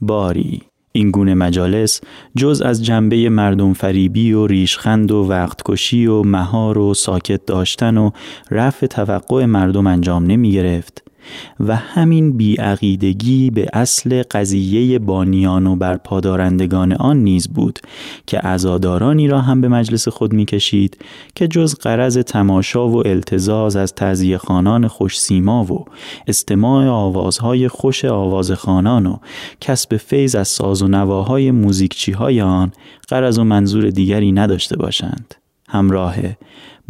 باری 0.00 0.71
این 0.92 1.10
گونه 1.10 1.34
مجالس 1.34 2.00
جز 2.36 2.60
از 2.60 2.84
جنبه 2.84 3.28
مردم 3.28 3.72
فریبی 3.72 4.32
و 4.32 4.46
ریشخند 4.46 5.12
و 5.12 5.26
وقت 5.28 5.60
کشی 5.64 6.06
و 6.06 6.22
مهار 6.22 6.78
و 6.78 6.94
ساکت 6.94 7.46
داشتن 7.46 7.96
و 7.96 8.10
رفع 8.50 8.86
توقع 8.86 9.44
مردم 9.44 9.86
انجام 9.86 10.26
نمی 10.26 10.52
گرفت 10.52 11.11
و 11.60 11.76
همین 11.76 12.36
بیعقیدگی 12.36 13.50
به 13.50 13.66
اصل 13.72 14.22
قضیه 14.30 14.98
بانیان 14.98 15.66
و 15.66 15.76
برپادارندگان 15.76 16.92
آن 16.92 17.16
نیز 17.16 17.48
بود 17.48 17.78
که 18.26 18.38
عزادارانی 18.38 19.28
را 19.28 19.40
هم 19.40 19.60
به 19.60 19.68
مجلس 19.68 20.08
خود 20.08 20.32
می‌کشید 20.32 20.98
که 21.34 21.48
جز 21.48 21.74
قرض 21.74 22.18
تماشا 22.18 22.88
و 22.88 23.06
التزاز 23.06 23.76
از 23.76 23.94
تعذیه 23.94 24.38
خانان 24.38 24.88
خوش 24.88 25.20
سیما 25.20 25.64
و 25.64 25.84
استماع 26.26 26.88
آوازهای 26.88 27.68
خوش 27.68 28.04
آواز 28.04 28.52
خانان 28.52 29.06
و 29.06 29.16
کسب 29.60 29.96
فیض 29.96 30.34
از 30.34 30.48
ساز 30.48 30.82
و 30.82 30.88
نواهای 30.88 31.50
موزیکچی 31.50 32.12
های 32.12 32.40
آن 32.40 32.72
قرض 33.08 33.38
و 33.38 33.44
منظور 33.44 33.90
دیگری 33.90 34.32
نداشته 34.32 34.76
باشند. 34.76 35.34
همراه 35.68 36.16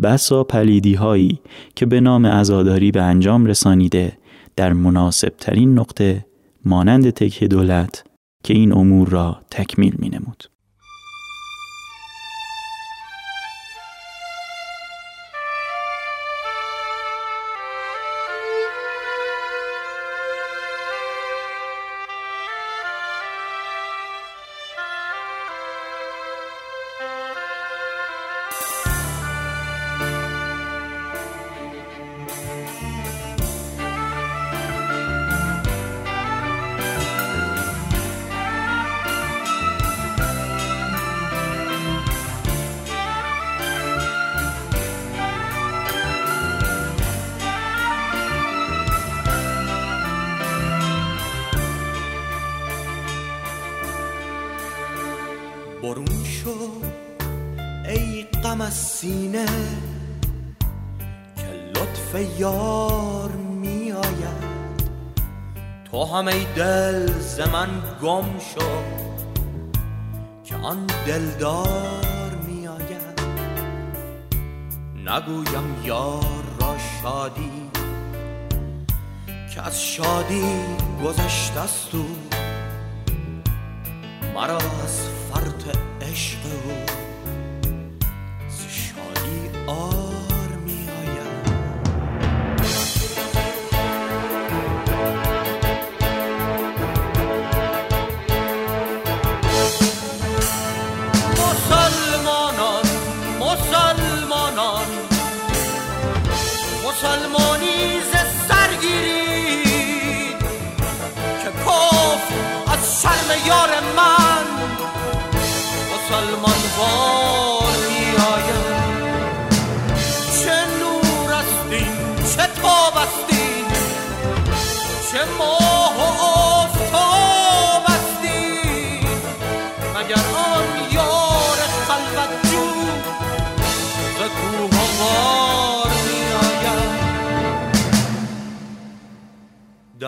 بسا 0.03 0.45
پلیدی 0.45 0.95
هایی 0.95 1.41
که 1.76 1.87
به 1.87 2.01
نام 2.01 2.24
ازاداری 2.24 2.91
به 2.91 3.03
انجام 3.03 3.47
رسانیده 3.47 4.12
در 4.57 4.73
مناسب 4.73 5.35
ترین 5.39 5.79
نقطه 5.79 6.27
مانند 6.65 7.11
تکه 7.11 7.49
دولت 7.49 8.05
که 8.45 8.55
این 8.55 8.73
امور 8.73 9.09
را 9.09 9.43
تکمیل 9.51 9.95
می 9.99 10.09
نمود. 10.09 10.45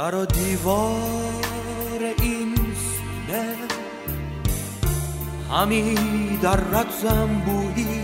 در 0.04 0.14
و 0.14 0.26
دیوار 0.26 2.00
این 2.22 2.54
سینه 2.56 3.54
همی 5.52 5.94
در 6.42 6.56
رد 6.56 6.90
زنبوهی 7.02 8.02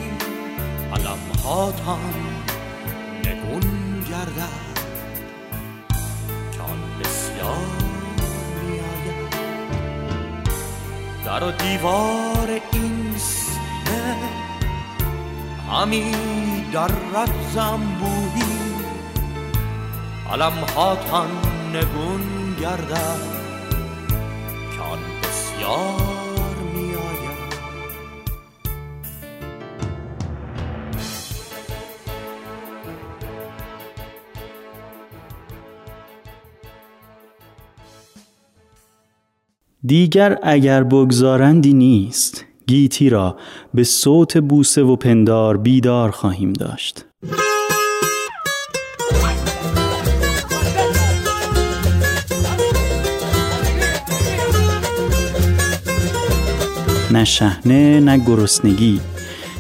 علم 0.93 1.19
هاتان 1.45 2.15
نگون 3.19 4.01
گردد. 4.11 4.81
که 6.53 6.63
آن 6.63 6.79
بسیار 7.01 7.67
می 8.63 8.79
آید 8.79 9.35
در 11.25 11.45
و 11.45 11.51
دیوار 11.51 12.61
این 12.73 13.15
سینه 13.19 14.17
همی 15.73 16.15
در 16.73 16.89
رد 17.15 17.35
زنبوهی 17.55 18.61
علم 20.33 20.65
هاتان 20.77 21.50
نگون 21.75 22.21
گردد 22.61 23.21
که 24.77 24.83
آن 24.83 24.99
بسیار 25.23 26.57
می 26.75 26.95
آید 26.95 27.51
دیگر 39.87 40.39
اگر 40.43 40.85
بگذارندی 40.85 41.73
نیست 41.73 42.45
گیتی 42.67 43.11
را 43.11 43.37
به 43.75 43.85
صوت 43.85 44.39
بوسه 44.39 44.83
و 44.83 44.97
پندار 44.97 45.57
بیدار 45.57 46.11
خواهیم 46.11 46.53
داشت. 46.53 47.05
نه 57.11 57.25
شهنه 57.25 58.01
نه 58.01 58.19
گرسنگی. 58.19 59.01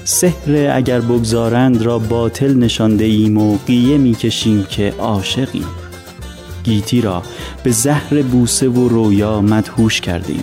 سحر 0.04 0.70
اگر 0.74 1.00
بگذارند 1.00 1.82
را 1.82 1.98
باطل 1.98 2.54
نشانده 2.54 3.04
ایم 3.04 3.38
و 3.38 3.58
قیه 3.66 3.98
می‌کشیم 3.98 4.66
که 4.70 4.94
عاشقیم. 4.98 5.66
گیتی 6.64 7.00
را 7.00 7.22
به 7.64 7.70
زهر 7.70 8.22
بوسه 8.22 8.68
و 8.68 8.88
رویا 8.88 9.40
مدهوش 9.40 10.00
کرده 10.00 10.34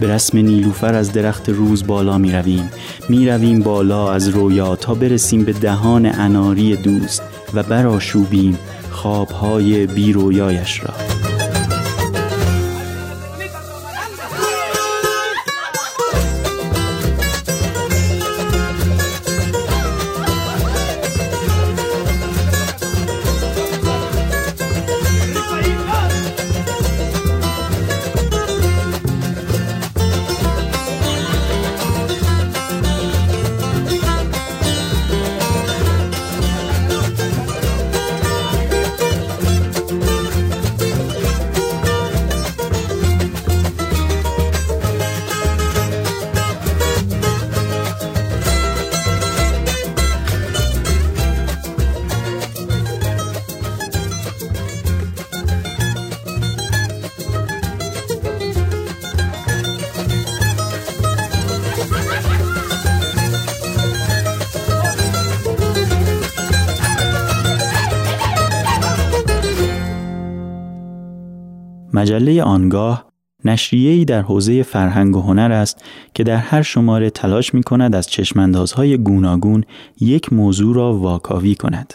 به 0.00 0.08
رسم 0.08 0.38
نیلوفر 0.38 0.94
از 0.94 1.12
درخت 1.12 1.48
روز 1.48 1.86
بالا 1.86 2.18
می 2.18 2.32
رویم 2.32 2.70
می 3.08 3.28
رویم 3.28 3.60
بالا 3.60 4.12
از 4.12 4.28
رویا 4.28 4.76
تا 4.76 4.94
برسیم 4.94 5.44
به 5.44 5.52
دهان 5.52 6.06
اناری 6.06 6.76
دوست 6.76 7.22
و 7.54 7.62
براشوبیم 7.62 8.58
خوابهای 8.90 9.86
بی 9.86 10.12
رویایش 10.12 10.80
را. 10.84 11.07
مجله 71.98 72.42
آنگاه 72.42 73.04
نشریه‌ای 73.44 74.04
در 74.04 74.22
حوزه 74.22 74.62
فرهنگ 74.62 75.16
و 75.16 75.20
هنر 75.20 75.52
است 75.52 75.84
که 76.14 76.24
در 76.24 76.36
هر 76.36 76.62
شماره 76.62 77.10
تلاش 77.10 77.54
می 77.54 77.62
کند 77.62 77.94
از 77.94 78.06
چشماندازهای 78.06 78.98
گوناگون 78.98 79.64
یک 80.00 80.32
موضوع 80.32 80.74
را 80.74 80.94
واکاوی 80.94 81.54
کند. 81.54 81.94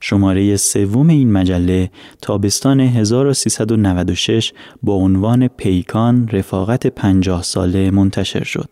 شماره 0.00 0.56
سوم 0.56 1.08
این 1.08 1.32
مجله 1.32 1.90
تابستان 2.22 2.80
1396 2.80 4.52
با 4.82 4.94
عنوان 4.94 5.48
پیکان 5.48 6.28
رفاقت 6.28 6.86
پنجاه 6.86 7.42
ساله 7.42 7.90
منتشر 7.90 8.44
شد. 8.44 8.70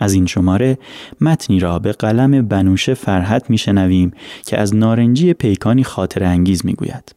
از 0.00 0.12
این 0.12 0.26
شماره 0.26 0.78
متنی 1.20 1.60
را 1.60 1.78
به 1.78 1.92
قلم 1.92 2.48
بنوشه 2.48 2.94
فرحت 2.94 3.50
میشنویم 3.50 4.12
که 4.46 4.58
از 4.58 4.74
نارنجی 4.74 5.32
پیکانی 5.32 5.84
خاطر 5.84 6.24
انگیز 6.24 6.66
می‌گوید. 6.66 7.14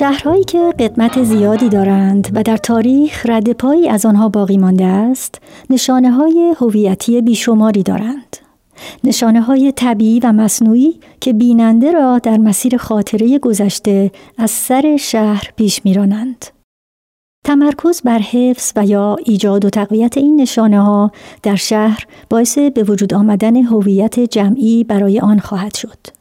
شهرهایی 0.00 0.44
که 0.44 0.74
قدمت 0.78 1.22
زیادی 1.22 1.68
دارند 1.68 2.28
و 2.34 2.42
در 2.42 2.56
تاریخ 2.56 3.26
رد 3.28 3.52
پایی 3.52 3.88
از 3.88 4.06
آنها 4.06 4.28
باقی 4.28 4.58
مانده 4.58 4.84
است 4.84 5.42
نشانه 5.70 6.10
های 6.10 6.54
هویتی 6.58 7.20
بیشماری 7.20 7.82
دارند 7.82 8.36
نشانه 9.04 9.40
های 9.40 9.72
طبیعی 9.72 10.20
و 10.20 10.32
مصنوعی 10.32 11.00
که 11.20 11.32
بیننده 11.32 11.92
را 11.92 12.18
در 12.18 12.38
مسیر 12.38 12.76
خاطره 12.76 13.38
گذشته 13.38 14.10
از 14.38 14.50
سر 14.50 14.96
شهر 14.96 15.52
پیش 15.56 15.84
میرانند. 15.84 16.46
تمرکز 17.44 18.02
بر 18.02 18.18
حفظ 18.18 18.72
و 18.76 18.86
یا 18.86 19.16
ایجاد 19.24 19.64
و 19.64 19.70
تقویت 19.70 20.16
این 20.16 20.40
نشانه 20.40 20.80
ها 20.80 21.10
در 21.42 21.56
شهر 21.56 22.06
باعث 22.30 22.58
به 22.58 22.82
وجود 22.82 23.14
آمدن 23.14 23.56
هویت 23.56 24.20
جمعی 24.20 24.84
برای 24.84 25.20
آن 25.20 25.38
خواهد 25.38 25.74
شد. 25.74 26.19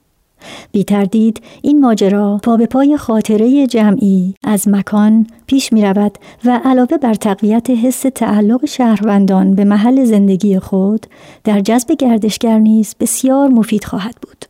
بی 0.71 0.83
تردید 0.83 1.41
این 1.61 1.81
ماجرا 1.81 2.39
پا 2.43 2.57
به 2.57 2.65
پای 2.65 2.97
خاطره 2.97 3.67
جمعی 3.67 4.33
از 4.43 4.67
مکان 4.67 5.27
پیش 5.47 5.73
می 5.73 5.81
رود 5.81 6.17
و 6.45 6.61
علاوه 6.65 6.97
بر 6.97 7.13
تقویت 7.13 7.69
حس 7.69 8.01
تعلق 8.15 8.65
شهروندان 8.65 9.55
به 9.55 9.63
محل 9.63 10.05
زندگی 10.05 10.59
خود 10.59 11.05
در 11.43 11.59
جذب 11.59 11.91
گردشگر 11.91 12.59
نیز 12.59 12.95
بسیار 12.99 13.47
مفید 13.47 13.83
خواهد 13.83 14.15
بود. 14.21 14.45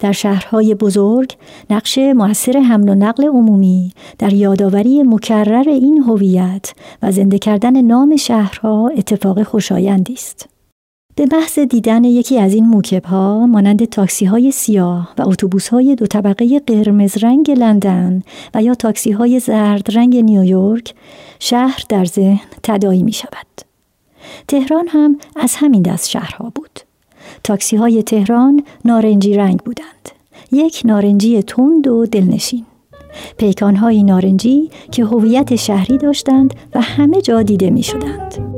در 0.00 0.12
شهرهای 0.12 0.74
بزرگ 0.74 1.36
نقش 1.70 1.98
موثر 1.98 2.58
حمل 2.58 2.88
و 2.88 2.94
نقل 2.94 3.26
عمومی 3.26 3.92
در 4.18 4.32
یادآوری 4.32 5.02
مکرر 5.02 5.68
این 5.68 5.98
هویت 5.98 6.72
و 7.02 7.12
زنده 7.12 7.38
کردن 7.38 7.82
نام 7.82 8.16
شهرها 8.16 8.88
اتفاق 8.96 9.42
خوشایندی 9.42 10.12
است. 10.12 10.57
به 11.18 11.26
محض 11.32 11.58
دیدن 11.58 12.04
یکی 12.04 12.38
از 12.38 12.54
این 12.54 12.66
موکب 12.66 13.04
ها 13.04 13.46
مانند 13.46 13.84
تاکسی 13.84 14.24
های 14.24 14.52
سیاه 14.52 15.14
و 15.18 15.28
اتوبوس 15.28 15.68
های 15.68 15.94
دو 15.94 16.06
طبقه 16.06 16.58
قرمز 16.58 17.16
رنگ 17.24 17.50
لندن 17.50 18.22
و 18.54 18.62
یا 18.62 18.74
تاکسی 18.74 19.10
های 19.10 19.40
زرد 19.40 19.96
رنگ 19.96 20.16
نیویورک 20.16 20.94
شهر 21.38 21.84
در 21.88 22.04
ذهن 22.04 22.40
تدایی 22.62 23.02
می 23.02 23.12
شود. 23.12 23.46
تهران 24.48 24.88
هم 24.88 25.18
از 25.36 25.54
همین 25.54 25.82
دست 25.82 26.08
شهرها 26.08 26.52
بود. 26.54 26.80
تاکسی 27.44 27.76
های 27.76 28.02
تهران 28.02 28.62
نارنجی 28.84 29.34
رنگ 29.34 29.58
بودند. 29.58 30.08
یک 30.52 30.82
نارنجی 30.84 31.42
تند 31.42 31.86
و 31.88 32.06
دلنشین. 32.06 32.66
پیکان 33.38 33.76
های 33.76 34.02
نارنجی 34.02 34.70
که 34.92 35.04
هویت 35.04 35.56
شهری 35.56 35.98
داشتند 35.98 36.54
و 36.74 36.80
همه 36.80 37.20
جا 37.22 37.42
دیده 37.42 37.70
می 37.70 37.82
شدند. 37.82 38.57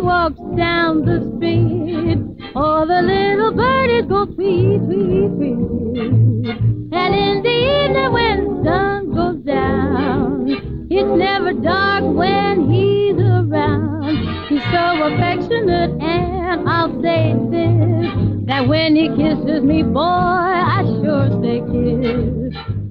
Walks 0.00 0.40
down 0.56 1.04
the 1.04 1.20
street, 1.36 2.18
all 2.54 2.86
the 2.86 3.02
little 3.02 3.52
birdies 3.52 4.06
go 4.06 4.26
tweet, 4.26 4.80
tweet, 4.84 5.30
tweet. 5.36 6.54
And 6.92 7.14
in 7.14 7.42
the 7.42 7.50
evening 7.50 8.12
when 8.12 8.44
the 8.44 8.64
sun 8.64 9.14
goes 9.14 9.36
down, 9.44 10.86
it's 10.90 11.18
never 11.18 11.52
dark 11.52 12.04
when 12.04 12.70
he's 12.70 13.16
around. 13.16 14.16
He's 14.48 14.62
so 14.64 15.02
affectionate, 15.04 15.90
and 16.00 16.68
I'll 16.68 16.92
say 17.02 17.34
this, 17.50 18.46
that 18.46 18.68
when 18.68 18.96
he 18.96 19.08
kisses 19.08 19.62
me, 19.62 19.82
boy, 19.82 20.00
I 20.00 20.82
sure 21.02 21.30
say 21.42 21.60
kiss. 21.72 22.83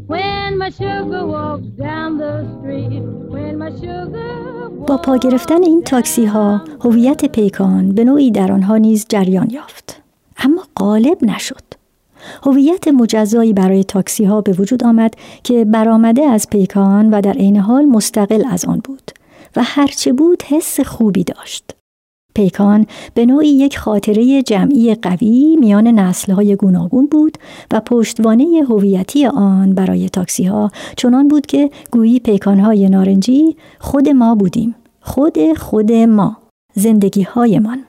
با 4.87 4.97
پا 4.97 5.17
گرفتن 5.17 5.63
این 5.63 5.83
تاکسی 5.83 6.25
ها 6.25 6.61
هویت 6.81 7.25
پیکان 7.25 7.91
به 7.91 8.03
نوعی 8.03 8.31
در 8.31 8.51
آنها 8.51 8.77
نیز 8.77 9.05
جریان 9.09 9.49
یافت. 9.49 10.01
اما 10.37 10.63
غالب 10.79 11.23
نشد. 11.23 11.63
هویت 12.45 12.87
مجزایی 12.87 13.53
برای 13.53 13.83
تاکسی 13.83 14.25
ها 14.25 14.41
به 14.41 14.51
وجود 14.51 14.83
آمد 14.83 15.15
که 15.43 15.65
برآمده 15.65 16.23
از 16.23 16.49
پیکان 16.49 17.09
و 17.13 17.21
در 17.21 17.33
عین 17.33 17.57
حال 17.57 17.85
مستقل 17.85 18.43
از 18.49 18.65
آن 18.65 18.81
بود 18.83 19.11
و 19.55 19.63
هرچه 19.63 20.13
بود 20.13 20.43
حس 20.43 20.79
خوبی 20.79 21.23
داشت. 21.23 21.75
پیکان 22.35 22.85
به 23.13 23.25
نوعی 23.25 23.47
یک 23.47 23.77
خاطره 23.77 24.41
جمعی 24.41 24.95
قوی 24.95 25.57
میان 25.59 25.87
نسلهای 25.87 26.55
گوناگون 26.55 27.05
بود 27.05 27.37
و 27.71 27.79
پشتوانه 27.79 28.45
هویتی 28.69 29.25
آن 29.25 29.73
برای 29.73 30.09
تاکسی 30.09 30.43
ها 30.43 30.71
چنان 30.97 31.27
بود 31.27 31.45
که 31.45 31.69
گویی 31.91 32.19
پیکانهای 32.19 32.89
نارنجی 32.89 33.55
خود 33.79 34.09
ما 34.09 34.35
بودیم. 34.35 34.75
خود 35.01 35.53
خود 35.57 35.91
ما. 35.91 36.37
زندگی 36.73 37.21
هایمان 37.21 37.79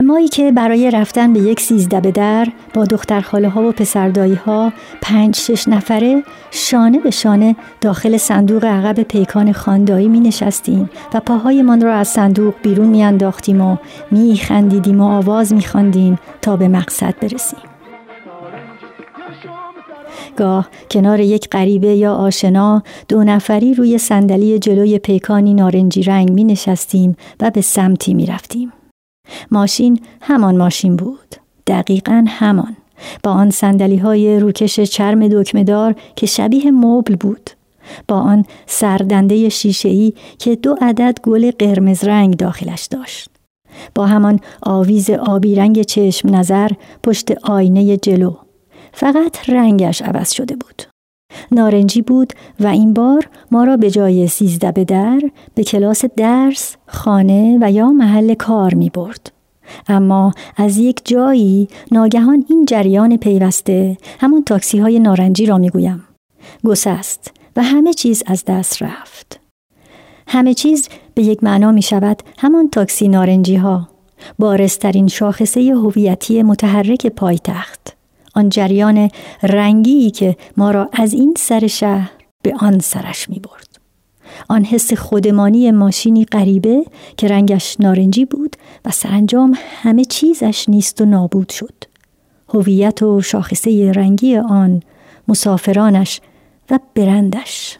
مایی 0.00 0.28
که 0.28 0.52
برای 0.52 0.90
رفتن 0.90 1.32
به 1.32 1.40
یک 1.40 1.60
سیزده 1.60 2.00
به 2.00 2.10
در 2.10 2.48
با 2.74 2.84
دختر 2.84 3.20
خاله 3.20 3.48
ها 3.48 3.68
و 3.68 3.72
پسردایی 3.72 4.34
ها 4.34 4.72
پنج 5.02 5.36
شش 5.36 5.68
نفره 5.68 6.22
شانه 6.50 6.98
به 6.98 7.10
شانه 7.10 7.56
داخل 7.80 8.16
صندوق 8.16 8.64
عقب 8.64 9.02
پیکان 9.02 9.52
خاندایی 9.52 10.08
می 10.08 10.20
نشستیم 10.20 10.90
و 11.14 11.20
پاهایمان 11.20 11.80
را 11.80 11.94
از 11.94 12.08
صندوق 12.08 12.54
بیرون 12.62 12.88
می 12.88 13.04
انداختیم 13.04 13.60
و 13.60 13.76
می 14.10 14.36
خندیدیم 14.36 15.00
و 15.00 15.04
آواز 15.04 15.52
می 15.52 15.62
خواندیم 15.62 16.18
تا 16.42 16.56
به 16.56 16.68
مقصد 16.68 17.14
برسیم. 17.20 17.58
گاه 20.36 20.68
کنار 20.90 21.20
یک 21.20 21.48
غریبه 21.48 21.94
یا 21.94 22.14
آشنا 22.14 22.82
دو 23.08 23.24
نفری 23.24 23.74
روی 23.74 23.98
صندلی 23.98 24.58
جلوی 24.58 24.98
پیکانی 24.98 25.54
نارنجی 25.54 26.02
رنگ 26.02 26.30
می 26.30 26.44
نشستیم 26.44 27.16
و 27.40 27.50
به 27.50 27.60
سمتی 27.60 28.14
می 28.14 28.26
رفتیم. 28.26 28.72
ماشین 29.50 30.00
همان 30.20 30.56
ماشین 30.56 30.96
بود. 30.96 31.34
دقیقا 31.66 32.24
همان. 32.28 32.76
با 33.22 33.30
آن 33.30 33.50
سندلی 33.50 33.96
های 33.96 34.40
روکش 34.40 34.80
چرم 34.80 35.28
دکمدار 35.28 35.94
که 36.16 36.26
شبیه 36.26 36.70
مبل 36.70 37.16
بود. 37.16 37.50
با 38.08 38.16
آن 38.16 38.44
سردنده 38.66 39.48
شیشه‌ای 39.48 40.12
که 40.38 40.56
دو 40.56 40.76
عدد 40.80 41.18
گل 41.22 41.50
قرمز 41.50 42.04
رنگ 42.04 42.36
داخلش 42.36 42.84
داشت. 42.84 43.30
با 43.94 44.06
همان 44.06 44.40
آویز 44.62 45.10
آبی 45.10 45.54
رنگ 45.54 45.82
چشم 45.82 46.36
نظر 46.36 46.70
پشت 47.02 47.30
آینه 47.30 47.96
جلو. 47.96 48.34
فقط 48.92 49.50
رنگش 49.50 50.02
عوض 50.02 50.32
شده 50.32 50.56
بود. 50.56 50.82
نارنجی 51.52 52.02
بود 52.02 52.32
و 52.60 52.66
این 52.66 52.94
بار 52.94 53.28
ما 53.50 53.64
را 53.64 53.76
به 53.76 53.90
جای 53.90 54.28
سیزده 54.28 54.72
به 54.72 54.84
در 54.84 55.20
به 55.54 55.62
کلاس 55.64 56.04
درس، 56.04 56.76
خانه 56.86 57.58
و 57.60 57.70
یا 57.70 57.88
محل 57.88 58.34
کار 58.34 58.74
می 58.74 58.90
برد. 58.90 59.32
اما 59.88 60.32
از 60.56 60.78
یک 60.78 61.00
جایی 61.04 61.68
ناگهان 61.92 62.44
این 62.48 62.64
جریان 62.64 63.16
پیوسته 63.16 63.96
همان 64.20 64.44
تاکسی 64.44 64.78
های 64.78 64.98
نارنجی 64.98 65.46
را 65.46 65.58
می 65.58 65.70
گویم. 65.70 66.04
گسست 66.64 67.32
و 67.56 67.62
همه 67.62 67.92
چیز 67.92 68.22
از 68.26 68.44
دست 68.44 68.82
رفت. 68.82 69.40
همه 70.26 70.54
چیز 70.54 70.88
به 71.14 71.22
یک 71.22 71.44
معنا 71.44 71.72
می 71.72 71.82
شود 71.82 72.22
همان 72.38 72.68
تاکسی 72.70 73.08
نارنجی 73.08 73.56
ها 73.56 73.88
بارسترین 74.38 75.08
شاخصه 75.08 75.60
هویتی 75.60 76.42
متحرک 76.42 77.06
پایتخت 77.06 77.93
آن 78.34 78.48
جریان 78.48 79.10
رنگی 79.42 80.10
که 80.10 80.36
ما 80.56 80.70
را 80.70 80.88
از 80.92 81.12
این 81.12 81.34
سر 81.38 81.66
شهر 81.66 82.10
به 82.42 82.54
آن 82.58 82.78
سرش 82.78 83.28
می 83.30 83.38
برد. 83.40 83.68
آن 84.48 84.64
حس 84.64 84.92
خودمانی 84.92 85.70
ماشینی 85.70 86.24
غریبه 86.24 86.84
که 87.16 87.28
رنگش 87.28 87.76
نارنجی 87.80 88.24
بود 88.24 88.56
و 88.84 88.90
سرانجام 88.90 89.58
همه 89.82 90.04
چیزش 90.04 90.68
نیست 90.68 91.00
و 91.00 91.04
نابود 91.04 91.48
شد. 91.48 91.74
هویت 92.48 93.02
و 93.02 93.20
شاخصه 93.20 93.92
رنگی 93.92 94.36
آن 94.36 94.82
مسافرانش 95.28 96.20
و 96.70 96.78
برندش 96.94 97.78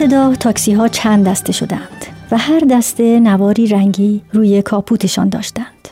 ابتدا 0.00 0.34
تاکسی 0.34 0.72
ها 0.72 0.88
چند 0.88 1.28
دسته 1.28 1.52
شدند 1.52 2.06
و 2.30 2.38
هر 2.38 2.60
دسته 2.60 3.20
نواری 3.20 3.66
رنگی 3.66 4.22
روی 4.32 4.62
کاپوتشان 4.62 5.28
داشتند. 5.28 5.88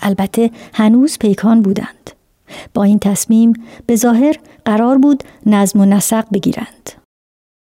البته 0.00 0.50
هنوز 0.74 1.18
پیکان 1.18 1.62
بودند. 1.62 2.10
با 2.74 2.82
این 2.82 2.98
تصمیم 2.98 3.52
به 3.86 3.96
ظاهر 3.96 4.36
قرار 4.64 4.98
بود 4.98 5.24
نظم 5.46 5.80
و 5.80 5.84
نسق 5.84 6.24
بگیرند. 6.32 6.90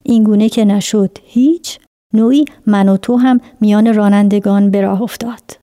این 0.04 0.24
گونه 0.24 0.50
که 0.50 0.66
نشد 0.66 1.18
هیچ 1.24 1.80
نوعی 2.14 2.46
من 2.66 2.90
و 2.90 2.98
تو 2.98 3.18
هم 3.18 3.40
میان 3.62 3.94
رانندگان 3.94 4.72
به 4.72 4.82
راه 4.82 5.02
افتاد. 5.02 5.58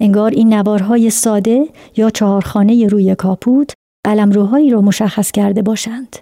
انگار 0.00 0.30
این 0.30 0.54
نوارهای 0.54 1.10
ساده 1.10 1.68
یا 1.96 2.10
چهارخانه 2.10 2.86
روی 2.86 3.14
کاپوت 3.14 3.72
قلمروهایی 4.04 4.70
را 4.70 4.80
مشخص 4.80 5.30
کرده 5.30 5.62
باشند. 5.62 6.16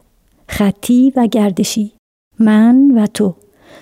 خطی 0.48 1.12
و 1.16 1.26
گردشی. 1.26 1.95
من 2.38 2.90
و 2.90 3.06
تو. 3.06 3.34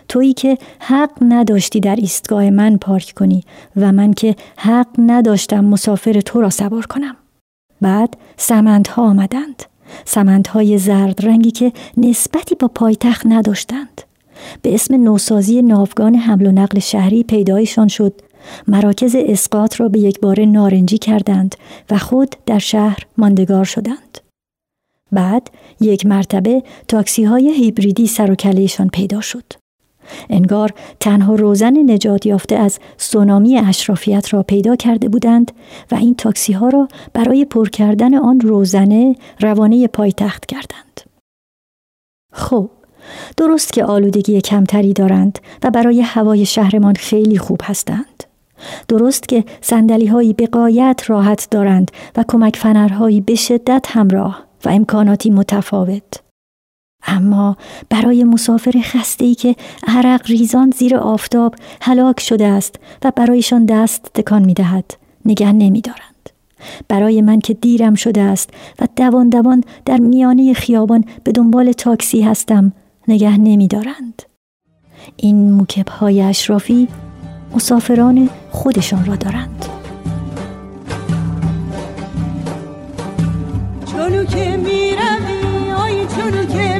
تویی 0.08 0.32
که 0.32 0.58
حق 0.78 1.10
نداشتی 1.22 1.80
در 1.80 1.96
ایستگاه 1.96 2.50
من 2.50 2.76
پارک 2.76 3.12
کنی 3.16 3.44
و 3.76 3.92
من 3.92 4.12
که 4.12 4.36
حق 4.56 4.88
نداشتم 4.98 5.64
مسافر 5.64 6.20
تو 6.20 6.40
را 6.40 6.50
سوار 6.50 6.86
کنم. 6.86 7.16
بعد 7.80 8.16
سمندها 8.36 9.02
آمدند. 9.02 9.62
سمندهای 10.04 10.78
زرد 10.78 11.26
رنگی 11.26 11.50
که 11.50 11.72
نسبتی 11.96 12.54
با 12.54 12.68
پایتخت 12.68 13.26
نداشتند. 13.26 14.02
به 14.62 14.74
اسم 14.74 14.94
نوسازی 15.04 15.62
ناوگان 15.62 16.14
حمل 16.14 16.46
و 16.46 16.52
نقل 16.52 16.78
شهری 16.78 17.22
پیدایشان 17.22 17.88
شد 17.88 18.20
مراکز 18.68 19.16
اسقاط 19.18 19.80
را 19.80 19.88
به 19.88 19.98
یک 19.98 20.20
بار 20.20 20.44
نارنجی 20.44 20.98
کردند 20.98 21.54
و 21.90 21.98
خود 21.98 22.36
در 22.46 22.58
شهر 22.58 22.98
ماندگار 23.18 23.64
شدند. 23.64 24.18
بعد 25.14 25.50
یک 25.80 26.06
مرتبه 26.06 26.62
تاکسی 26.88 27.24
های 27.24 27.50
هیبریدی 27.50 28.06
سر 28.06 28.30
و 28.30 28.34
کلهشان 28.34 28.88
پیدا 28.88 29.20
شد. 29.20 29.44
انگار 30.30 30.74
تنها 31.00 31.34
روزن 31.34 31.90
نجات 31.90 32.26
یافته 32.26 32.56
از 32.56 32.78
سونامی 32.96 33.58
اشرافیت 33.58 34.34
را 34.34 34.42
پیدا 34.42 34.76
کرده 34.76 35.08
بودند 35.08 35.52
و 35.90 35.94
این 35.94 36.14
تاکسی 36.14 36.52
ها 36.52 36.68
را 36.68 36.88
برای 37.12 37.44
پر 37.44 37.68
کردن 37.68 38.14
آن 38.14 38.40
روزنه 38.40 39.16
روانه 39.40 39.86
پایتخت 39.86 40.46
کردند. 40.46 41.00
خب 42.32 42.70
درست 43.36 43.72
که 43.72 43.84
آلودگی 43.84 44.40
کمتری 44.40 44.92
دارند 44.92 45.38
و 45.62 45.70
برای 45.70 46.00
هوای 46.00 46.46
شهرمان 46.46 46.94
خیلی 46.94 47.38
خوب 47.38 47.60
هستند. 47.64 48.24
درست 48.88 49.28
که 49.28 49.44
سندلی 49.60 50.06
هایی 50.06 50.32
به 50.32 50.46
قایت 50.46 51.02
راحت 51.06 51.48
دارند 51.50 51.90
و 52.16 52.24
کمک 52.28 52.56
فنرهایی 52.56 53.20
به 53.20 53.34
شدت 53.34 53.86
همراه 53.88 54.44
و 54.64 54.68
امکاناتی 54.68 55.30
متفاوت. 55.30 56.22
اما 57.06 57.56
برای 57.90 58.24
مسافر 58.24 58.80
خسته 58.82 59.24
ای 59.24 59.34
که 59.34 59.56
عرق 59.86 60.26
ریزان 60.26 60.70
زیر 60.70 60.96
آفتاب 60.96 61.54
هلاک 61.82 62.20
شده 62.20 62.46
است 62.46 62.76
و 63.04 63.12
برایشان 63.16 63.66
دست 63.66 64.10
تکان 64.14 64.44
می 64.44 64.54
دهد 64.54 64.94
نگه 65.24 65.52
نمی 65.52 65.80
دارند. 65.80 66.30
برای 66.88 67.22
من 67.22 67.40
که 67.40 67.54
دیرم 67.54 67.94
شده 67.94 68.20
است 68.20 68.50
و 68.80 68.88
دوان 68.96 69.28
دوان 69.28 69.64
در 69.84 69.96
میانه 69.96 70.52
خیابان 70.52 71.04
به 71.24 71.32
دنبال 71.32 71.72
تاکسی 71.72 72.22
هستم 72.22 72.72
نگه 73.08 73.36
نمی 73.36 73.68
دارند. 73.68 74.22
این 75.16 75.52
موکب 75.52 75.88
های 75.88 76.22
اشرافی 76.22 76.88
مسافران 77.54 78.30
خودشان 78.50 79.04
را 79.04 79.16
دارند. 79.16 79.73
چونو 84.14 84.26
که 84.26 84.56
می 84.56 84.96
روی 84.96 85.72
آی 85.72 86.06
چونو 86.06 86.44
که 86.44 86.73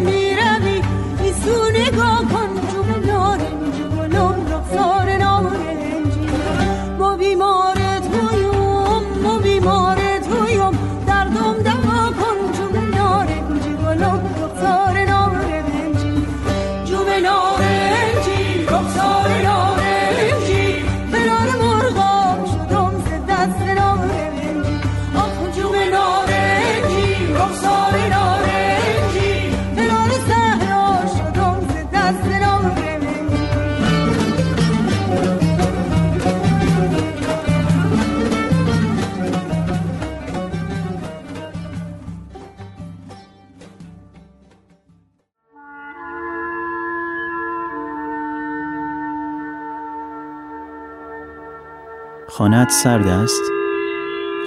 خانت 52.38 52.70
سرد 52.70 53.06
است؟ 53.06 53.42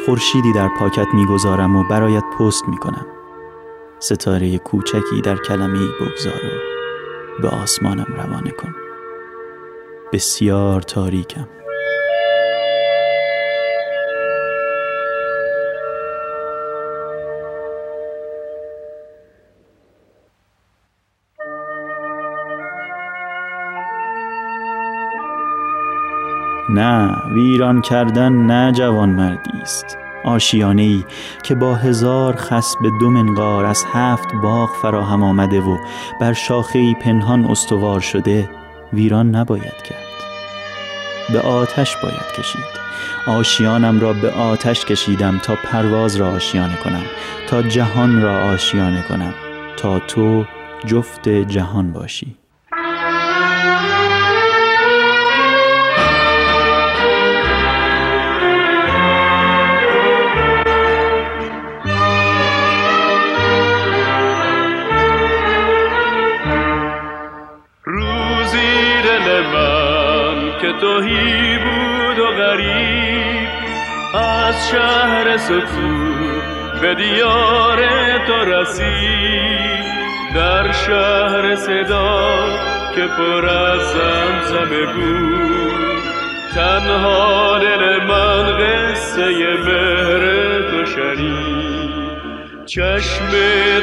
خورشیدی 0.06 0.54
در 0.54 0.68
پاکت 0.68 1.08
می‌گذارم 1.14 1.76
و 1.76 1.84
برایت 1.84 2.24
پست 2.40 2.64
می‌کنم. 2.68 3.06
ستاره 4.00 4.58
کوچکی 4.58 5.22
در 5.24 5.36
کلمه 5.36 5.80
بگذار 6.02 6.42
و 7.40 7.42
به 7.42 7.48
آسمانم 7.48 8.14
روانه 8.18 8.52
کن. 8.52 8.76
بسیار 10.14 10.82
تاریکم. 10.82 11.48
نه 26.70 27.16
ویران 27.34 27.82
کردن 27.82 28.34
نه 28.34 28.72
جوان 28.72 29.10
مردی 29.10 29.62
است. 29.62 29.98
آشیانه 30.24 31.04
که 31.44 31.56
با 31.56 31.76
هزار 31.76 32.36
خس 32.36 32.76
به 32.82 32.92
دو 33.00 33.10
منقار 33.10 33.66
از 33.66 33.84
هفت 33.94 34.36
باغ 34.44 34.70
فراهم 34.82 35.24
آمده 35.24 35.62
و 35.62 35.78
بر 36.22 36.34
شاخه 36.34 36.80
ای 36.80 36.94
پنهان 36.94 37.46
استوار 37.46 38.00
شده 38.00 38.50
ویران 38.94 39.36
نباید 39.36 39.82
کرد. 39.84 40.08
به 41.34 41.40
آتش 41.40 41.96
باید 41.98 42.32
کشید. 42.38 42.78
آشیانم 43.28 44.00
را 44.00 44.14
به 44.14 44.32
آتش 44.32 44.86
کشیدم 44.86 45.38
تا 45.38 45.56
پرواز 45.56 46.16
را 46.16 46.32
آشیانه 46.32 46.76
کنم 46.76 47.04
تا 47.48 47.62
جهان 47.62 48.22
را 48.22 48.40
آشیانه 48.40 49.02
کنم 49.02 49.34
تا 49.78 50.00
تو 50.00 50.46
جفت 50.86 51.30
جهان 51.30 51.94
باشی. 51.94 52.36
توهی 70.82 71.58
بود 71.58 72.20
و 72.20 72.26
غریب. 72.26 73.48
از 74.14 74.70
شهر 74.70 75.38
سکون 75.38 76.42
به 76.82 76.96
دیار 76.96 77.78
تو 78.28 78.52
رسید. 78.52 79.88
در 80.36 80.72
شهر 80.72 81.56
صدا 81.56 82.30
که 82.96 83.08
پر 83.08 83.46
از 83.46 83.82
زمزمه 83.82 84.86
بود. 84.94 85.78
تنها 86.56 87.60
دل 87.60 88.04
من 88.04 88.58
قصه 88.58 89.28
مهر 89.66 90.62
تو 90.72 90.86
شنید. 90.86 91.88
چشم 92.66 93.30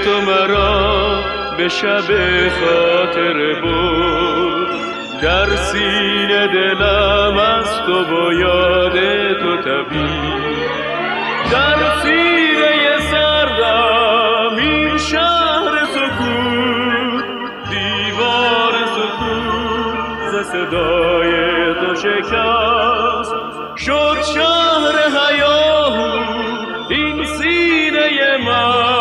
تو 0.05 0.21
مرا 0.21 1.25
به 1.57 1.69
شب 1.69 2.05
خاطر 2.49 3.61
بود 3.63 4.34
در 5.25 5.57
سینه 5.57 6.47
دلم 6.47 7.39
از 7.39 7.81
تو 7.87 8.05
با 8.05 8.33
یاد 8.33 8.93
تو 9.35 9.57
تبید 9.57 10.45
در 11.53 12.01
سینه 12.03 12.99
سردم 13.11 14.57
این 14.57 14.99
شهر 14.99 15.85
سکوت 15.85 17.25
دیوار 17.71 18.73
سکوت 18.97 20.31
ز 20.33 20.47
صدای 20.47 21.35
تو 21.75 21.95
شکست. 21.95 23.35
شد 23.77 24.23
شهر 24.35 24.95
حیاهو 25.19 26.19
این 26.89 27.25
سینه 27.25 28.37
من. 28.45 28.94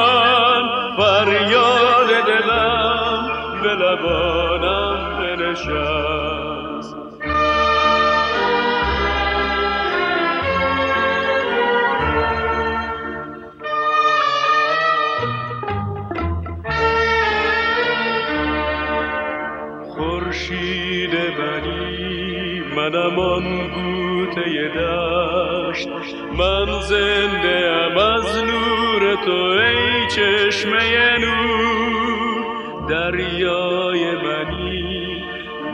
من 26.38 26.82
زنده 26.82 27.72
ام 27.72 27.98
از 27.98 28.44
نور 28.44 29.16
تو 29.26 29.32
ای 29.32 30.08
چشمه 30.08 31.18
نور. 31.18 32.46
دریای 32.90 34.16
منی 34.16 35.24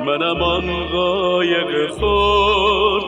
منم 0.05 0.41
آن 0.41 0.88
قایق 0.91 1.91
خورد 1.91 3.03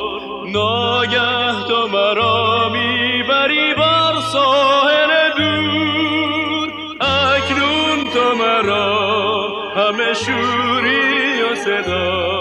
ناگه 0.53 1.67
تو 1.67 1.87
مرا 1.87 2.69
می‌بری 2.69 3.73
بر 3.73 4.19
ساحل 4.33 5.29
دور. 5.37 6.69
اکنون 7.01 8.11
تو 8.13 8.35
مرا 8.35 9.49
همه 9.75 10.13
شوری 10.13 11.41
و 11.51 11.55
صدا. 11.55 12.31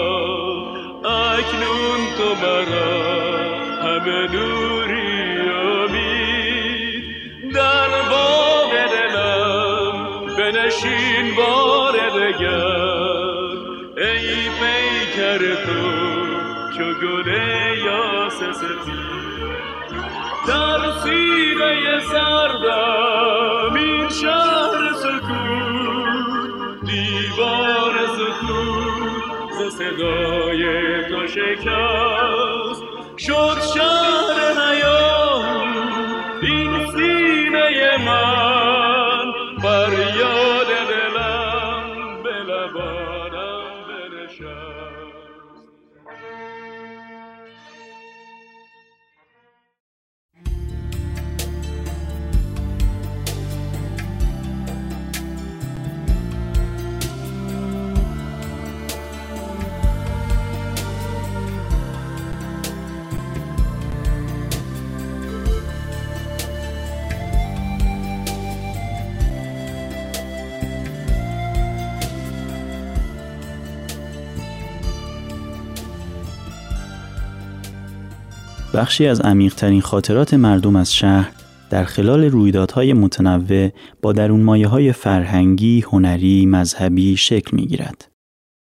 اکنون 1.05 2.01
تو 2.17 2.35
مرا 2.41 3.21
همه 3.83 4.27
نوری 4.33 4.50
بار 11.37 11.93
دگر. 12.09 13.31
ای 13.97 14.49
پیکر 14.49 15.55
تو 15.65 15.81
چو 16.77 16.93
گل 16.93 17.27
یاس 17.85 18.39
سفید 18.39 19.21
در 20.47 20.91
سینه 21.03 21.99
سردم 21.99 23.73
این 23.75 24.09
شهر 24.09 24.93
سکوت 24.93 26.85
دیوار 26.85 27.93
سکوت 28.07 29.51
ز 29.51 29.75
صدای 29.77 30.63
تو 31.09 31.27
شکست. 31.27 32.83
شد 33.17 33.61
بخشی 78.81 79.07
از 79.07 79.21
عمیقترین 79.21 79.81
خاطرات 79.81 80.33
مردم 80.33 80.75
از 80.75 80.93
شهر 80.93 81.31
در 81.69 81.83
خلال 81.83 82.23
رویدادهای 82.23 82.93
متنوع 82.93 83.69
با 84.01 84.13
درون 84.13 84.41
مایه 84.41 84.67
های 84.67 84.93
فرهنگی، 84.93 85.81
هنری، 85.81 86.45
مذهبی 86.45 87.17
شکل 87.17 87.55
می 87.55 87.65
گیرد. 87.65 88.07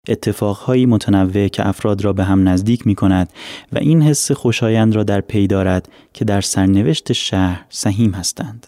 اتفاقهایی 0.07 0.85
متنوع 0.85 1.47
که 1.47 1.67
افراد 1.67 2.05
را 2.05 2.13
به 2.13 2.23
هم 2.23 2.49
نزدیک 2.49 2.87
می 2.87 2.95
کند 2.95 3.29
و 3.73 3.77
این 3.77 4.01
حس 4.01 4.31
خوشایند 4.31 4.95
را 4.95 5.03
در 5.03 5.21
پی 5.21 5.47
دارد 5.47 5.89
که 6.13 6.25
در 6.25 6.41
سرنوشت 6.41 7.13
شهر 7.13 7.65
سهیم 7.69 8.11
هستند. 8.11 8.67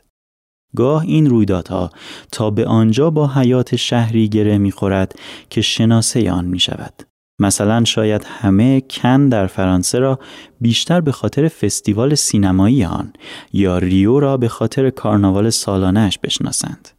گاه 0.76 1.02
این 1.02 1.30
رویدادها 1.30 1.90
تا 2.32 2.50
به 2.50 2.66
آنجا 2.66 3.10
با 3.10 3.28
حیات 3.28 3.76
شهری 3.76 4.30
گره 4.30 4.58
می 4.58 4.72
خورد 4.72 5.16
که 5.50 5.62
شناسه 5.62 6.32
آن 6.32 6.46
می 6.46 6.60
شود. 6.60 7.11
مثلا 7.42 7.84
شاید 7.84 8.26
همه 8.28 8.82
کن 8.82 9.30
در 9.30 9.48
فرانسه 9.48 10.00
را 10.00 10.20
بیشتر 10.62 11.02
به 11.02 11.12
خاطر 11.12 11.48
فستیوال 11.48 12.16
سینمایی 12.16 12.86
آن 12.86 13.14
یا 13.54 13.78
ریو 13.78 14.20
را 14.20 14.38
به 14.38 14.48
خاطر 14.48 14.90
کارناوال 14.90 15.50
سالانش 15.50 16.20
بشناسند. 16.20 16.90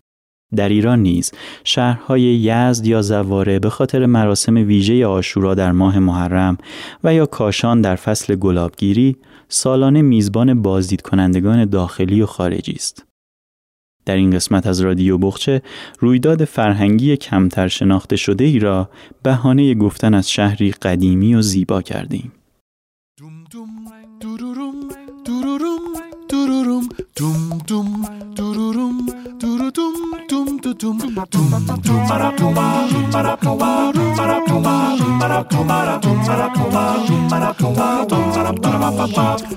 در 0.57 0.69
ایران 0.69 0.99
نیز 0.99 1.33
شهرهای 1.65 2.21
یزد 2.23 2.87
یا 2.87 3.03
زواره 3.03 3.59
به 3.59 3.71
خاطر 3.71 4.07
مراسم 4.07 4.55
ویژه 4.55 5.07
آشورا 5.07 5.55
در 5.55 5.73
ماه 5.73 5.99
محرم 5.99 6.59
و 7.05 7.15
یا 7.15 7.27
کاشان 7.27 7.81
در 7.81 7.97
فصل 7.97 8.35
گلابگیری 8.35 9.17
سالانه 9.49 10.03
میزبان 10.03 10.63
بازدید 10.63 11.03
کنندگان 11.03 11.65
داخلی 11.65 12.23
و 12.23 12.27
خارجی 12.27 12.73
است. 12.73 13.12
در 14.05 14.17
این 14.17 14.31
قسمت 14.31 14.67
از 14.67 14.81
رادیو 14.81 15.19
بخچه 15.19 15.63
رویداد 15.99 16.45
فرهنگی 16.45 17.17
کمتر 17.17 17.69
شناخته 17.69 18.17
شده 18.17 18.45
ای 18.45 18.59
را 18.59 18.91
بهانه 19.23 19.75
گفتن 19.75 20.15
از 20.15 20.31
شهری 20.31 20.71
قدیمی 20.71 21.35
و 21.35 21.43
زیبا 21.43 21.83
کردیم. 21.83 22.33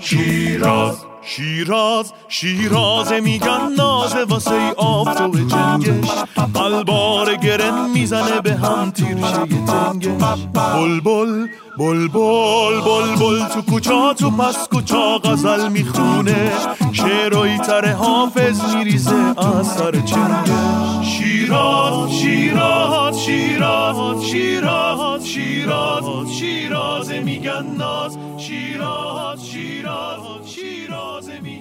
شیراز. 0.01 1.14
شیراز 1.27 2.13
شیراز 2.27 3.11
میگن 3.11 3.73
نازه 3.77 4.23
واسه 4.23 4.73
آفتاب 4.77 5.35
جنگش. 5.47 6.09
قلبار 6.53 7.35
گرن 7.35 7.89
می‌زنه 7.89 8.41
به 8.41 8.55
هم 8.55 8.91
تیرشه 8.91 9.45
تنگش 9.67 10.39
بلبل 10.53 11.47
بلبل 11.77 12.81
بلبل 12.81 13.45
تو 13.53 13.61
کوچا 13.61 14.13
تو 14.13 14.31
پس 14.31 14.67
کوچا 14.67 15.17
غزل 15.17 15.69
می‌خونه. 15.69 16.51
شعرهای 16.93 17.57
تر 17.57 17.91
حافظ 17.91 18.75
میریزه 18.75 19.15
از 19.37 19.67
سر 19.67 19.91
چنگش 19.91 21.07
شیراز 21.17 22.11
شیراز 22.11 23.19
شیراز 23.25 24.25
شیراز 24.25 25.27
شیراز 25.27 26.31
شیراز 26.39 27.11
میگن 27.11 27.65
ناز. 27.77 28.17
شیراز 28.37 29.47
شیراز 29.47 30.19
شیراز. 30.45 31.14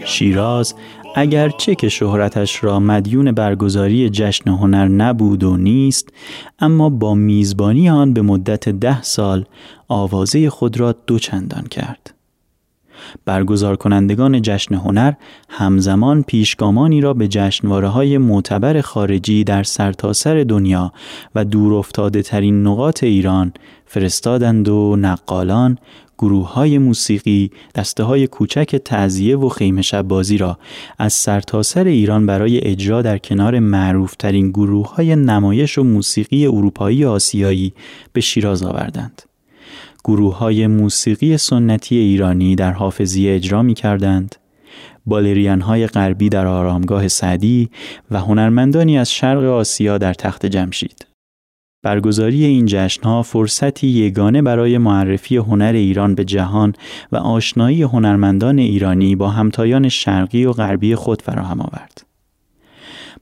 شیراز 0.04 0.74
اگرچه 1.16 1.74
که 1.74 1.88
شهرتش 1.88 2.64
را 2.64 2.80
مدیون 2.80 3.32
برگزاری 3.32 4.10
جشن 4.10 4.50
هنر 4.50 4.88
نبود 4.88 5.44
و 5.44 5.56
نیست 5.56 6.08
اما 6.58 6.90
با 6.90 7.14
میزبانی 7.14 7.90
آن 7.90 8.12
به 8.12 8.22
مدت 8.22 8.68
ده 8.68 9.02
سال 9.02 9.44
آوازه 9.88 10.50
خود 10.50 10.80
را 10.80 10.94
دوچندان 11.06 11.66
کرد. 11.66 12.13
برگزار 13.24 13.76
کنندگان 13.76 14.42
جشن 14.42 14.74
هنر 14.74 15.12
همزمان 15.48 16.22
پیشگامانی 16.22 17.00
را 17.00 17.14
به 17.14 17.28
جشنواره 17.28 17.88
های 17.88 18.18
معتبر 18.18 18.80
خارجی 18.80 19.44
در 19.44 19.62
سرتاسر 19.62 20.44
دنیا 20.44 20.92
و 21.34 21.44
دور 21.44 21.74
افتاده 21.74 22.22
ترین 22.22 22.66
نقاط 22.66 23.04
ایران 23.04 23.52
فرستادند 23.86 24.68
و 24.68 24.96
نقالان 24.96 25.78
گروه 26.18 26.52
های 26.52 26.78
موسیقی 26.78 27.50
دسته 27.74 28.02
های 28.02 28.26
کوچک 28.26 28.76
تعذیه 28.76 29.36
و 29.36 29.48
خیمه 29.48 29.82
شب 29.82 30.06
را 30.38 30.58
از 30.98 31.12
سرتاسر 31.12 31.84
ایران 31.84 32.26
برای 32.26 32.60
اجرا 32.60 33.02
در 33.02 33.18
کنار 33.18 33.58
معروف 33.58 34.14
ترین 34.14 34.50
گروه 34.50 34.94
های 34.94 35.16
نمایش 35.16 35.78
و 35.78 35.84
موسیقی 35.84 36.46
اروپایی 36.46 37.04
آسیایی 37.04 37.72
به 38.12 38.20
شیراز 38.20 38.62
آوردند. 38.62 39.22
گروه 40.04 40.38
های 40.38 40.66
موسیقی 40.66 41.36
سنتی 41.36 41.96
ایرانی 41.96 42.56
در 42.56 42.72
حافظیه 42.72 43.34
اجرا 43.34 43.62
می 43.62 43.74
کردند. 43.74 44.36
بالریان 45.06 45.60
های 45.60 45.86
غربی 45.86 46.28
در 46.28 46.46
آرامگاه 46.46 47.08
سعدی 47.08 47.70
و 48.10 48.20
هنرمندانی 48.20 48.98
از 48.98 49.12
شرق 49.12 49.44
آسیا 49.44 49.98
در 49.98 50.14
تخت 50.14 50.46
جمشید. 50.46 51.06
برگزاری 51.82 52.44
این 52.44 52.66
جشنها 52.66 53.22
فرصتی 53.22 53.86
یگانه 53.86 54.42
برای 54.42 54.78
معرفی 54.78 55.36
هنر 55.36 55.72
ایران 55.72 56.14
به 56.14 56.24
جهان 56.24 56.72
و 57.12 57.16
آشنایی 57.16 57.82
هنرمندان 57.82 58.58
ایرانی 58.58 59.16
با 59.16 59.28
همتایان 59.28 59.88
شرقی 59.88 60.44
و 60.44 60.52
غربی 60.52 60.94
خود 60.94 61.22
فراهم 61.22 61.60
آورد. 61.60 62.13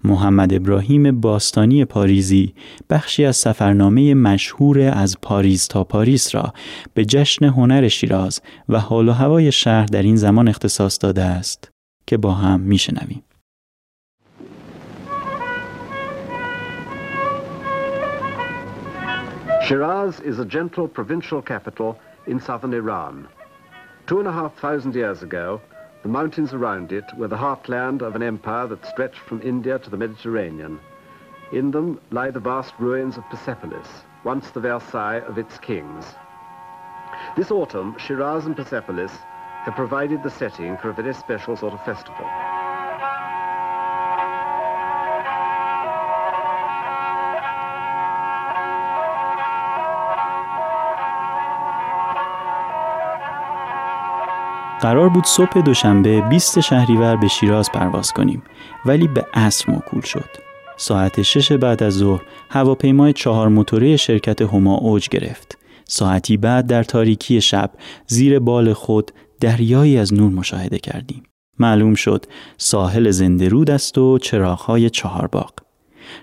محمد 0.05 0.55
ابراهیم 0.55 1.21
باستانی 1.21 1.85
پاریزی 1.85 2.55
بخشی 2.91 3.25
از 3.25 3.37
سفرنامه 3.37 4.15
مشهور 4.15 4.81
از 4.81 5.17
پاریز 5.23 5.69
تا 5.69 5.85
پاریس 5.85 6.35
را 6.35 6.53
به 6.95 7.05
جشن 7.05 7.45
هنر 7.45 7.89
شیراز 7.89 8.41
و 8.69 8.79
حال 8.79 9.09
و 9.09 9.13
هوای 9.13 9.53
شهر 9.53 9.87
در 9.87 10.03
این 10.03 10.17
زمان 10.17 10.49
اختصاص 10.49 10.99
داده 11.01 11.23
است 11.23 11.71
که 12.07 12.17
با 12.17 12.33
هم 12.33 12.61
میشنویم. 12.61 13.23
Shiraz 19.69 20.21
is 20.21 20.39
a 20.39 20.45
gentle 20.45 20.89
provincial 20.89 21.41
capital 21.41 21.91
in 22.27 22.41
southern 22.41 22.75
Iran. 22.75 23.29
Two 24.07 24.19
and 24.19 24.29
a 24.29 24.33
half 24.33 24.53
thousand 24.65 24.95
years 24.95 25.23
ago, 25.23 25.61
The 26.03 26.09
mountains 26.09 26.53
around 26.53 26.91
it 26.91 27.05
were 27.17 27.29
the 27.29 27.37
heartland 27.37 28.03
of 28.03 28.17
an 28.17 28.25
empire 28.25 28.67
that 28.67 28.85
stretched 28.85 29.21
from 29.21 29.41
India 29.41 29.79
to 29.79 29.89
the 29.89 29.97
Mediterranean. 29.97 30.81
In 31.53 31.71
them 31.71 32.01
lie 32.11 32.33
the 32.33 32.41
vast 32.41 32.75
ruins 32.81 33.17
of 33.17 33.29
Persepolis, 33.31 33.87
once 34.25 34.51
the 34.51 34.59
Versailles 34.59 35.21
of 35.21 35.39
its 35.39 35.59
kings. 35.59 36.05
This 37.37 37.53
autumn, 37.53 37.97
Shiraz 37.99 38.47
and 38.47 38.57
Persepolis 38.57 39.13
have 39.63 39.77
provided 39.77 40.25
the 40.25 40.31
setting 40.31 40.77
for 40.79 40.91
a 40.91 40.95
very 40.95 41.15
special 41.15 41.57
sort 41.57 41.75
of 41.75 41.85
festival. 41.85 42.27
قرار 54.83 55.09
بود 55.09 55.25
صبح 55.25 55.61
دوشنبه 55.61 56.21
20 56.21 56.61
شهریور 56.61 57.17
به 57.17 57.29
شیراز 57.29 57.73
پرواز 57.73 58.13
کنیم 58.13 58.43
ولی 58.87 59.09
به 59.09 59.27
عصر 59.35 59.73
موکول 59.73 60.01
شد. 60.01 60.29
ساعت 60.77 61.23
شش 61.23 61.53
بعد 61.53 61.83
از 61.83 61.95
ظهر 61.95 62.23
هواپیمای 62.51 63.13
چهار 63.13 63.49
موتوره 63.49 63.97
شرکت 63.97 64.43
هما 64.43 64.75
اوج 64.75 65.09
گرفت. 65.09 65.59
ساعتی 65.89 66.37
بعد 66.37 66.67
در 66.67 66.83
تاریکی 66.83 67.41
شب 67.41 67.71
زیر 68.07 68.39
بال 68.39 68.73
خود 68.73 69.11
دریایی 69.41 69.99
از 69.99 70.15
نور 70.15 70.33
مشاهده 70.33 70.79
کردیم. 70.79 71.23
معلوم 71.59 71.95
شد 71.95 72.27
ساحل 72.57 73.11
زنده 73.11 73.49
رود 73.49 73.71
است 73.71 73.99
و 73.99 74.19
چراغهای 74.19 74.91
چهار 74.91 75.27
باغ. 75.27 75.53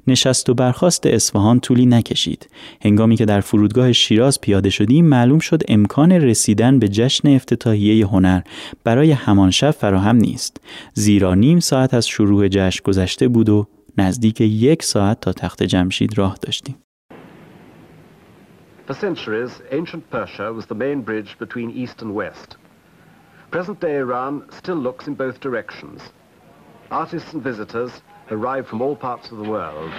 نشست 0.08 0.50
و 0.50 0.54
برخواست 0.54 1.06
اصفهان 1.06 1.60
طولی 1.60 1.86
نکشید. 1.86 2.50
هنگامی 2.82 3.16
که 3.16 3.26
در 3.26 3.42
فرودگاه 3.42 3.94
شیراز 3.94 4.42
پیاده 4.42 4.70
شدیم 4.70 5.06
معلوم 5.06 5.40
شد 5.40 5.62
امکان 5.68 6.12
رسیدن 6.12 6.80
به 6.80 6.90
جشن 6.90 7.36
افتتاحیه 7.36 8.08
هنر 8.08 8.42
برای 8.84 9.12
همان 9.12 9.52
شب 9.52 9.72
فراهم 9.72 10.16
نیست. 10.16 10.58
زیرا 10.94 11.36
نیم 11.36 11.60
ساعت 11.60 11.94
از 11.94 12.08
شروع 12.08 12.48
جشن 12.48 12.82
گذشته 12.84 13.28
بود 13.28 13.50
و 13.50 13.68
نزدیک 13.98 14.42
یک 14.42 14.84
ساعت 14.84 15.22
تا 15.22 15.34
تخت 15.34 15.64
جمشید 15.64 16.18
راه 16.18 16.38
داشتیم. 16.42 16.76
For 18.88 18.96
centuries, 18.96 19.52
ancient 19.80 20.04
Persia 20.10 20.52
was 20.52 20.66
the 20.66 20.80
main 20.86 21.02
bridge 21.02 21.32
between 21.38 21.70
East 21.82 22.02
and 22.02 22.12
West. 22.16 22.50
Present-day 23.52 23.98
Iran 23.98 24.34
still 24.60 24.80
looks 24.88 25.06
in 25.10 25.14
both 25.14 25.40
directions. 25.40 26.00
Artists 26.90 27.34
and 27.34 27.44
visitors 27.44 27.92
arrive 28.32 28.67
from 28.67 28.82
all 28.82 28.95
parts 28.95 29.32
of 29.32 29.38
the 29.38 29.49
world. 29.49 29.91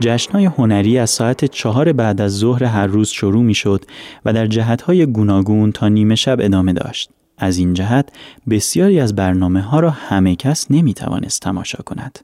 جشنهای 0.00 0.44
هنری 0.44 0.98
از 0.98 1.10
ساعت 1.10 1.44
چهار 1.44 1.92
بعد 1.92 2.20
از 2.20 2.38
ظهر 2.38 2.64
هر 2.64 2.86
روز 2.86 3.08
شروع 3.08 3.42
می 3.42 3.54
شد 3.54 3.84
و 4.24 4.32
در 4.32 4.46
جهتهای 4.46 5.06
گوناگون 5.06 5.72
تا 5.72 5.88
نیمه 5.88 6.14
شب 6.14 6.36
ادامه 6.40 6.72
داشت. 6.72 7.10
از 7.38 7.58
این 7.58 7.74
جهت 7.74 8.08
بسیاری 8.50 9.00
از 9.00 9.14
برنامه 9.14 9.60
ها 9.60 9.80
را 9.80 9.90
همه 9.90 10.36
کس 10.36 10.70
نمی 10.70 10.94
توانست 10.94 11.42
تماشا 11.42 11.82
کند. 11.86 12.18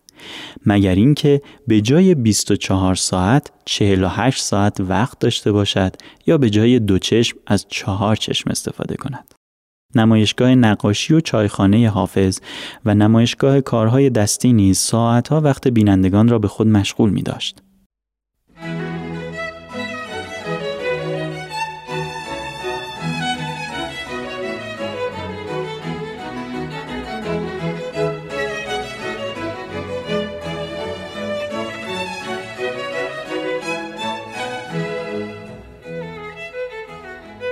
مگر 0.66 0.94
اینکه 0.94 1.42
به 1.66 1.80
جای 1.80 2.14
24 2.14 2.94
ساعت 2.94 3.52
48 3.64 4.42
ساعت 4.42 4.80
وقت 4.80 5.18
داشته 5.18 5.52
باشد 5.52 5.96
یا 6.26 6.38
به 6.38 6.50
جای 6.50 6.78
دو 6.78 6.98
چشم 6.98 7.36
از 7.46 7.66
چهار 7.68 8.16
چشم 8.16 8.50
استفاده 8.50 8.96
کند. 8.96 9.34
نمایشگاه 9.94 10.54
نقاشی 10.54 11.14
و 11.14 11.20
چایخانه 11.20 11.90
حافظ 11.90 12.40
و 12.84 12.94
نمایشگاه 12.94 13.60
کارهای 13.60 14.10
دستی 14.10 14.52
نیز 14.52 14.78
ساعتها 14.78 15.40
وقت 15.40 15.68
بینندگان 15.68 16.28
را 16.28 16.38
به 16.38 16.48
خود 16.48 16.66
مشغول 16.66 17.10
می 17.10 17.22
داشت. 17.22 17.62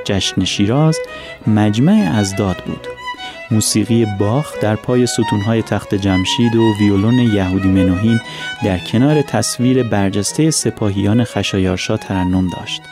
جشن 0.04 0.44
شیراز 0.44 0.98
مجمع 1.46 2.12
ازداد 2.14 2.56
بود 2.66 2.86
موسیقی 3.50 4.06
باخ 4.18 4.60
در 4.60 4.76
پای 4.76 5.06
ستونهای 5.06 5.62
تخت 5.62 5.94
جمشید 5.94 6.56
و 6.56 6.74
ویولون 6.80 7.18
یهودی 7.18 7.68
منوهین 7.68 8.20
در 8.64 8.78
کنار 8.78 9.22
تصویر 9.22 9.82
برجسته 9.82 10.50
سپاهیان 10.50 11.24
خشایارشا 11.24 11.96
ترنم 11.96 12.48
داشت 12.48 12.82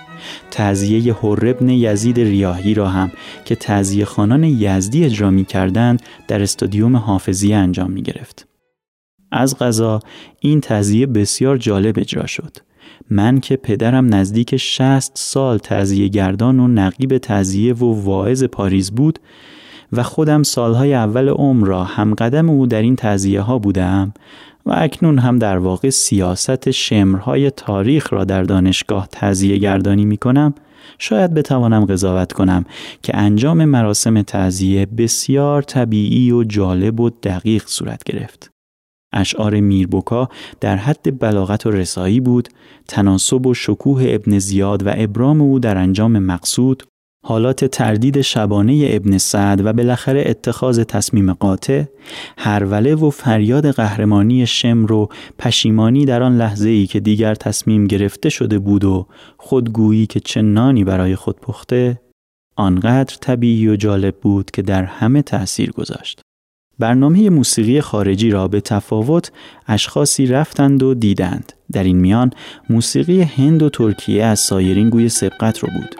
تعذیه 0.50 1.14
حربن 1.14 1.68
یزید 1.68 2.20
ریاهی 2.20 2.74
را 2.74 2.88
هم 2.88 3.12
که 3.44 3.54
تعذیه 3.54 4.04
خانان 4.04 4.44
یزدی 4.44 5.04
اجرا 5.04 5.30
می 5.30 5.44
کردند 5.44 6.02
در 6.28 6.42
استادیوم 6.42 6.96
حافظی 6.96 7.52
انجام 7.52 7.90
می 7.90 8.02
گرفت. 8.02 8.46
از 9.32 9.58
غذا 9.58 10.00
این 10.40 10.60
تعذیه 10.60 11.06
بسیار 11.06 11.56
جالب 11.56 11.98
اجرا 11.98 12.26
شد. 12.26 12.56
من 13.10 13.40
که 13.40 13.56
پدرم 13.56 14.14
نزدیک 14.14 14.56
شست 14.56 15.12
سال 15.14 15.58
تزیه 15.58 16.08
گردان 16.08 16.60
و 16.60 16.68
نقیب 16.68 17.18
تزیه 17.18 17.74
و 17.74 18.04
واعظ 18.04 18.44
پاریز 18.44 18.90
بود 18.90 19.18
و 19.92 20.02
خودم 20.02 20.42
سالهای 20.42 20.94
اول 20.94 21.28
عمر 21.28 21.66
را 21.66 21.84
همقدم 21.84 22.50
او 22.50 22.66
در 22.66 22.82
این 22.82 22.96
تزیه 22.96 23.40
ها 23.40 23.58
بودم 23.58 24.14
و 24.66 24.72
اکنون 24.76 25.18
هم 25.18 25.38
در 25.38 25.58
واقع 25.58 25.90
سیاست 25.90 26.70
شمرهای 26.70 27.50
تاریخ 27.50 28.12
را 28.12 28.24
در 28.24 28.42
دانشگاه 28.42 29.08
تزیه 29.12 29.56
گردانی 29.56 30.04
می 30.04 30.16
کنم 30.16 30.54
شاید 30.98 31.34
بتوانم 31.34 31.84
قضاوت 31.84 32.32
کنم 32.32 32.64
که 33.02 33.16
انجام 33.16 33.64
مراسم 33.64 34.22
تعذیه 34.22 34.86
بسیار 34.86 35.62
طبیعی 35.62 36.32
و 36.32 36.44
جالب 36.44 37.00
و 37.00 37.10
دقیق 37.10 37.62
صورت 37.66 38.04
گرفت. 38.04 38.50
اشعار 39.12 39.60
میربوکا 39.60 40.28
در 40.60 40.76
حد 40.76 41.18
بلاغت 41.18 41.66
و 41.66 41.70
رسایی 41.70 42.20
بود 42.20 42.48
تناسب 42.88 43.46
و 43.46 43.54
شکوه 43.54 44.04
ابن 44.06 44.38
زیاد 44.38 44.86
و 44.86 44.90
ابرام 44.94 45.40
او 45.40 45.58
در 45.58 45.76
انجام 45.76 46.18
مقصود 46.18 46.82
حالات 47.26 47.64
تردید 47.64 48.20
شبانه 48.20 48.88
ابن 48.90 49.18
سعد 49.18 49.66
و 49.66 49.72
بالاخره 49.72 50.24
اتخاذ 50.26 50.80
تصمیم 50.80 51.32
قاطع 51.32 51.84
هروله 52.38 52.94
و 52.94 53.10
فریاد 53.10 53.70
قهرمانی 53.70 54.46
شمر 54.46 54.92
و 54.92 55.08
پشیمانی 55.38 56.04
در 56.04 56.22
آن 56.22 56.36
لحظه 56.36 56.68
ای 56.68 56.86
که 56.86 57.00
دیگر 57.00 57.34
تصمیم 57.34 57.86
گرفته 57.86 58.28
شده 58.28 58.58
بود 58.58 58.84
و 58.84 59.06
خودگویی 59.36 60.06
که 60.06 60.20
چه 60.20 60.42
نانی 60.42 60.84
برای 60.84 61.16
خود 61.16 61.40
پخته 61.40 62.00
آنقدر 62.56 63.16
طبیعی 63.20 63.68
و 63.68 63.76
جالب 63.76 64.16
بود 64.16 64.50
که 64.50 64.62
در 64.62 64.84
همه 64.84 65.22
تأثیر 65.22 65.70
گذاشت. 65.70 66.20
برنامه 66.80 67.30
موسیقی 67.30 67.80
خارجی 67.80 68.30
را 68.30 68.48
به 68.48 68.60
تفاوت 68.60 69.32
اشخاصی 69.68 70.26
رفتند 70.26 70.82
و 70.82 70.94
دیدند. 70.94 71.52
در 71.72 71.84
این 71.84 71.96
میان 71.96 72.30
موسیقی 72.70 73.22
هند 73.22 73.62
و 73.62 73.68
ترکیه 73.68 74.24
از 74.24 74.40
سایرین 74.40 74.90
گوی 74.90 75.08
سبقت 75.08 75.58
رو 75.58 75.68
بود. 75.68 75.94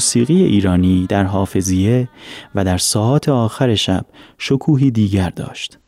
موسیقی 0.00 0.44
ایرانی 0.44 1.06
در 1.06 1.24
حافظیه 1.24 2.08
و 2.54 2.64
در 2.64 2.78
ساعات 2.78 3.28
آخر 3.28 3.74
شب 3.74 4.06
شکوهی 4.38 4.90
دیگر 4.90 5.30
داشت. 5.30 5.78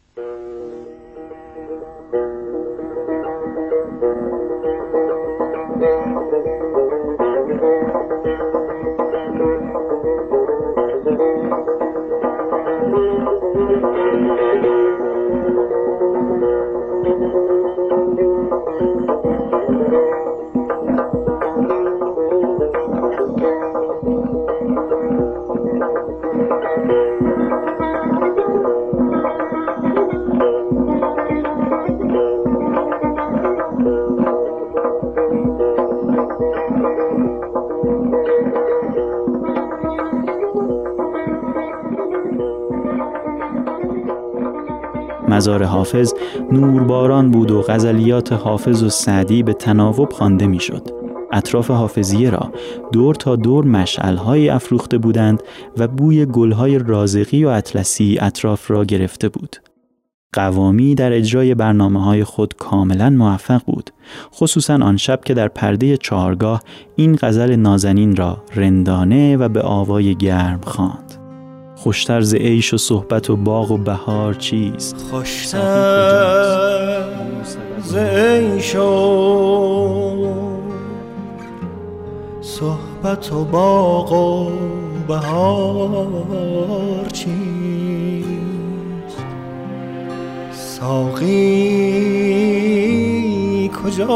نورباران 46.52 47.30
بود 47.30 47.50
و 47.50 47.62
غزلیات 47.62 48.32
حافظ 48.32 48.82
و 48.82 48.88
سعدی 48.88 49.42
به 49.42 49.52
تناوب 49.52 50.12
خوانده 50.12 50.46
می‌شد. 50.46 50.88
اطراف 51.32 51.70
حافظیه 51.70 52.30
را 52.30 52.52
دور 52.92 53.14
تا 53.14 53.36
دور 53.36 53.64
مشعلهایی 53.64 54.48
افروخته 54.48 54.98
بودند 54.98 55.42
و 55.78 55.88
بوی 55.88 56.26
گلهای 56.26 56.78
رازقی 56.78 57.44
و 57.44 57.48
اطلسی 57.48 58.18
اطراف 58.20 58.70
را 58.70 58.84
گرفته 58.84 59.28
بود. 59.28 59.56
قوامی 60.34 60.94
در 60.94 61.12
اجرای 61.12 61.54
برنامه 61.54 62.04
های 62.04 62.24
خود 62.24 62.54
کاملا 62.54 63.10
موفق 63.10 63.62
بود 63.66 63.90
خصوصا 64.34 64.74
آن 64.74 64.96
شب 64.96 65.20
که 65.24 65.34
در 65.34 65.48
پرده 65.48 65.96
چهارگاه 65.96 66.62
این 66.96 67.18
غزل 67.22 67.56
نازنین 67.56 68.16
را 68.16 68.44
رندانه 68.54 69.36
و 69.36 69.48
به 69.48 69.60
آوای 69.60 70.14
گرم 70.14 70.60
خواند. 70.64 71.11
خوشتر 71.82 72.20
ز 72.20 72.34
عیش 72.34 72.74
و 72.74 72.76
صحبت 72.76 73.30
و 73.30 73.36
باغ 73.36 73.70
و 73.70 73.76
بهار 73.76 74.34
چیست؟ 74.34 74.96
خوشتر 75.10 77.04
ز 77.84 77.96
عیش 77.96 78.76
و 78.76 80.34
صحبت 82.40 83.32
و 83.32 83.44
باغ 83.44 84.12
و 84.12 84.50
بهار 85.08 87.06
چیست؟ 87.12 87.28
ساقی 90.52 91.32
کجاست؟ 93.84 94.08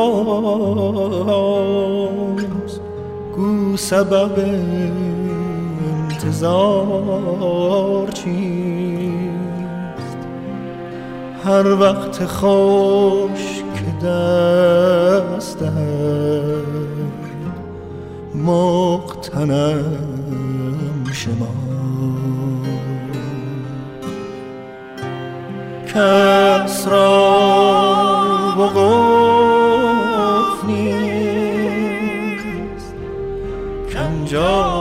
گو 3.36 3.76
سبب 3.76 4.38
انتظار 6.26 8.08
چیست. 8.08 8.28
هر 11.44 11.66
وقت 11.66 12.24
خوش 12.24 13.62
که 13.74 14.06
دستت 14.06 15.72
مقتنم 18.34 19.84
شما. 21.12 21.46
کس 25.86 26.88
را 26.88 27.36
وقوف 28.58 30.64
نیست 30.66 32.94
کار 33.92 34.75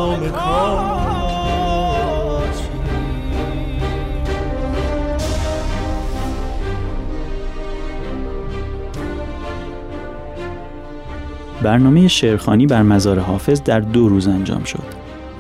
برنامه 11.66 12.08
شعرخانی 12.08 12.66
بر 12.66 12.84
مزار 12.84 13.20
حافظ 13.20 13.62
در 13.62 13.80
دو 13.80 14.10
روز 14.10 14.28
انجام 14.28 14.64
شد. 14.64 14.84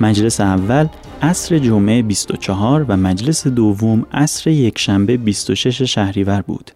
مجلس 0.01 0.41
اول 0.41 0.87
عصر 1.21 1.59
جمعه 1.59 2.01
24 2.01 2.85
و 2.87 2.97
مجلس 2.97 3.47
دوم 3.47 4.05
عصر 4.11 4.49
یکشنبه 4.49 5.17
26 5.17 5.81
شهریور 5.81 6.41
بود. 6.41 6.71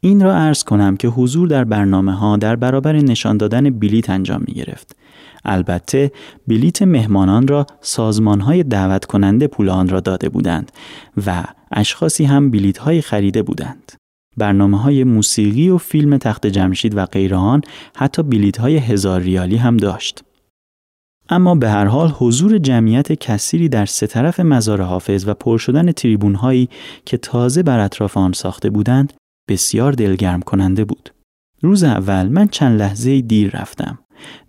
این 0.00 0.20
را 0.20 0.36
عرض 0.36 0.64
کنم 0.64 0.96
که 0.96 1.08
حضور 1.08 1.48
در 1.48 1.64
برنامه 1.64 2.12
ها 2.12 2.36
در 2.36 2.56
برابر 2.56 2.92
نشان 2.96 3.36
دادن 3.36 3.70
بلیت 3.70 4.10
انجام 4.10 4.44
می 4.48 4.54
گرفت. 4.54 4.96
البته 5.44 6.12
بلیت 6.48 6.82
مهمانان 6.82 7.48
را 7.48 7.66
سازمان 7.80 8.40
های 8.40 8.62
دعوت 8.62 9.04
کننده 9.04 9.46
پول 9.46 9.68
آن 9.68 9.88
را 9.88 10.00
داده 10.00 10.28
بودند 10.28 10.72
و 11.26 11.44
اشخاصی 11.72 12.24
هم 12.24 12.50
بلیت 12.50 12.78
های 12.78 13.02
خریده 13.02 13.42
بودند. 13.42 13.92
برنامه 14.36 14.82
های 14.82 15.04
موسیقی 15.04 15.68
و 15.68 15.78
فیلم 15.78 16.16
تخت 16.16 16.46
جمشید 16.46 16.96
و 16.96 17.06
غیرهان 17.06 17.60
حتی 17.96 18.22
بلیت 18.22 18.56
های 18.56 18.76
هزار 18.76 19.20
ریالی 19.20 19.56
هم 19.56 19.76
داشت. 19.76 20.24
اما 21.28 21.54
به 21.54 21.70
هر 21.70 21.84
حال 21.84 22.08
حضور 22.08 22.58
جمعیت 22.58 23.12
کثیری 23.12 23.68
در 23.68 23.86
سه 23.86 24.06
طرف 24.06 24.40
مزار 24.40 24.82
حافظ 24.82 25.28
و 25.28 25.34
پر 25.34 25.58
شدن 25.58 25.92
تریبون 25.92 26.34
هایی 26.34 26.68
که 27.04 27.16
تازه 27.16 27.62
بر 27.62 27.78
اطراف 27.78 28.16
آن 28.16 28.32
ساخته 28.32 28.70
بودند 28.70 29.12
بسیار 29.48 29.92
دلگرم 29.92 30.42
کننده 30.42 30.84
بود. 30.84 31.12
روز 31.62 31.84
اول 31.84 32.28
من 32.28 32.48
چند 32.48 32.80
لحظه 32.80 33.20
دیر 33.20 33.60
رفتم. 33.60 33.98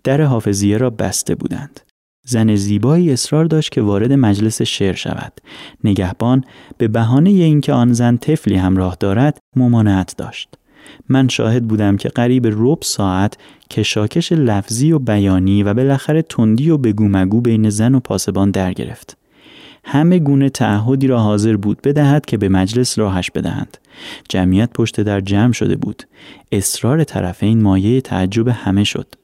در 0.04 0.22
حافظیه 0.22 0.76
را 0.76 0.90
بسته 0.90 1.34
بودند. 1.34 1.80
زن 2.28 2.54
زیبایی 2.54 3.12
اصرار 3.12 3.44
داشت 3.44 3.72
که 3.72 3.82
وارد 3.82 4.12
مجلس 4.12 4.62
شعر 4.62 4.94
شود. 4.94 5.32
نگهبان 5.84 6.44
به 6.78 6.88
بهانه 6.88 7.30
اینکه 7.30 7.72
آن 7.72 7.92
زن 7.92 8.16
طفلی 8.16 8.56
همراه 8.56 8.96
دارد 9.00 9.38
ممانعت 9.56 10.14
داشت. 10.16 10.48
من 11.08 11.28
شاهد 11.28 11.68
بودم 11.68 11.96
که 11.96 12.08
قریب 12.08 12.46
رب 12.46 12.78
ساعت 12.82 13.36
کشاکش 13.70 14.32
لفظی 14.32 14.92
و 14.92 14.98
بیانی 14.98 15.62
و 15.62 15.74
بالاخره 15.74 16.22
تندی 16.22 16.70
و 16.70 16.78
بگو 16.78 17.08
مگو 17.08 17.40
بین 17.40 17.70
زن 17.70 17.94
و 17.94 18.00
پاسبان 18.00 18.50
در 18.50 18.72
گرفت. 18.72 19.16
همه 19.84 20.18
گونه 20.18 20.48
تعهدی 20.48 21.06
را 21.06 21.20
حاضر 21.20 21.56
بود 21.56 21.82
بدهد 21.82 22.26
که 22.26 22.36
به 22.36 22.48
مجلس 22.48 22.98
راهش 22.98 23.30
بدهند. 23.30 23.78
جمعیت 24.28 24.70
پشت 24.72 25.00
در 25.00 25.20
جمع 25.20 25.52
شده 25.52 25.76
بود. 25.76 26.02
اصرار 26.52 27.04
طرفین 27.04 27.62
مایه 27.62 28.00
تعجب 28.00 28.48
همه 28.48 28.84
شد. 28.84 29.14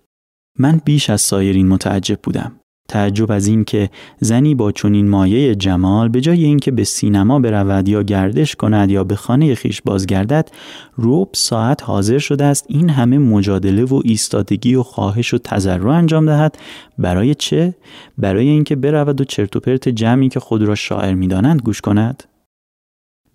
من 0.59 0.81
بیش 0.85 1.11
از 1.11 1.21
سایرین 1.21 1.69
متعجب 1.69 2.19
بودم. 2.23 2.53
تعجب 2.89 3.33
از 3.33 3.47
این 3.47 3.65
که 3.65 3.91
زنی 4.21 4.55
با 4.55 4.73
چنین 4.73 5.09
مایه 5.09 5.55
جمال 5.55 6.09
به 6.09 6.21
جای 6.21 6.45
اینکه 6.45 6.71
به 6.71 6.85
سینما 6.85 7.39
برود 7.39 7.89
یا 7.89 8.03
گردش 8.03 8.57
کند 8.57 8.91
یا 8.91 9.05
به 9.05 9.17
خانه 9.17 9.55
خیش 9.55 9.83
بازگردد 9.83 10.51
روب 10.97 11.31
ساعت 11.33 11.83
حاضر 11.83 12.19
شده 12.19 12.45
است 12.45 12.67
این 12.69 12.91
همه 12.91 13.19
مجادله 13.19 13.85
و 13.85 14.01
ایستادگی 14.05 14.75
و 14.75 14.83
خواهش 14.83 15.35
و 15.35 15.39
تضرع 15.39 15.91
انجام 15.91 16.27
دهد. 16.27 16.59
برای 16.99 17.35
چه؟ 17.35 17.75
برای 18.19 18.49
اینکه 18.49 18.77
برود 18.77 19.21
و 19.21 19.25
چرت 19.25 19.57
و 19.57 19.61
پرت 19.61 19.89
جمعی 19.89 20.29
که 20.29 20.41
خود 20.41 20.63
را 20.63 20.75
شاعر 20.75 21.15
می‌دانند 21.15 21.63
گوش 21.63 21.81
کند. 21.81 22.23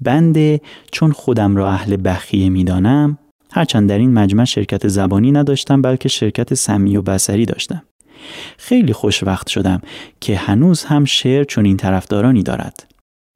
بنده 0.02 0.62
چون 0.92 1.12
خودم 1.12 1.56
را 1.56 1.70
اهل 1.70 1.98
بخیه 2.06 2.50
می‌دانم 2.50 3.18
هرچند 3.52 3.90
در 3.90 3.98
این 3.98 4.14
مجمع 4.14 4.46
شرکت 4.46 4.88
زبانی 4.88 5.32
نداشتم 5.32 5.82
بلکه 5.82 6.10
شرکت 6.10 6.54
سمی 6.54 6.98
و 6.98 7.02
بسری 7.02 7.46
داشتم. 7.46 7.82
خیلی 8.58 8.94
خوشوقت 8.94 9.48
شدم 9.48 9.82
که 10.20 10.38
هنوز 10.38 10.84
هم 10.84 11.06
شعر 11.06 11.44
چون 11.44 11.66
این 11.66 11.78
طرفدارانی 11.78 12.44
دارد. 12.44 12.86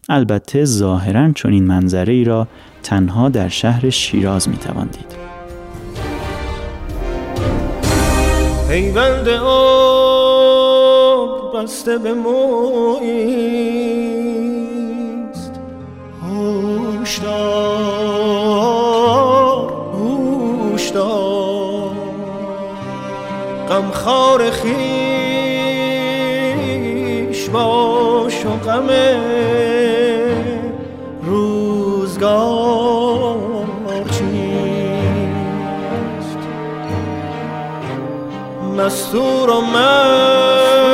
البته 0.10 0.66
ظاهرا 0.66 1.32
چون 1.32 1.54
این 1.54 1.64
منظره 1.64 2.14
ای 2.14 2.24
را 2.24 2.48
تنها 2.84 3.30
در 3.30 3.50
شهر 3.50 3.90
شیراز 3.90 4.50
می 4.50 4.58
توان 4.58 4.88
دید 4.88 5.24
پیوند 8.70 9.28
بسته 11.64 11.98
به 11.98 12.14
مویست 12.14 13.14
هوشدار 16.22 18.03
غمخوار 23.74 24.52
خیش 24.52 24.70
باش 27.50 28.46
و 28.46 28.50
غم 28.50 28.90
روزگار 31.24 32.46
چیست؟ 34.12 35.18
مستور 38.78 39.50
و 39.50 39.62
مست 39.62 40.93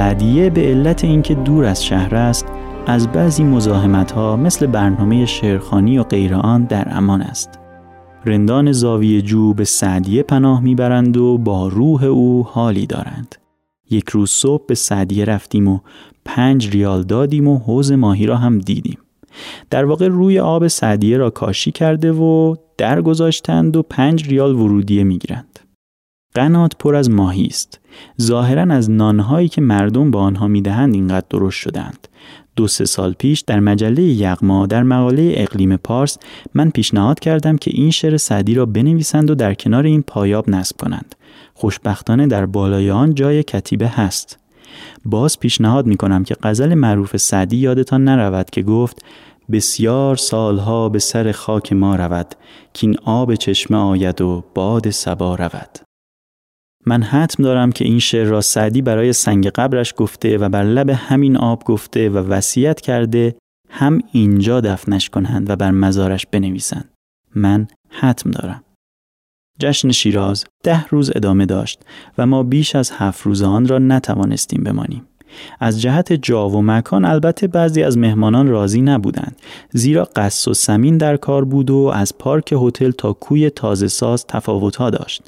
سعدیه 0.00 0.50
به 0.50 0.60
علت 0.60 1.04
اینکه 1.04 1.34
دور 1.34 1.64
از 1.64 1.84
شهر 1.84 2.14
است 2.14 2.46
از 2.86 3.08
بعضی 3.08 3.44
مزاحمت 3.44 4.12
ها 4.12 4.36
مثل 4.36 4.66
برنامه 4.66 5.26
شعرخانی 5.26 5.98
و 5.98 6.02
غیر 6.02 6.34
آن 6.34 6.64
در 6.64 6.88
امان 6.90 7.22
است 7.22 7.50
رندان 8.24 8.72
زاویه 8.72 9.22
جو 9.22 9.54
به 9.54 9.64
سعدیه 9.64 10.22
پناه 10.22 10.60
می‌برند 10.60 11.16
و 11.16 11.38
با 11.38 11.68
روح 11.68 12.04
او 12.04 12.46
حالی 12.48 12.86
دارند. 12.86 13.34
یک 13.90 14.08
روز 14.08 14.30
صبح 14.30 14.66
به 14.66 14.74
سعدیه 14.74 15.24
رفتیم 15.24 15.68
و 15.68 15.78
پنج 16.24 16.70
ریال 16.70 17.02
دادیم 17.02 17.48
و 17.48 17.58
حوز 17.58 17.92
ماهی 17.92 18.26
را 18.26 18.36
هم 18.36 18.58
دیدیم. 18.58 18.98
در 19.70 19.84
واقع 19.84 20.08
روی 20.08 20.38
آب 20.38 20.68
سعدیه 20.68 21.16
را 21.16 21.30
کاشی 21.30 21.72
کرده 21.72 22.12
و 22.12 22.54
در 22.78 23.02
گذاشتند 23.02 23.76
و 23.76 23.82
پنج 23.82 24.28
ریال 24.28 24.54
ورودیه 24.54 25.04
می‌گیرند. 25.04 25.59
قنات 26.34 26.72
پر 26.78 26.94
از 26.94 27.10
ماهی 27.10 27.46
است. 27.46 27.80
ظاهرا 28.20 28.62
از 28.62 28.90
نانهایی 28.90 29.48
که 29.48 29.60
مردم 29.60 30.10
با 30.10 30.20
آنها 30.20 30.48
می‌دهند 30.48 30.94
اینقدر 30.94 31.26
درست 31.30 31.56
شدند. 31.56 32.08
دو 32.56 32.68
سه 32.68 32.84
سال 32.84 33.12
پیش 33.12 33.40
در 33.40 33.60
مجله 33.60 34.02
یغما 34.02 34.66
در 34.66 34.82
مقاله 34.82 35.34
اقلیم 35.36 35.76
پارس 35.76 36.18
من 36.54 36.70
پیشنهاد 36.70 37.20
کردم 37.20 37.56
که 37.56 37.70
این 37.74 37.90
شعر 37.90 38.16
سعدی 38.16 38.54
را 38.54 38.66
بنویسند 38.66 39.30
و 39.30 39.34
در 39.34 39.54
کنار 39.54 39.84
این 39.84 40.02
پایاب 40.02 40.50
نصب 40.50 40.76
کنند. 40.76 41.14
خوشبختانه 41.54 42.26
در 42.26 42.46
بالای 42.46 42.90
آن 42.90 43.14
جای 43.14 43.42
کتیبه 43.42 43.88
هست. 43.88 44.38
باز 45.04 45.40
پیشنهاد 45.40 45.86
می 45.86 45.96
کنم 45.96 46.24
که 46.24 46.36
غزل 46.42 46.74
معروف 46.74 47.16
سعدی 47.16 47.56
یادتان 47.56 48.04
نرود 48.04 48.50
که 48.50 48.62
گفت 48.62 49.04
بسیار 49.52 50.16
سالها 50.16 50.88
به 50.88 50.98
سر 50.98 51.32
خاک 51.32 51.72
ما 51.72 51.96
رود 51.96 52.34
که 52.74 52.86
این 52.86 52.96
آب 53.04 53.34
چشمه 53.34 53.76
آید 53.76 54.20
و 54.20 54.44
باد 54.54 54.90
سبا 54.90 55.34
رود 55.34 55.89
من 56.86 57.02
حتم 57.02 57.42
دارم 57.42 57.72
که 57.72 57.84
این 57.84 57.98
شعر 57.98 58.26
را 58.26 58.40
سعدی 58.40 58.82
برای 58.82 59.12
سنگ 59.12 59.48
قبرش 59.48 59.94
گفته 59.96 60.38
و 60.38 60.48
بر 60.48 60.64
لب 60.64 60.90
همین 60.90 61.36
آب 61.36 61.64
گفته 61.64 62.10
و 62.10 62.16
وصیت 62.16 62.80
کرده 62.80 63.36
هم 63.70 64.00
اینجا 64.12 64.60
دفنش 64.60 65.10
کنند 65.10 65.50
و 65.50 65.56
بر 65.56 65.70
مزارش 65.70 66.26
بنویسند 66.26 66.94
من 67.34 67.66
حتم 67.90 68.30
دارم 68.30 68.64
جشن 69.58 69.90
شیراز 69.90 70.44
ده 70.64 70.86
روز 70.86 71.10
ادامه 71.16 71.46
داشت 71.46 71.82
و 72.18 72.26
ما 72.26 72.42
بیش 72.42 72.76
از 72.76 72.90
هفت 72.90 73.22
روز 73.22 73.42
آن 73.42 73.68
را 73.68 73.78
نتوانستیم 73.78 74.64
بمانیم. 74.64 75.06
از 75.60 75.80
جهت 75.80 76.12
جا 76.12 76.48
و 76.48 76.62
مکان 76.62 77.04
البته 77.04 77.46
بعضی 77.46 77.82
از 77.82 77.98
مهمانان 77.98 78.48
راضی 78.48 78.80
نبودند. 78.80 79.36
زیرا 79.70 80.08
غث 80.16 80.48
و 80.48 80.54
سمین 80.54 80.98
در 80.98 81.16
کار 81.16 81.44
بود 81.44 81.70
و 81.70 81.92
از 81.94 82.18
پارک 82.18 82.54
هتل 82.62 82.90
تا 82.90 83.12
کوی 83.12 83.50
تازه 83.50 83.88
ساز 83.88 84.26
تفاوتها 84.26 84.90
داشت. 84.90 85.22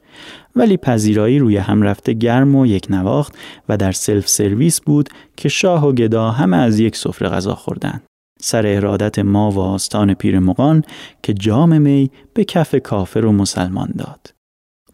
ولی 0.57 0.77
پذیرایی 0.77 1.39
روی 1.39 1.57
هم 1.57 1.83
رفته 1.83 2.13
گرم 2.13 2.55
و 2.55 2.67
یک 2.67 2.87
نواخت 2.91 3.35
و 3.69 3.77
در 3.77 3.93
سلف 3.93 4.29
سرویس 4.29 4.81
بود 4.81 5.09
که 5.37 5.49
شاه 5.49 5.89
و 5.89 5.93
گدا 5.93 6.31
همه 6.31 6.57
از 6.57 6.79
یک 6.79 6.97
سفره 6.97 7.29
غذا 7.29 7.55
خوردند. 7.55 8.03
سر 8.41 8.67
ارادت 8.67 9.19
ما 9.19 9.51
و 9.51 9.59
آستان 9.59 10.15
پیر 10.15 10.39
مغان 10.39 10.85
که 11.23 11.35
جام 11.35 11.83
می 11.83 12.11
به 12.35 12.45
کف 12.45 12.75
کافر 12.75 13.25
و 13.25 13.33
مسلمان 13.33 13.93
داد. 13.99 14.42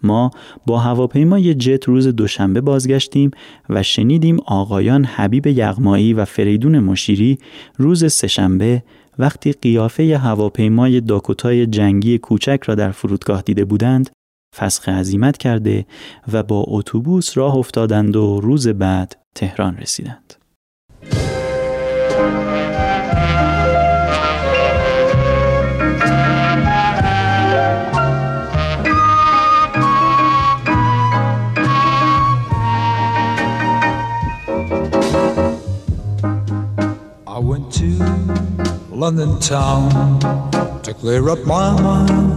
ما 0.03 0.31
با 0.67 0.79
هواپیمای 0.79 1.55
جت 1.55 1.85
روز 1.85 2.09
دوشنبه 2.09 2.61
بازگشتیم 2.61 3.31
و 3.71 3.83
شنیدیم 3.83 4.37
آقایان 4.47 5.05
حبیب 5.05 5.47
یغمایی 5.47 6.13
و 6.13 6.25
فریدون 6.25 6.79
مشیری 6.79 7.39
روز 7.77 8.13
سهشنبه 8.13 8.83
وقتی 9.19 9.53
قیافه 9.53 10.19
هواپیمای 10.19 11.01
داکوتای 11.01 11.67
جنگی 11.67 12.19
کوچک 12.19 12.61
را 12.67 12.75
در 12.75 12.91
فرودگاه 12.91 13.43
دیده 13.43 13.65
بودند 13.65 14.11
فسخ 14.57 14.89
عزیمت 14.89 15.37
کرده 15.37 15.87
و 16.33 16.43
با 16.43 16.65
اتوبوس 16.69 17.39
راه 17.39 17.57
افتادند 17.57 18.17
و 18.17 18.41
روز 18.41 18.69
بعد 18.69 19.17
تهران 19.35 19.77
رسیدند. 19.77 20.35
London 38.99 39.39
town 39.39 40.19
to 40.83 40.93
clear 40.93 41.31
up 41.31 41.39
my 41.47 41.71
mind. 41.81 42.37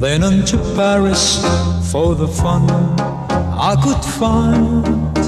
Then 0.00 0.24
into 0.24 0.56
Paris 0.74 1.44
for 1.92 2.14
the 2.14 2.26
fun 2.26 2.66
I 3.30 3.76
could 3.84 4.02
find. 4.02 5.18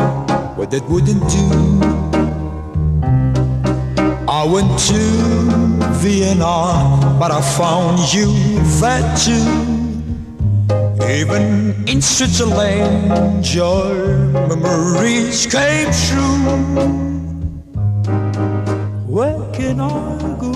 but 0.55 0.69
that 0.71 0.83
wouldn't 0.87 1.23
do. 1.37 1.45
I 4.27 4.43
went 4.45 4.71
to 4.89 5.01
Vienna, 6.01 7.17
but 7.19 7.31
I 7.31 7.41
found 7.41 7.97
you 8.13 8.27
there 8.79 9.05
too. 9.25 9.45
Even 11.03 11.43
in 11.87 12.01
Switzerland, 12.01 13.43
your 13.53 13.93
memories 14.47 15.45
came 15.47 15.91
true. 16.05 16.39
Where 19.07 19.41
can 19.51 19.79
I 19.79 20.37
go 20.39 20.53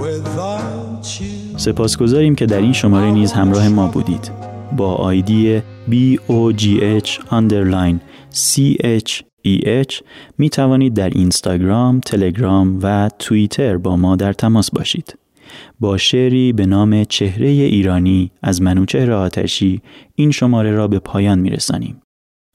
without 0.00 1.20
you? 1.20 1.56
سپاسگزاریم 1.56 2.34
که 2.34 2.46
در 2.46 2.58
این 2.58 2.72
شماره 2.72 3.10
نیز 3.10 3.32
همراه 3.32 3.68
ما 3.68 3.86
بودید. 3.86 4.51
با 4.76 4.94
آیدی 4.94 5.62
BOGH 5.90 7.10
underline 7.30 7.96
CHEH 8.34 10.02
می 10.38 10.50
توانید 10.50 10.94
در 10.94 11.10
اینستاگرام، 11.10 12.00
تلگرام 12.00 12.78
و 12.82 13.10
توییتر 13.18 13.76
با 13.76 13.96
ما 13.96 14.16
در 14.16 14.32
تماس 14.32 14.70
باشید. 14.70 15.18
با 15.80 15.96
شعری 15.96 16.52
به 16.52 16.66
نام 16.66 17.04
چهره 17.04 17.48
ایرانی 17.48 18.30
از 18.42 18.62
منوچهر 18.62 19.12
آتشی 19.12 19.82
این 20.14 20.30
شماره 20.30 20.72
را 20.72 20.88
به 20.88 20.98
پایان 20.98 21.38
می 21.38 21.50
رسانیم. 21.50 22.02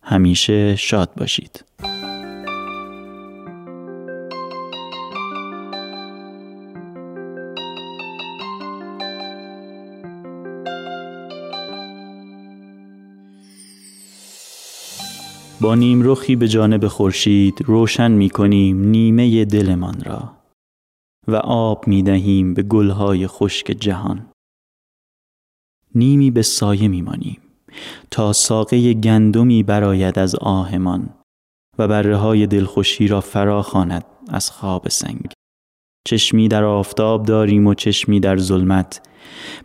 همیشه 0.03 0.75
شاد 0.75 1.09
باشید. 1.17 1.63
با 15.61 15.73
رخی 15.79 16.35
به 16.35 16.47
جانب 16.47 16.87
خورشید 16.87 17.61
روشن 17.65 18.11
می 18.11 18.29
کنیم 18.29 18.89
نیمه 18.89 19.45
دلمان 19.45 20.03
را 20.05 20.31
و 21.27 21.35
آب 21.35 21.87
می 21.87 22.03
دهیم 22.03 22.53
به 22.53 22.63
گلهای 22.63 23.27
خشک 23.27 23.65
جهان. 23.79 24.29
نیمی 25.95 26.31
به 26.31 26.41
سایه 26.41 26.87
می 26.87 27.01
مانیم 27.01 27.37
تا 28.11 28.33
ساقه 28.33 28.93
گندمی 28.93 29.63
براید 29.63 30.19
از 30.19 30.35
آهمان 30.35 31.09
و 31.79 31.87
بره 31.87 32.17
های 32.17 32.47
دلخوشی 32.47 33.07
را 33.07 33.21
فرا 33.21 33.61
خواند 33.61 34.05
از 34.27 34.51
خواب 34.51 34.89
سنگ. 34.89 35.31
چشمی 36.07 36.47
در 36.47 36.63
آفتاب 36.63 37.25
داریم 37.25 37.67
و 37.67 37.73
چشمی 37.73 38.19
در 38.19 38.37
ظلمت. 38.37 39.01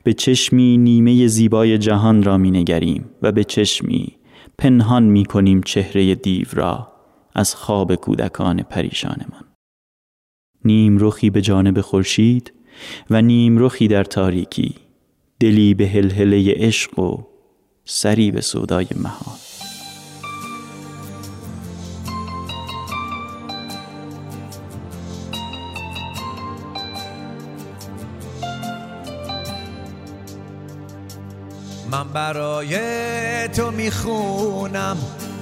به 0.05 0.13
چشمی 0.13 0.79
نیمه 0.79 1.27
زیبای 1.27 1.79
جهان 1.79 2.23
را 2.23 2.39
می 2.39 2.51
نگریم 2.51 3.11
و 3.23 3.33
به 3.33 3.45
چشمی 3.45 4.22
پنهان 4.59 5.03
می 5.03 5.25
کنیم 5.25 5.61
چهره 5.61 6.15
دیو 6.15 6.47
را 6.53 6.93
از 7.35 7.55
خواب 7.55 7.95
کودکان 7.95 8.63
پریشانمان. 8.63 9.45
نیم 10.65 10.99
رخی 11.01 11.31
به 11.31 11.41
جانب 11.41 11.81
خورشید 11.81 12.53
و 13.11 13.23
نیم 13.23 13.65
رخی 13.65 13.89
در 13.89 14.05
تاریکی 14.05 14.75
دلی 15.41 15.75
به 15.75 15.89
هلهله 15.89 16.55
عشق 16.57 16.99
و 16.99 17.25
سری 17.85 18.31
به 18.31 18.41
سودای 18.41 18.87
مهان. 18.97 19.37
من 31.93 32.09
برای 32.09 32.79
تو 33.49 33.71
می‌خونم. 33.71 34.97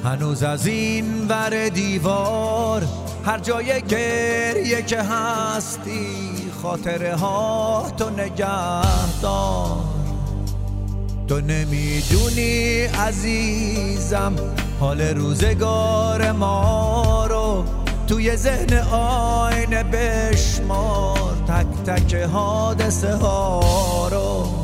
هنوز 0.05 0.43
از 0.43 0.66
این 0.66 1.28
ور 1.28 1.68
دیوار. 1.68 2.82
هر 3.24 3.39
جای 3.39 3.82
گریه 3.82 4.82
که 4.82 5.02
هستی 5.02 6.51
خاطره 6.62 7.16
ها 7.16 7.93
تو 7.97 8.10
نگهدار. 8.10 9.77
تو 11.28 11.40
نمی‌دونی 11.40 12.82
عزیزم 12.82 14.32
حال 14.81 15.01
روزگار 15.01 16.32
ما 16.32 17.27
رو 17.27 17.64
توی 18.06 18.36
ذهن 18.36 18.78
آینه 18.93 19.82
بشمار. 19.82 21.32
تک 21.48 21.66
تک 21.86 22.14
حادثه 22.14 23.14
ها 23.14 24.09
رو 24.09 24.59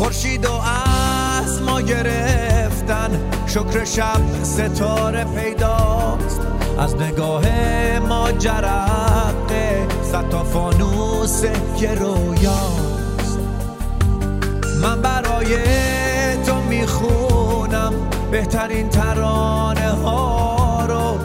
خورشید 0.00 0.46
و 0.46 0.52
از 0.52 1.62
ما 1.62 1.80
گرفتن. 1.80 3.20
شکر 3.46 3.84
شب 3.84 4.20
ستاره 4.42 5.24
پیداست. 5.24 6.40
از 6.78 6.94
نگاه 6.94 7.42
ما 8.08 8.32
جرقه. 8.32 9.86
صد 10.12 10.28
تا 10.28 10.44
فانوس 10.44 11.42
یه 11.80 11.94
رویاست. 11.94 13.38
من 14.82 15.02
برای 15.02 15.56
تو 16.46 16.54
می‌خونم 16.60 17.92
بهترین 18.30 18.88
ترانه 18.88 19.90
ها 19.90 20.86
رو. 20.86 21.18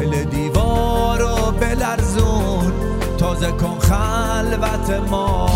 دل 0.00 0.24
دیوار 0.24 1.18
رو 1.18 1.52
بلرزون. 1.52 2.72
تازه 3.18 3.50
کن 3.50 3.78
خلوت 3.78 5.10
ما. 5.10 5.51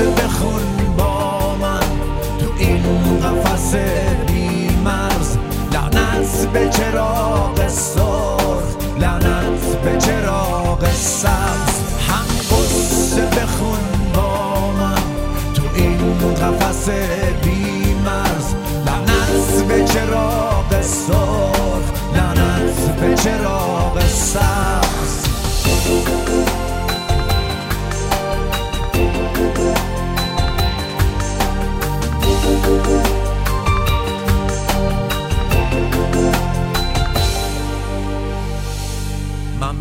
قصه 0.00 0.10
بخون 0.10 0.96
با 0.96 1.56
من. 1.60 1.80
تو 2.38 2.46
این 2.58 2.82
قفس 3.20 3.74
بی 4.26 4.68
مرز 4.84 5.36
لعنت 5.72 6.48
به 6.52 6.68
چراغ 6.68 7.68
سرخ. 7.68 8.62
لعنت 9.00 9.82
به 9.84 9.98
چراغ 9.98 10.92
سبز. 10.92 11.76
هم 12.08 12.26
قصه 12.50 13.26
بخون 13.26 13.78
با 14.14 14.72
من. 14.72 15.02
تو 15.54 15.62
این 15.74 16.34
قفس 16.34 16.88
بی 17.42 17.94
مرز 18.04 18.54
لعنت 18.86 19.64
به 19.68 19.84
چراغ 19.84 20.82
سرخ. 20.82 21.84
لعنت 22.14 23.00
به 23.00 23.14
چراغ 23.14 24.00
سبز. 24.06 25.26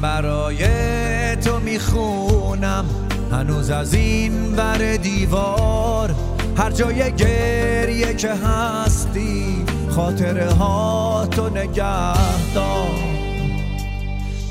برای 0.02 0.66
تو 1.36 1.60
می‌خونم. 1.60 2.86
هنوز 3.32 3.70
از 3.70 3.94
این 3.94 4.56
ور 4.56 4.98
دیوار. 4.98 6.16
هر 6.58 6.72
جای 6.72 7.12
گریه 7.12 8.14
که 8.14 8.34
هستی 8.34 9.66
خاطره 9.90 10.54
ها 10.54 11.28
تو 11.32 11.50
نگه 11.50 12.54
دار 12.54 13.00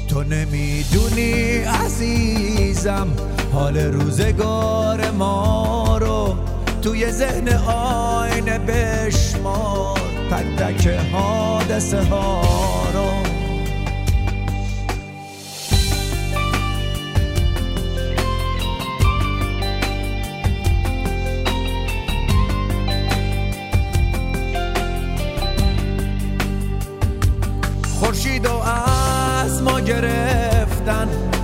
تو 0.08 0.22
نمی‌دونی 0.22 1.58
عزیزم 1.58 3.06
حال 3.52 3.78
روزگار 3.78 5.10
ما 5.10 5.98
رو 6.00 6.34
توی 6.82 7.12
ذهن 7.12 7.48
آینه 7.48 8.58
بشمار. 8.58 9.98
تک 10.30 10.64
تک 10.64 10.86
حادثه 11.12 12.02
ها 12.02 12.67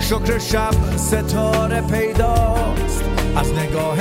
شکر 0.05 0.39
شب 0.39 0.97
ستاره 0.97 1.81
پیداست. 1.81 3.05
از 3.36 3.52
نگاه 3.52 3.98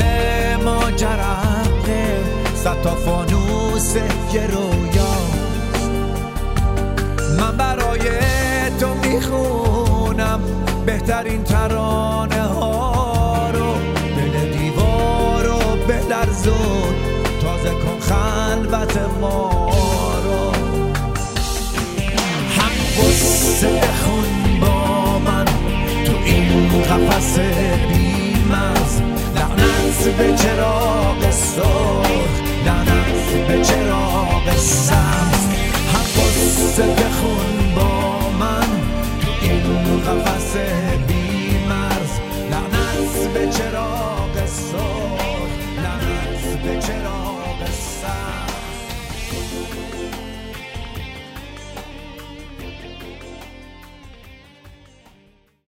ما 0.64 0.92
جرقه. 0.92 2.20
صد 2.56 2.82
تا 2.82 2.96
فانوس 2.96 3.96
رویاست. 4.48 5.90
من 7.40 7.58
برای 7.58 8.00
تو 8.80 8.94
می‌خونم 8.94 10.40
بهترین 10.86 11.44
ترانه 11.44 12.42
ها 12.42 13.50
رو. 13.54 13.74
دل 14.18 14.58
دیوار 14.58 15.44
رو 15.44 15.60
بلرزون 15.88 16.96
تازه 17.42 17.70
کن 17.70 18.00
خلوت 18.00 18.98
ما 19.22 19.70
رو. 20.26 20.52
هم 22.58 22.72
قصه 22.98 23.82
تو 23.82 24.43
این 26.74 26.82
قفص 26.82 27.40
بیمز 27.90 29.02
لعنت 29.36 30.18
به 30.18 30.38
چراغ 30.38 31.32
سرخ 31.32 32.42
لعنت 32.66 33.48
به 33.48 33.64
چراغ 33.64 34.58
سبز. 34.58 35.44
هم 35.94 36.04
قصه 36.16 36.84
بخون 36.84 37.76
با 37.76 38.30
من 38.40 38.68
تو 39.22 39.42
این 39.42 40.00
قفص 40.00 40.56
بیمرز 41.08 42.12
لعنت 42.52 43.34
به 43.34 43.48
چراغ 43.50 44.23